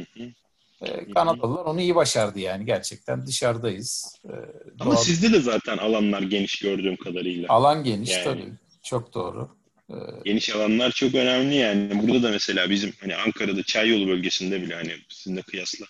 E, 0.83 1.11
Kanadalılar 1.13 1.65
onu 1.65 1.81
iyi 1.81 1.95
başardı 1.95 2.41
yani 2.41 2.67
gerçekten 2.67 3.27
dışarıdayız. 3.27 4.17
E, 4.25 4.33
Ama 4.81 4.93
doğal... 4.93 5.03
sizde 5.03 5.33
de 5.33 5.41
zaten 5.41 5.79
alanlar 5.79 6.23
geniş 6.23 6.59
gördüğüm 6.59 6.97
kadarıyla. 6.97 7.47
Alan 7.49 7.85
geniş 7.85 8.11
yani. 8.11 8.25
tabii. 8.25 8.53
Çok 8.83 9.15
doğru. 9.15 9.49
E, 9.91 9.95
geniş 10.25 10.51
alanlar 10.51 10.91
çok 10.91 11.15
önemli 11.15 11.55
yani. 11.55 12.03
Burada 12.03 12.23
da 12.23 12.31
mesela 12.31 12.71
bizim 12.71 12.93
hani 13.01 13.17
Ankara'da 13.17 13.63
Çayyolu 13.63 14.09
bölgesinde 14.09 14.63
bile 14.63 14.75
hani 14.75 14.93
sizinle 15.09 15.43
kıyasla 15.43 15.87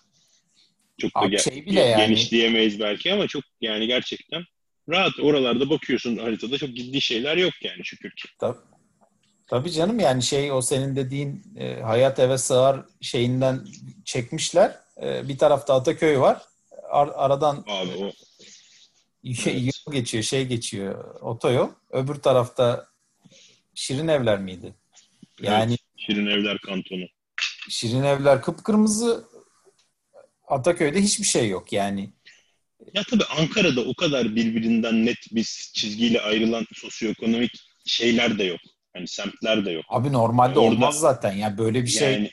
çok 0.98 1.14
da 1.14 1.20
Abi 1.20 1.38
şey 1.38 1.66
bile 1.66 1.80
yani. 1.80 2.06
geniş 2.06 2.32
diyemeyiz 2.32 2.80
belki 2.80 3.12
ama 3.12 3.26
çok 3.26 3.44
yani 3.60 3.86
gerçekten 3.86 4.42
rahat 4.88 5.20
oralarda 5.20 5.70
bakıyorsun 5.70 6.16
haritada 6.16 6.58
çok 6.58 6.76
ciddi 6.76 7.00
şeyler 7.00 7.36
yok 7.36 7.52
yani 7.62 7.84
şükür 7.84 8.10
ki. 8.10 8.28
Tabii. 8.40 8.58
Tabii 9.48 9.70
canım 9.70 10.00
yani 10.00 10.22
şey 10.22 10.52
o 10.52 10.62
senin 10.62 10.96
dediğin 10.96 11.42
e, 11.56 11.80
hayat 11.80 12.18
eve 12.18 12.38
sığar 12.38 12.84
şeyinden 13.00 13.66
çekmişler. 14.04 14.78
E, 15.02 15.28
bir 15.28 15.38
tarafta 15.38 15.74
Ataköy 15.74 16.18
var. 16.18 16.42
Ar- 16.90 17.12
aradan 17.14 17.64
Abi 17.68 17.90
o 17.90 18.12
şey, 19.34 19.52
evet. 19.52 19.74
yol 19.86 19.94
geçiyor, 19.94 20.24
şey 20.24 20.46
geçiyor, 20.46 21.14
otoyol. 21.20 21.68
Öbür 21.90 22.14
tarafta 22.14 22.86
Şirin 23.74 24.08
Evler 24.08 24.38
miydi? 24.38 24.74
Yani 25.42 25.70
evet, 25.70 25.80
Şirin 25.96 26.26
Evler 26.26 26.58
kantonu. 26.58 27.04
Şirin 27.68 28.02
Evler 28.02 28.42
kıpkırmızı 28.42 29.28
Ataköy'de 30.48 31.00
hiçbir 31.00 31.26
şey 31.26 31.48
yok 31.48 31.72
yani. 31.72 32.10
Ya 32.94 33.02
tabii 33.10 33.24
Ankara'da 33.24 33.80
o 33.80 33.94
kadar 33.94 34.36
birbirinden 34.36 35.06
net 35.06 35.18
bir 35.32 35.70
çizgiyle 35.74 36.20
ayrılan 36.20 36.66
sosyoekonomik 36.74 37.52
şeyler 37.86 38.38
de 38.38 38.44
yok. 38.44 38.60
Hani 38.98 39.08
semtler 39.08 39.64
de 39.64 39.70
yok. 39.70 39.84
Abi 39.88 40.12
normalde 40.12 40.58
Orada, 40.58 40.74
olmaz 40.74 41.00
zaten. 41.00 41.32
Ya 41.32 41.58
böyle 41.58 41.82
bir 41.82 41.88
şey 41.88 42.12
yani, 42.12 42.30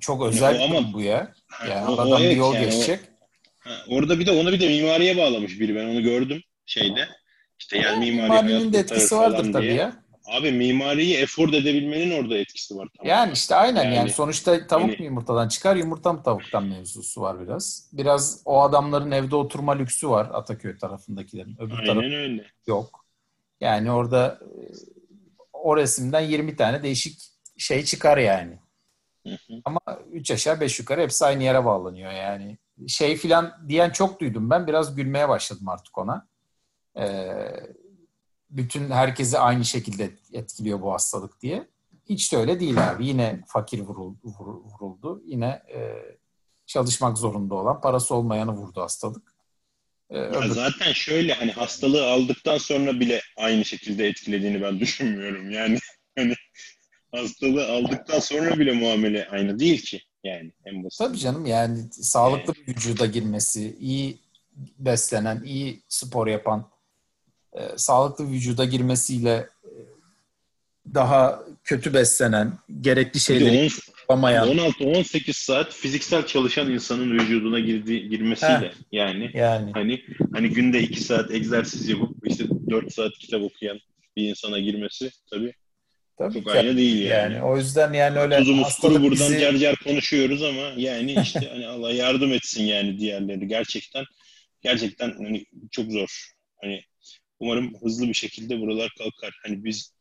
çok 0.00 0.26
özel 0.26 0.60
yani 0.60 0.78
ama, 0.78 0.92
bu 0.92 1.00
ya. 1.00 1.32
Yani 1.68 1.80
ha, 1.80 2.02
aradan 2.02 2.22
bir 2.22 2.36
yol 2.36 2.54
yani 2.54 2.64
geçecek. 2.64 3.00
O, 3.00 3.70
ha, 3.70 3.76
orada 3.88 4.18
bir 4.18 4.26
de 4.26 4.30
onu 4.30 4.52
bir 4.52 4.60
de 4.60 4.68
mimariye 4.68 5.16
bağlamış 5.16 5.60
biri. 5.60 5.76
Ben 5.76 5.84
onu 5.84 6.02
gördüm 6.02 6.42
şeyde. 6.66 7.08
İşte 7.58 7.78
yani 7.78 8.10
mimari 8.10 8.28
mimarinin 8.28 8.72
de 8.72 8.78
etkisi 8.78 9.16
vardır 9.16 9.52
tabii 9.52 9.62
diye. 9.62 9.74
ya. 9.74 9.92
Abi 10.26 10.52
mimariyi 10.52 11.16
efor 11.16 11.48
edebilmenin 11.48 12.22
orada 12.22 12.38
etkisi 12.38 12.76
var. 12.76 12.88
Tamam. 12.96 13.10
Yani 13.10 13.32
işte 13.32 13.54
aynen 13.54 13.84
yani, 13.84 13.94
yani 13.94 14.10
sonuçta 14.10 14.66
tavuk 14.66 14.88
yani, 14.88 14.98
mu 14.98 15.04
yumurtadan 15.04 15.48
çıkar 15.48 15.76
yumurta 15.76 16.12
mı 16.12 16.22
tavuktan 16.22 16.64
mevzusu 16.64 17.20
var 17.20 17.40
biraz. 17.40 17.90
Biraz 17.92 18.42
o 18.44 18.62
adamların 18.62 19.10
evde 19.10 19.36
oturma 19.36 19.72
lüksü 19.72 20.08
var 20.08 20.30
Ataköy 20.32 20.78
tarafındakilerin. 20.78 21.56
Öbür 21.58 21.72
aynen 21.72 21.86
taraf 21.86 22.02
öyle. 22.04 22.44
yok. 22.66 23.04
Yani 23.60 23.90
orada 23.90 24.38
e, 24.42 24.97
o 25.62 25.76
resimden 25.76 26.20
20 26.20 26.56
tane 26.56 26.82
değişik 26.82 27.20
şey 27.58 27.84
çıkar 27.84 28.18
yani. 28.18 28.58
Hı 29.26 29.30
hı. 29.30 29.60
Ama 29.64 29.80
3 30.12 30.30
aşağı 30.30 30.60
5 30.60 30.78
yukarı 30.78 31.00
hepsi 31.00 31.24
aynı 31.24 31.42
yere 31.42 31.64
bağlanıyor 31.64 32.12
yani. 32.12 32.58
Şey 32.86 33.16
filan 33.16 33.52
diyen 33.68 33.90
çok 33.90 34.20
duydum 34.20 34.50
ben. 34.50 34.66
Biraz 34.66 34.94
gülmeye 34.94 35.28
başladım 35.28 35.68
artık 35.68 35.98
ona. 35.98 36.26
Ee, 36.98 37.50
bütün 38.50 38.90
herkesi 38.90 39.38
aynı 39.38 39.64
şekilde 39.64 40.10
etkiliyor 40.32 40.82
bu 40.82 40.92
hastalık 40.92 41.40
diye. 41.40 41.68
Hiç 42.08 42.32
de 42.32 42.36
öyle 42.36 42.60
değil 42.60 42.90
abi. 42.90 43.06
Yine 43.06 43.40
fakir 43.46 43.80
vuruldu. 43.80 44.18
vuruldu. 44.24 45.22
Yine 45.24 45.62
e, 45.74 45.94
çalışmak 46.66 47.18
zorunda 47.18 47.54
olan, 47.54 47.80
parası 47.80 48.14
olmayanı 48.14 48.52
vurdu 48.52 48.80
hastalık. 48.80 49.37
E, 50.10 50.18
ya 50.18 50.48
zaten 50.48 50.92
şöyle 50.92 51.34
hani 51.34 51.52
hastalığı 51.52 52.06
aldıktan 52.06 52.58
sonra 52.58 53.00
bile 53.00 53.22
aynı 53.36 53.64
şekilde 53.64 54.06
etkilediğini 54.06 54.62
ben 54.62 54.80
düşünmüyorum. 54.80 55.50
Yani 55.50 55.78
hani 56.16 56.34
hastalığı 57.12 57.66
aldıktan 57.66 58.18
sonra 58.18 58.58
bile 58.58 58.72
muamele 58.72 59.28
aynı 59.28 59.58
değil 59.58 59.82
ki. 59.82 60.02
Yani 60.24 60.52
en 60.64 60.84
basit. 60.84 60.98
Tabii 60.98 61.18
canım 61.18 61.46
yani 61.46 61.78
sağlıklı 61.92 62.54
bir 62.54 62.68
vücuda 62.68 63.06
girmesi, 63.06 63.76
iyi 63.80 64.18
beslenen, 64.78 65.42
iyi 65.44 65.82
spor 65.88 66.26
yapan, 66.26 66.70
e, 67.52 67.60
sağlıklı 67.76 68.28
vücuda 68.28 68.64
girmesiyle 68.64 69.48
e, 69.64 69.70
daha 70.94 71.42
kötü 71.64 71.94
beslenen, 71.94 72.52
gerekli 72.80 73.20
şeyleri 73.20 73.68
yapamayan. 74.08 74.48
16-18 74.48 75.32
saat 75.32 75.72
fiziksel 75.74 76.26
çalışan 76.26 76.70
insanın 76.70 77.18
vücuduna 77.18 77.60
girdi, 77.60 78.08
girmesiyle 78.08 78.68
Heh, 78.68 78.72
yani, 78.92 79.30
yani 79.34 79.72
hani 79.72 80.04
hani 80.32 80.48
günde 80.48 80.82
2 80.82 81.00
saat 81.00 81.30
egzersiz 81.30 81.88
yapıp 81.88 82.10
işte 82.24 82.44
4 82.70 82.92
saat 82.92 83.12
kitap 83.18 83.42
okuyan 83.42 83.80
bir 84.16 84.28
insana 84.28 84.58
girmesi 84.58 85.10
tabii 85.30 85.52
Tabii 86.18 86.34
Çok 86.34 86.56
aynı 86.56 86.76
değil 86.76 87.02
yani. 87.02 87.34
yani. 87.34 87.44
O 87.44 87.56
yüzden 87.56 87.92
yani 87.92 88.18
öyle 88.18 88.38
Tuzumuz 88.38 88.78
kuru 88.78 88.94
buradan 88.94 89.10
bizi... 89.10 89.38
cer 89.38 89.56
cer 89.56 89.76
konuşuyoruz 89.76 90.42
ama 90.42 90.72
yani 90.76 91.16
işte 91.22 91.48
hani 91.52 91.66
Allah 91.66 91.92
yardım 91.92 92.32
etsin 92.32 92.64
yani 92.64 92.98
diğerleri. 92.98 93.48
Gerçekten 93.48 94.04
gerçekten 94.62 95.10
hani 95.10 95.44
çok 95.70 95.92
zor. 95.92 96.30
Hani 96.62 96.82
umarım 97.40 97.74
hızlı 97.82 98.08
bir 98.08 98.14
şekilde 98.14 98.60
buralar 98.60 98.90
kalkar. 98.98 99.40
Hani 99.44 99.64
biz 99.64 99.92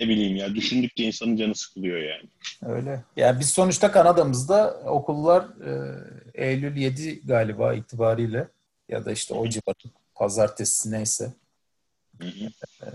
ne 0.00 0.08
bileyim 0.08 0.36
ya 0.36 0.54
düşündükçe 0.54 1.04
insanın 1.04 1.36
canı 1.36 1.54
sıkılıyor 1.54 1.98
yani. 1.98 2.28
Öyle. 2.62 3.04
Yani 3.16 3.40
biz 3.40 3.50
sonuçta 3.50 3.92
Kanada'mızda 3.92 4.80
okullar 4.84 5.42
e, 5.42 6.00
Eylül 6.34 6.76
7 6.76 7.26
galiba 7.26 7.74
itibariyle 7.74 8.48
ya 8.88 9.04
da 9.04 9.12
işte 9.12 9.34
o 9.34 9.48
civarı 9.48 9.94
pazartesi 10.14 10.92
neyse. 10.92 11.32
Hı 12.20 12.28
hı. 12.28 12.44
E, 12.82 12.86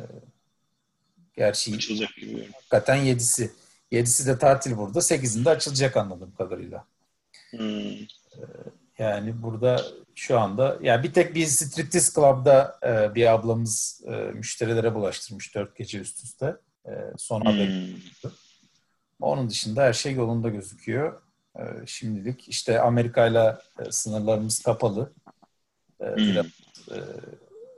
gerçi 1.38 1.76
açılacak 1.76 2.16
gibi. 2.16 2.52
Hakikaten 2.54 2.98
7'si. 2.98 3.50
7'si 3.92 4.28
de 4.28 4.38
tatil 4.38 4.78
burada. 4.78 5.00
8'inde 5.00 5.50
açılacak 5.50 5.98
anladığım 5.98 6.36
kadarıyla. 6.36 6.86
Hmm. 7.50 7.92
E, 8.34 8.42
yani 8.98 9.44
burada 9.44 9.86
şu 10.16 10.40
anda 10.40 10.78
yani 10.82 11.04
bir 11.04 11.14
tek 11.14 11.36
bir 11.36 11.46
striptease 11.46 12.14
club'da 12.16 12.80
e, 12.84 13.16
bir 13.16 13.34
ablamız 13.34 14.02
e, 14.08 14.12
müşterilere 14.12 14.96
bulaştırmış 14.96 15.56
dört 15.56 15.76
gece 15.76 16.00
üst 16.00 16.24
üste. 16.24 16.56
E, 16.88 16.92
son 17.18 17.40
hmm. 17.42 17.48
haberi. 17.48 17.96
Onun 19.22 19.50
dışında 19.50 19.84
her 19.84 19.94
şey 19.94 20.14
yolunda 20.14 20.50
gözüküyor. 20.50 21.22
E, 21.60 21.64
şimdilik 21.86 22.50
işte 22.50 22.82
Amerika 22.82 23.28
ile 23.28 23.56
sınırlarımız 23.92 24.60
kapalı. 24.60 25.14
E, 26.02 26.06
hmm. 26.06 26.18
Biraz 26.18 26.46
e, 26.92 26.98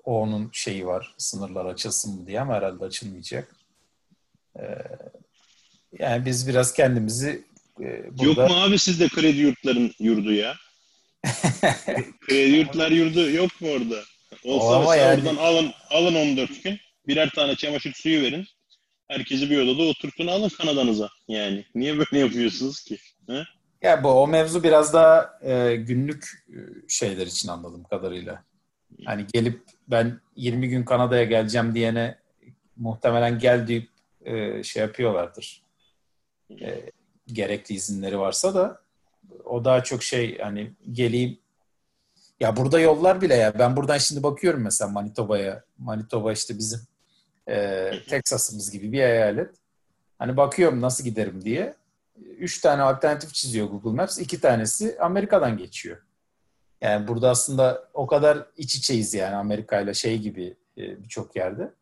o 0.03 0.21
onun 0.21 0.49
şeyi 0.53 0.87
var. 0.87 1.15
Sınırlar 1.17 1.65
açılsın 1.65 2.19
mı 2.19 2.27
diye 2.27 2.41
ama 2.41 2.53
herhalde 2.53 2.85
açılmayacak. 2.85 3.55
E, 4.59 4.63
yani 5.99 6.25
biz 6.25 6.47
biraz 6.47 6.73
kendimizi 6.73 7.43
e, 7.81 8.17
burada... 8.17 8.41
Yok 8.41 8.49
mu 8.49 8.55
abi 8.55 8.79
sizde 8.79 9.07
kredi 9.07 9.37
yurtların 9.37 9.93
yurdu 9.99 10.33
ya? 10.33 10.55
kredi 12.27 12.57
yurtlar 12.57 12.91
yurdu 12.91 13.29
yok 13.29 13.61
mu 13.61 13.69
orada? 13.69 14.03
Olsa 14.43 14.79
mesela 14.79 14.95
yani... 14.95 15.19
oradan 15.19 15.35
alın, 15.35 15.73
alın 15.89 16.15
14 16.15 16.63
gün. 16.63 16.77
Birer 17.07 17.29
tane 17.29 17.55
çamaşır 17.55 17.93
suyu 17.93 18.21
verin. 18.21 18.47
Herkesi 19.07 19.49
bir 19.49 19.57
odada 19.57 19.83
oturtun 19.83 20.27
alın 20.27 20.49
Kanada'nıza. 20.49 21.09
Yani 21.27 21.65
niye 21.75 21.97
böyle 21.97 22.19
yapıyorsunuz 22.19 22.83
ki? 22.83 22.97
He? 23.27 23.43
Ya 23.81 24.03
bu 24.03 24.09
o 24.09 24.27
mevzu 24.27 24.63
biraz 24.63 24.93
daha 24.93 25.39
e, 25.41 25.75
günlük 25.75 26.45
e, 26.49 26.57
şeyler 26.87 27.27
için 27.27 27.49
anladığım 27.49 27.83
kadarıyla. 27.83 28.43
Hani 29.05 29.25
gelip 29.33 29.61
ben 29.87 30.21
20 30.35 30.69
gün 30.69 30.83
Kanada'ya 30.83 31.23
geleceğim 31.23 31.75
diyene 31.75 32.17
muhtemelen 32.77 33.39
gel 33.39 33.67
deyip 33.67 33.89
e, 34.25 34.63
şey 34.63 34.81
yapıyorlardır. 34.81 35.61
E, 36.61 36.91
gerekli 37.27 37.75
izinleri 37.75 38.19
varsa 38.19 38.55
da 38.55 38.81
o 39.45 39.65
daha 39.65 39.83
çok 39.83 40.03
şey 40.03 40.37
hani 40.37 40.71
geleyim 40.91 41.39
ya 42.39 42.57
burada 42.57 42.79
yollar 42.79 43.21
bile 43.21 43.35
ya 43.35 43.59
ben 43.59 43.75
buradan 43.75 43.97
şimdi 43.97 44.23
bakıyorum 44.23 44.61
mesela 44.61 44.91
Manitoba'ya 44.91 45.63
Manitoba 45.77 46.33
işte 46.33 46.57
bizim 46.57 46.79
e, 47.49 47.91
Texas'ımız 48.09 48.71
gibi 48.71 48.91
bir 48.91 49.01
eyalet. 49.01 49.55
Hani 50.19 50.37
bakıyorum 50.37 50.81
nasıl 50.81 51.03
giderim 51.03 51.43
diye. 51.45 51.75
Üç 52.37 52.61
tane 52.61 52.81
alternatif 52.81 53.33
çiziyor 53.33 53.67
Google 53.67 53.91
Maps. 53.91 54.19
iki 54.19 54.41
tanesi 54.41 54.97
Amerika'dan 54.99 55.57
geçiyor. 55.57 55.97
Yani 56.81 57.07
burada 57.07 57.29
aslında 57.29 57.89
o 57.93 58.07
kadar 58.07 58.45
iç 58.57 58.75
içeyiz 58.75 59.13
yani 59.13 59.35
Amerika 59.35 59.79
ile 59.79 59.93
şey 59.93 60.17
gibi 60.19 60.57
e, 60.77 61.03
birçok 61.03 61.35
yerde. 61.35 61.73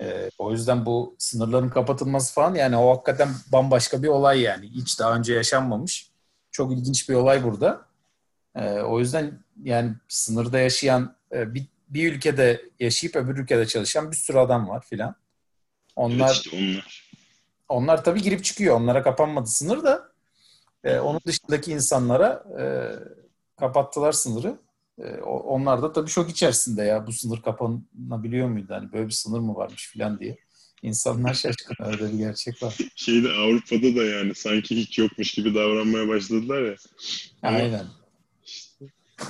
E, 0.00 0.30
o 0.38 0.52
yüzden 0.52 0.86
bu 0.86 1.16
sınırların 1.18 1.68
kapatılması 1.68 2.34
falan 2.34 2.54
yani 2.54 2.76
o 2.76 2.90
hakikaten 2.90 3.28
bambaşka 3.52 4.02
bir 4.02 4.08
olay 4.08 4.40
yani. 4.40 4.66
Hiç 4.66 5.00
daha 5.00 5.16
önce 5.16 5.34
yaşanmamış. 5.34 6.10
Çok 6.50 6.72
ilginç 6.72 7.08
bir 7.08 7.14
olay 7.14 7.44
burada. 7.44 7.86
E, 8.54 8.80
o 8.80 8.98
yüzden 8.98 9.44
yani 9.62 9.94
sınırda 10.08 10.58
yaşayan 10.58 11.16
bir 11.32 11.66
bir 11.94 12.12
ülkede 12.12 12.70
yaşayıp 12.80 13.16
öbür 13.16 13.36
ülkede 13.36 13.66
çalışan 13.66 14.10
bir 14.10 14.16
sürü 14.16 14.38
adam 14.38 14.68
var 14.68 14.84
filan. 14.90 15.14
Onlar, 15.96 16.26
evet 16.26 16.36
işte 16.36 16.56
onlar. 16.56 17.10
Onlar 17.68 18.04
tabii 18.04 18.22
girip 18.22 18.44
çıkıyor. 18.44 18.76
Onlara 18.76 19.02
kapanmadı 19.02 19.46
sınır 19.46 19.82
da. 19.82 20.12
E, 20.84 20.98
onun 20.98 21.20
dışındaki 21.26 21.72
insanlara 21.72 22.44
e, 22.60 22.64
kapattılar 23.56 24.12
sınırı. 24.12 24.58
E, 24.98 25.14
onlar 25.22 25.82
da 25.82 25.92
tabii 25.92 26.10
şok 26.10 26.30
içerisinde 26.30 26.82
ya 26.82 27.06
bu 27.06 27.12
sınır 27.12 27.42
kapanabiliyor 27.42 28.48
muydu? 28.48 28.74
Hani 28.74 28.92
böyle 28.92 29.06
bir 29.06 29.12
sınır 29.12 29.40
mı 29.40 29.54
varmış 29.54 29.88
filan 29.88 30.20
diye. 30.20 30.38
İnsanlar 30.82 31.34
şaşkın. 31.34 31.76
Öyle 31.84 32.12
bir 32.12 32.18
gerçek 32.18 32.62
var. 32.62 32.78
Şeyde 32.94 33.28
Avrupa'da 33.28 33.96
da 33.96 34.04
yani 34.04 34.34
sanki 34.34 34.76
hiç 34.76 34.98
yokmuş 34.98 35.32
gibi 35.32 35.54
davranmaya 35.54 36.08
başladılar 36.08 36.62
ya. 36.62 36.74
Aynen 37.42 37.86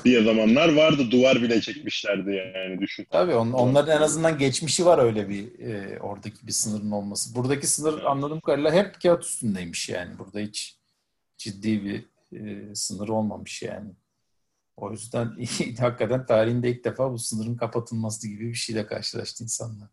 bir 0.04 0.24
zamanlar 0.24 0.74
vardı. 0.74 1.10
Duvar 1.10 1.42
bile 1.42 1.60
çekmişlerdi 1.60 2.30
yani 2.56 2.80
düşün. 2.80 3.06
Tabii 3.10 3.34
on, 3.34 3.52
onların 3.52 3.96
en 3.98 4.02
azından 4.02 4.38
geçmişi 4.38 4.86
var 4.86 4.98
öyle 4.98 5.28
bir 5.28 5.58
e, 5.58 6.00
oradaki 6.00 6.46
bir 6.46 6.52
sınırın 6.52 6.90
olması. 6.90 7.34
Buradaki 7.34 7.66
sınır 7.66 8.02
anladığım 8.02 8.40
kadarıyla 8.40 8.72
hep 8.72 9.00
kağıt 9.02 9.24
üstündeymiş 9.24 9.88
yani. 9.88 10.18
Burada 10.18 10.40
hiç 10.40 10.76
ciddi 11.38 11.84
bir 11.84 12.04
e, 12.38 12.74
sınır 12.74 13.08
olmamış 13.08 13.62
yani. 13.62 13.90
O 14.76 14.92
yüzden 14.92 15.24
hakikaten 15.78 16.26
tarihinde 16.26 16.70
ilk 16.70 16.84
defa 16.84 17.12
bu 17.12 17.18
sınırın 17.18 17.56
kapatılması 17.56 18.28
gibi 18.28 18.48
bir 18.48 18.54
şeyle 18.54 18.86
karşılaştı 18.86 19.44
insanlar. 19.44 19.88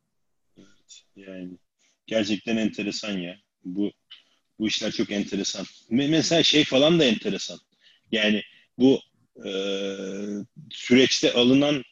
Evet, 0.57 1.03
yani 1.15 1.51
gerçekten 2.07 2.57
enteresan 2.57 3.17
ya. 3.17 3.37
Bu 3.65 3.91
bu 4.59 4.67
işler 4.67 4.91
çok 4.91 5.11
enteresan. 5.11 5.65
Mesela 5.89 6.43
şey 6.43 6.63
falan 6.63 6.99
da 6.99 7.03
enteresan. 7.03 7.59
Yani 8.11 8.41
bu 8.77 8.99
e, 9.45 9.51
süreçte 10.69 11.33
alınan 11.33 11.83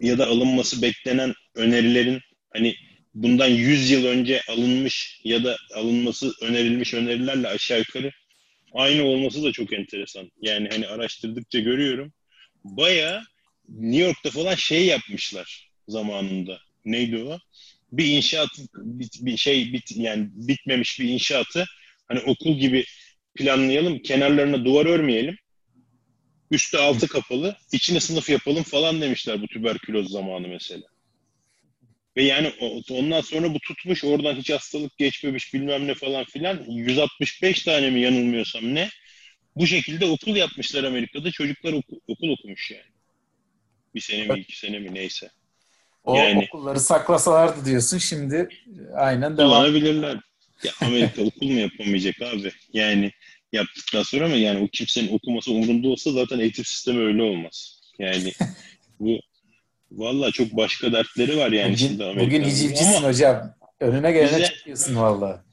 ya 0.00 0.18
da 0.18 0.26
alınması 0.26 0.82
beklenen 0.82 1.34
önerilerin 1.54 2.20
hani 2.52 2.74
bundan 3.14 3.48
100 3.48 3.90
yıl 3.90 4.04
önce 4.04 4.40
alınmış 4.48 5.20
ya 5.24 5.44
da 5.44 5.56
alınması 5.74 6.32
önerilmiş 6.40 6.94
önerilerle 6.94 7.48
aşağı 7.48 7.78
yukarı 7.78 8.10
aynı 8.72 9.04
olması 9.04 9.42
da 9.42 9.52
çok 9.52 9.72
enteresan. 9.72 10.30
Yani 10.42 10.68
hani 10.72 10.86
araştırdıkça 10.86 11.58
görüyorum. 11.60 12.12
Baya 12.64 13.22
New 13.68 14.06
York'ta 14.06 14.30
falan 14.30 14.54
şey 14.54 14.86
yapmışlar 14.86 15.70
zamanında. 15.88 16.58
Neydi 16.84 17.24
o? 17.24 17.38
Bir 17.92 18.06
inşaat 18.06 18.48
bir 19.20 19.36
şey 19.36 19.72
bit 19.72 19.96
yani 19.96 20.28
bitmemiş 20.32 21.00
bir 21.00 21.08
inşaatı 21.08 21.64
hani 22.08 22.20
okul 22.20 22.58
gibi 22.58 22.84
planlayalım. 23.34 23.98
Kenarlarına 23.98 24.64
duvar 24.64 24.86
örmeyelim. 24.86 25.36
Üstü 26.52 26.78
altı 26.78 27.08
kapalı. 27.08 27.56
içine 27.72 28.00
sınıf 28.00 28.30
yapalım 28.30 28.62
falan 28.62 29.00
demişler 29.00 29.42
bu 29.42 29.46
tüberküloz 29.46 30.10
zamanı 30.10 30.48
mesela. 30.48 30.82
Ve 32.16 32.24
yani 32.24 32.52
ondan 32.90 33.20
sonra 33.20 33.54
bu 33.54 33.58
tutmuş 33.58 34.04
oradan 34.04 34.34
hiç 34.34 34.50
hastalık 34.50 34.98
geçmemiş 34.98 35.54
bilmem 35.54 35.86
ne 35.86 35.94
falan 35.94 36.24
filan. 36.24 36.64
165 36.68 37.62
tane 37.62 37.90
mi 37.90 38.00
yanılmıyorsam 38.00 38.74
ne? 38.74 38.88
Bu 39.56 39.66
şekilde 39.66 40.06
okul 40.06 40.36
yapmışlar 40.36 40.84
Amerika'da. 40.84 41.30
Çocuklar 41.30 41.72
oku, 41.72 42.00
okul 42.08 42.28
okumuş 42.28 42.70
yani. 42.70 42.92
Bir 43.94 44.00
sene 44.00 44.26
mi 44.26 44.40
iki 44.40 44.58
sene 44.58 44.78
mi 44.78 44.94
neyse. 44.94 45.30
O 46.04 46.16
yani, 46.16 46.46
okulları 46.48 46.80
saklasalardı 46.80 47.64
diyorsun 47.64 47.98
şimdi 47.98 48.48
aynen 48.94 49.36
devam. 49.36 49.50
Kullanabilirler. 49.50 50.18
Ya 50.64 50.72
Amerika 50.80 51.22
okul 51.22 51.46
mu 51.46 51.60
yapamayacak 51.60 52.22
abi? 52.22 52.52
Yani 52.72 53.12
yaptıktan 53.52 54.02
sonra 54.02 54.24
ama 54.24 54.34
yani 54.36 54.64
o 54.64 54.68
kimsenin 54.68 55.14
okuması 55.14 55.52
umurunda 55.52 55.88
olsa 55.88 56.12
zaten 56.12 56.38
eğitim 56.38 56.64
sistemi 56.64 57.00
öyle 57.00 57.22
olmaz. 57.22 57.80
Yani 57.98 58.32
bu 59.00 59.20
Valla 59.96 60.30
çok 60.30 60.52
başka 60.52 60.92
dertleri 60.92 61.36
var 61.36 61.52
yani 61.52 61.72
bugün, 61.72 61.86
şimdi 61.86 62.20
Bugün 62.20 62.44
hicivcisin 62.44 63.02
hocam. 63.02 63.54
Önüne 63.80 64.12
gelene 64.12 64.36
Bize- 64.36 64.44
çıkıyorsun 64.44 64.96
valla. 64.96 65.44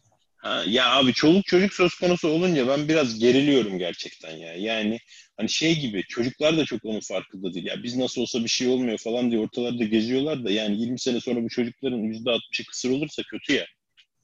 Ya 0.67 0.91
abi 0.91 1.13
çoluk 1.13 1.45
çocuk 1.45 1.73
söz 1.73 1.95
konusu 1.95 2.27
olunca 2.27 2.67
ben 2.67 2.87
biraz 2.87 3.19
geriliyorum 3.19 3.79
gerçekten 3.79 4.37
ya. 4.37 4.53
Yani 4.53 4.99
hani 5.37 5.49
şey 5.49 5.79
gibi 5.79 6.03
çocuklar 6.09 6.57
da 6.57 6.65
çok 6.65 6.85
onun 6.85 6.99
farkında 6.99 7.53
değil. 7.53 7.65
Ya 7.65 7.83
biz 7.83 7.97
nasıl 7.97 8.21
olsa 8.21 8.43
bir 8.43 8.49
şey 8.49 8.67
olmuyor 8.67 8.97
falan 8.97 9.31
diye 9.31 9.41
ortalarda 9.41 9.83
geziyorlar 9.83 10.45
da 10.45 10.51
yani 10.51 10.81
20 10.81 10.99
sene 10.99 11.19
sonra 11.19 11.43
bu 11.43 11.49
çocukların 11.49 11.99
%60'ı 11.99 12.65
kısır 12.65 12.89
olursa 12.89 13.23
kötü 13.23 13.53
ya. 13.53 13.65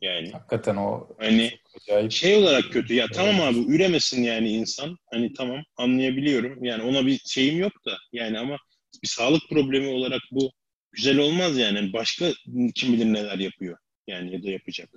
Yani 0.05 0.31
Hakikaten 0.31 0.75
o 0.75 1.07
hani 1.19 1.51
acayip. 1.81 2.11
şey 2.11 2.35
olarak 2.35 2.63
kötü. 2.71 2.93
Ya 2.93 3.07
tamam 3.13 3.41
abi 3.41 3.75
üremesin 3.75 4.23
yani 4.23 4.49
insan. 4.49 4.97
Hani 5.11 5.33
tamam 5.33 5.63
anlayabiliyorum. 5.77 6.63
Yani 6.63 6.83
ona 6.83 7.05
bir 7.05 7.19
şeyim 7.25 7.59
yok 7.59 7.73
da 7.85 7.97
yani 8.13 8.39
ama 8.39 8.57
bir 9.03 9.07
sağlık 9.07 9.49
problemi 9.49 9.87
olarak 9.87 10.21
bu 10.31 10.51
güzel 10.91 11.17
olmaz 11.17 11.57
yani. 11.57 11.75
Yani 11.77 11.93
Başka 11.93 12.31
kim 12.75 12.93
bilir 12.93 13.05
neler 13.05 13.39
yapıyor 13.39 13.77
yani 14.07 14.33
ya 14.33 14.43
da 14.43 14.49
yapacak 14.51 14.89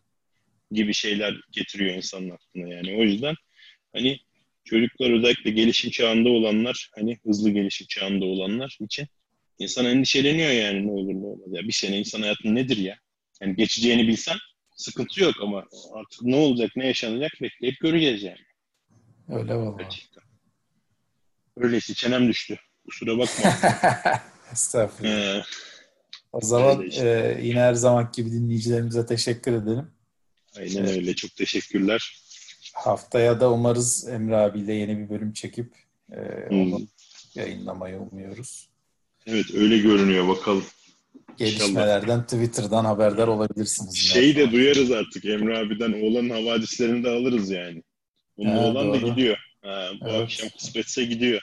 gibi 0.73 0.95
şeyler 0.95 1.35
getiriyor 1.53 1.95
insanın 1.95 2.31
aklına 2.31 2.75
yani. 2.75 2.97
O 2.99 3.03
yüzden 3.03 3.35
hani 3.93 4.19
çocuklar 4.65 5.11
özellikle 5.11 5.51
gelişim 5.51 5.91
çağında 5.91 6.29
olanlar 6.29 6.91
hani 6.95 7.19
hızlı 7.25 7.51
gelişim 7.51 7.87
çağında 7.87 8.25
olanlar 8.25 8.77
için 8.81 9.07
insan 9.59 9.85
endişeleniyor 9.87 10.51
yani 10.51 10.87
ne 10.87 10.91
olur 10.91 11.15
ne 11.15 11.27
olmaz. 11.27 11.49
Ya 11.53 11.63
bir 11.63 11.73
sene 11.73 11.99
insan 11.99 12.21
hayatı 12.23 12.55
nedir 12.55 12.77
ya? 12.77 12.97
Yani 13.43 13.57
geçeceğini 13.57 14.09
bilsen 14.09 14.37
sıkıntı 14.83 15.23
yok 15.23 15.35
ama 15.43 15.65
artık 15.95 16.23
ne 16.23 16.37
olacak 16.37 16.71
ne 16.77 16.87
yaşanacak 16.87 17.33
bekleyip 17.43 17.81
göreceğiz 17.81 18.23
yani. 18.23 18.39
Öyle 19.29 19.55
valla. 19.55 19.89
Öyleyse 21.57 21.95
çenem 21.95 22.29
düştü. 22.29 22.59
Kusura 22.85 23.19
bakma. 23.19 23.53
Estağfurullah. 24.53 25.11
Ee, 25.39 25.43
O 26.33 26.41
zaman 26.41 26.83
işte. 26.83 27.37
e, 27.41 27.47
yine 27.47 27.61
her 27.61 27.75
zaman 27.75 28.11
gibi 28.17 28.33
dinleyicilerimize 28.33 29.07
teşekkür 29.07 29.53
edelim. 29.53 29.91
aynen 30.59 30.87
öyle. 30.87 31.15
Çok 31.15 31.37
teşekkürler. 31.37 32.23
Haftaya 32.75 33.41
da 33.41 33.53
umarız 33.53 34.09
Emre 34.09 34.37
abiyle 34.37 34.73
yeni 34.75 34.99
bir 34.99 35.09
bölüm 35.09 35.33
çekip 35.33 35.73
e, 36.13 36.17
Hmm. 36.49 36.87
yayınlamayı 37.35 37.99
umuyoruz. 37.99 38.69
Evet 39.27 39.55
öyle 39.55 39.79
görünüyor 39.79 40.29
bakalım. 40.29 40.65
Gelişmelerden 41.37 42.23
Twitter'dan 42.23 42.85
haberdar 42.85 43.29
olabilirsiniz. 43.29 43.95
yine. 43.97 44.15
Şey 44.15 44.37
de 44.37 44.53
duyarız 44.53 44.91
artık 44.91 45.25
Emre 45.25 45.59
abiden 45.59 45.93
oğlanın 45.93 46.31
havadislerini 46.31 47.05
de 47.05 47.11
alırız 47.11 47.51
yani. 47.51 47.83
Onun 48.37 48.51
Ha, 48.57 48.59
oğlan 48.67 48.93
da 48.93 49.01
doğru. 49.01 49.11
gidiyor. 49.11 49.37
Ha, 49.63 49.91
bu 50.01 50.09
Evet. 50.09 50.21
akşam 50.23 50.49
kısmetse 50.49 51.05
gidiyor. 51.05 51.43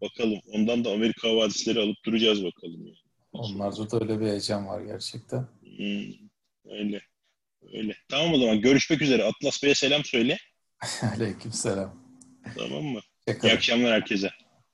Bakalım. 0.00 0.38
Ondan 0.52 0.84
da 0.84 0.90
Amerika 0.90 1.28
havadisleri 1.28 1.80
alıp 1.80 1.96
duracağız 2.04 2.44
bakalım. 2.44 2.86
Yani. 2.86 2.96
Onlarda 3.32 3.90
da 3.90 3.98
öyle 4.00 4.20
bir 4.20 4.26
heyecan 4.26 4.66
var 4.66 4.80
gerçekten. 4.80 5.46
Hmm, 5.76 6.12
öyle. 6.70 7.00
Öyle. 7.72 7.96
Tamam 8.08 8.34
o 8.34 8.38
zaman 8.38 8.60
görüşmek 8.60 9.02
üzere. 9.02 9.24
Atlas 9.24 9.62
Bey'e 9.62 9.74
selam 9.74 10.04
söyle. 10.04 10.36
Aleykümselam. 11.16 11.94
Tamam 12.58 12.84
mı? 12.84 13.00
İyi 13.42 13.52
akşamlar 13.52 13.92
herkese. 13.92 14.30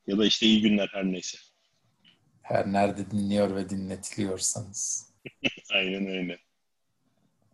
Ya 0.07 0.19
da 0.19 0.27
işte 0.27 0.47
iyi 0.47 0.63
günler 0.63 0.89
her 0.93 1.05
neyse. 1.05 1.39
Her 2.53 2.73
nerede 2.73 3.11
dinliyor 3.11 3.57
ve 3.57 3.69
dinletiliyorsanız. 3.71 5.13
Aynen 5.75 6.07
öyle. 6.07 6.39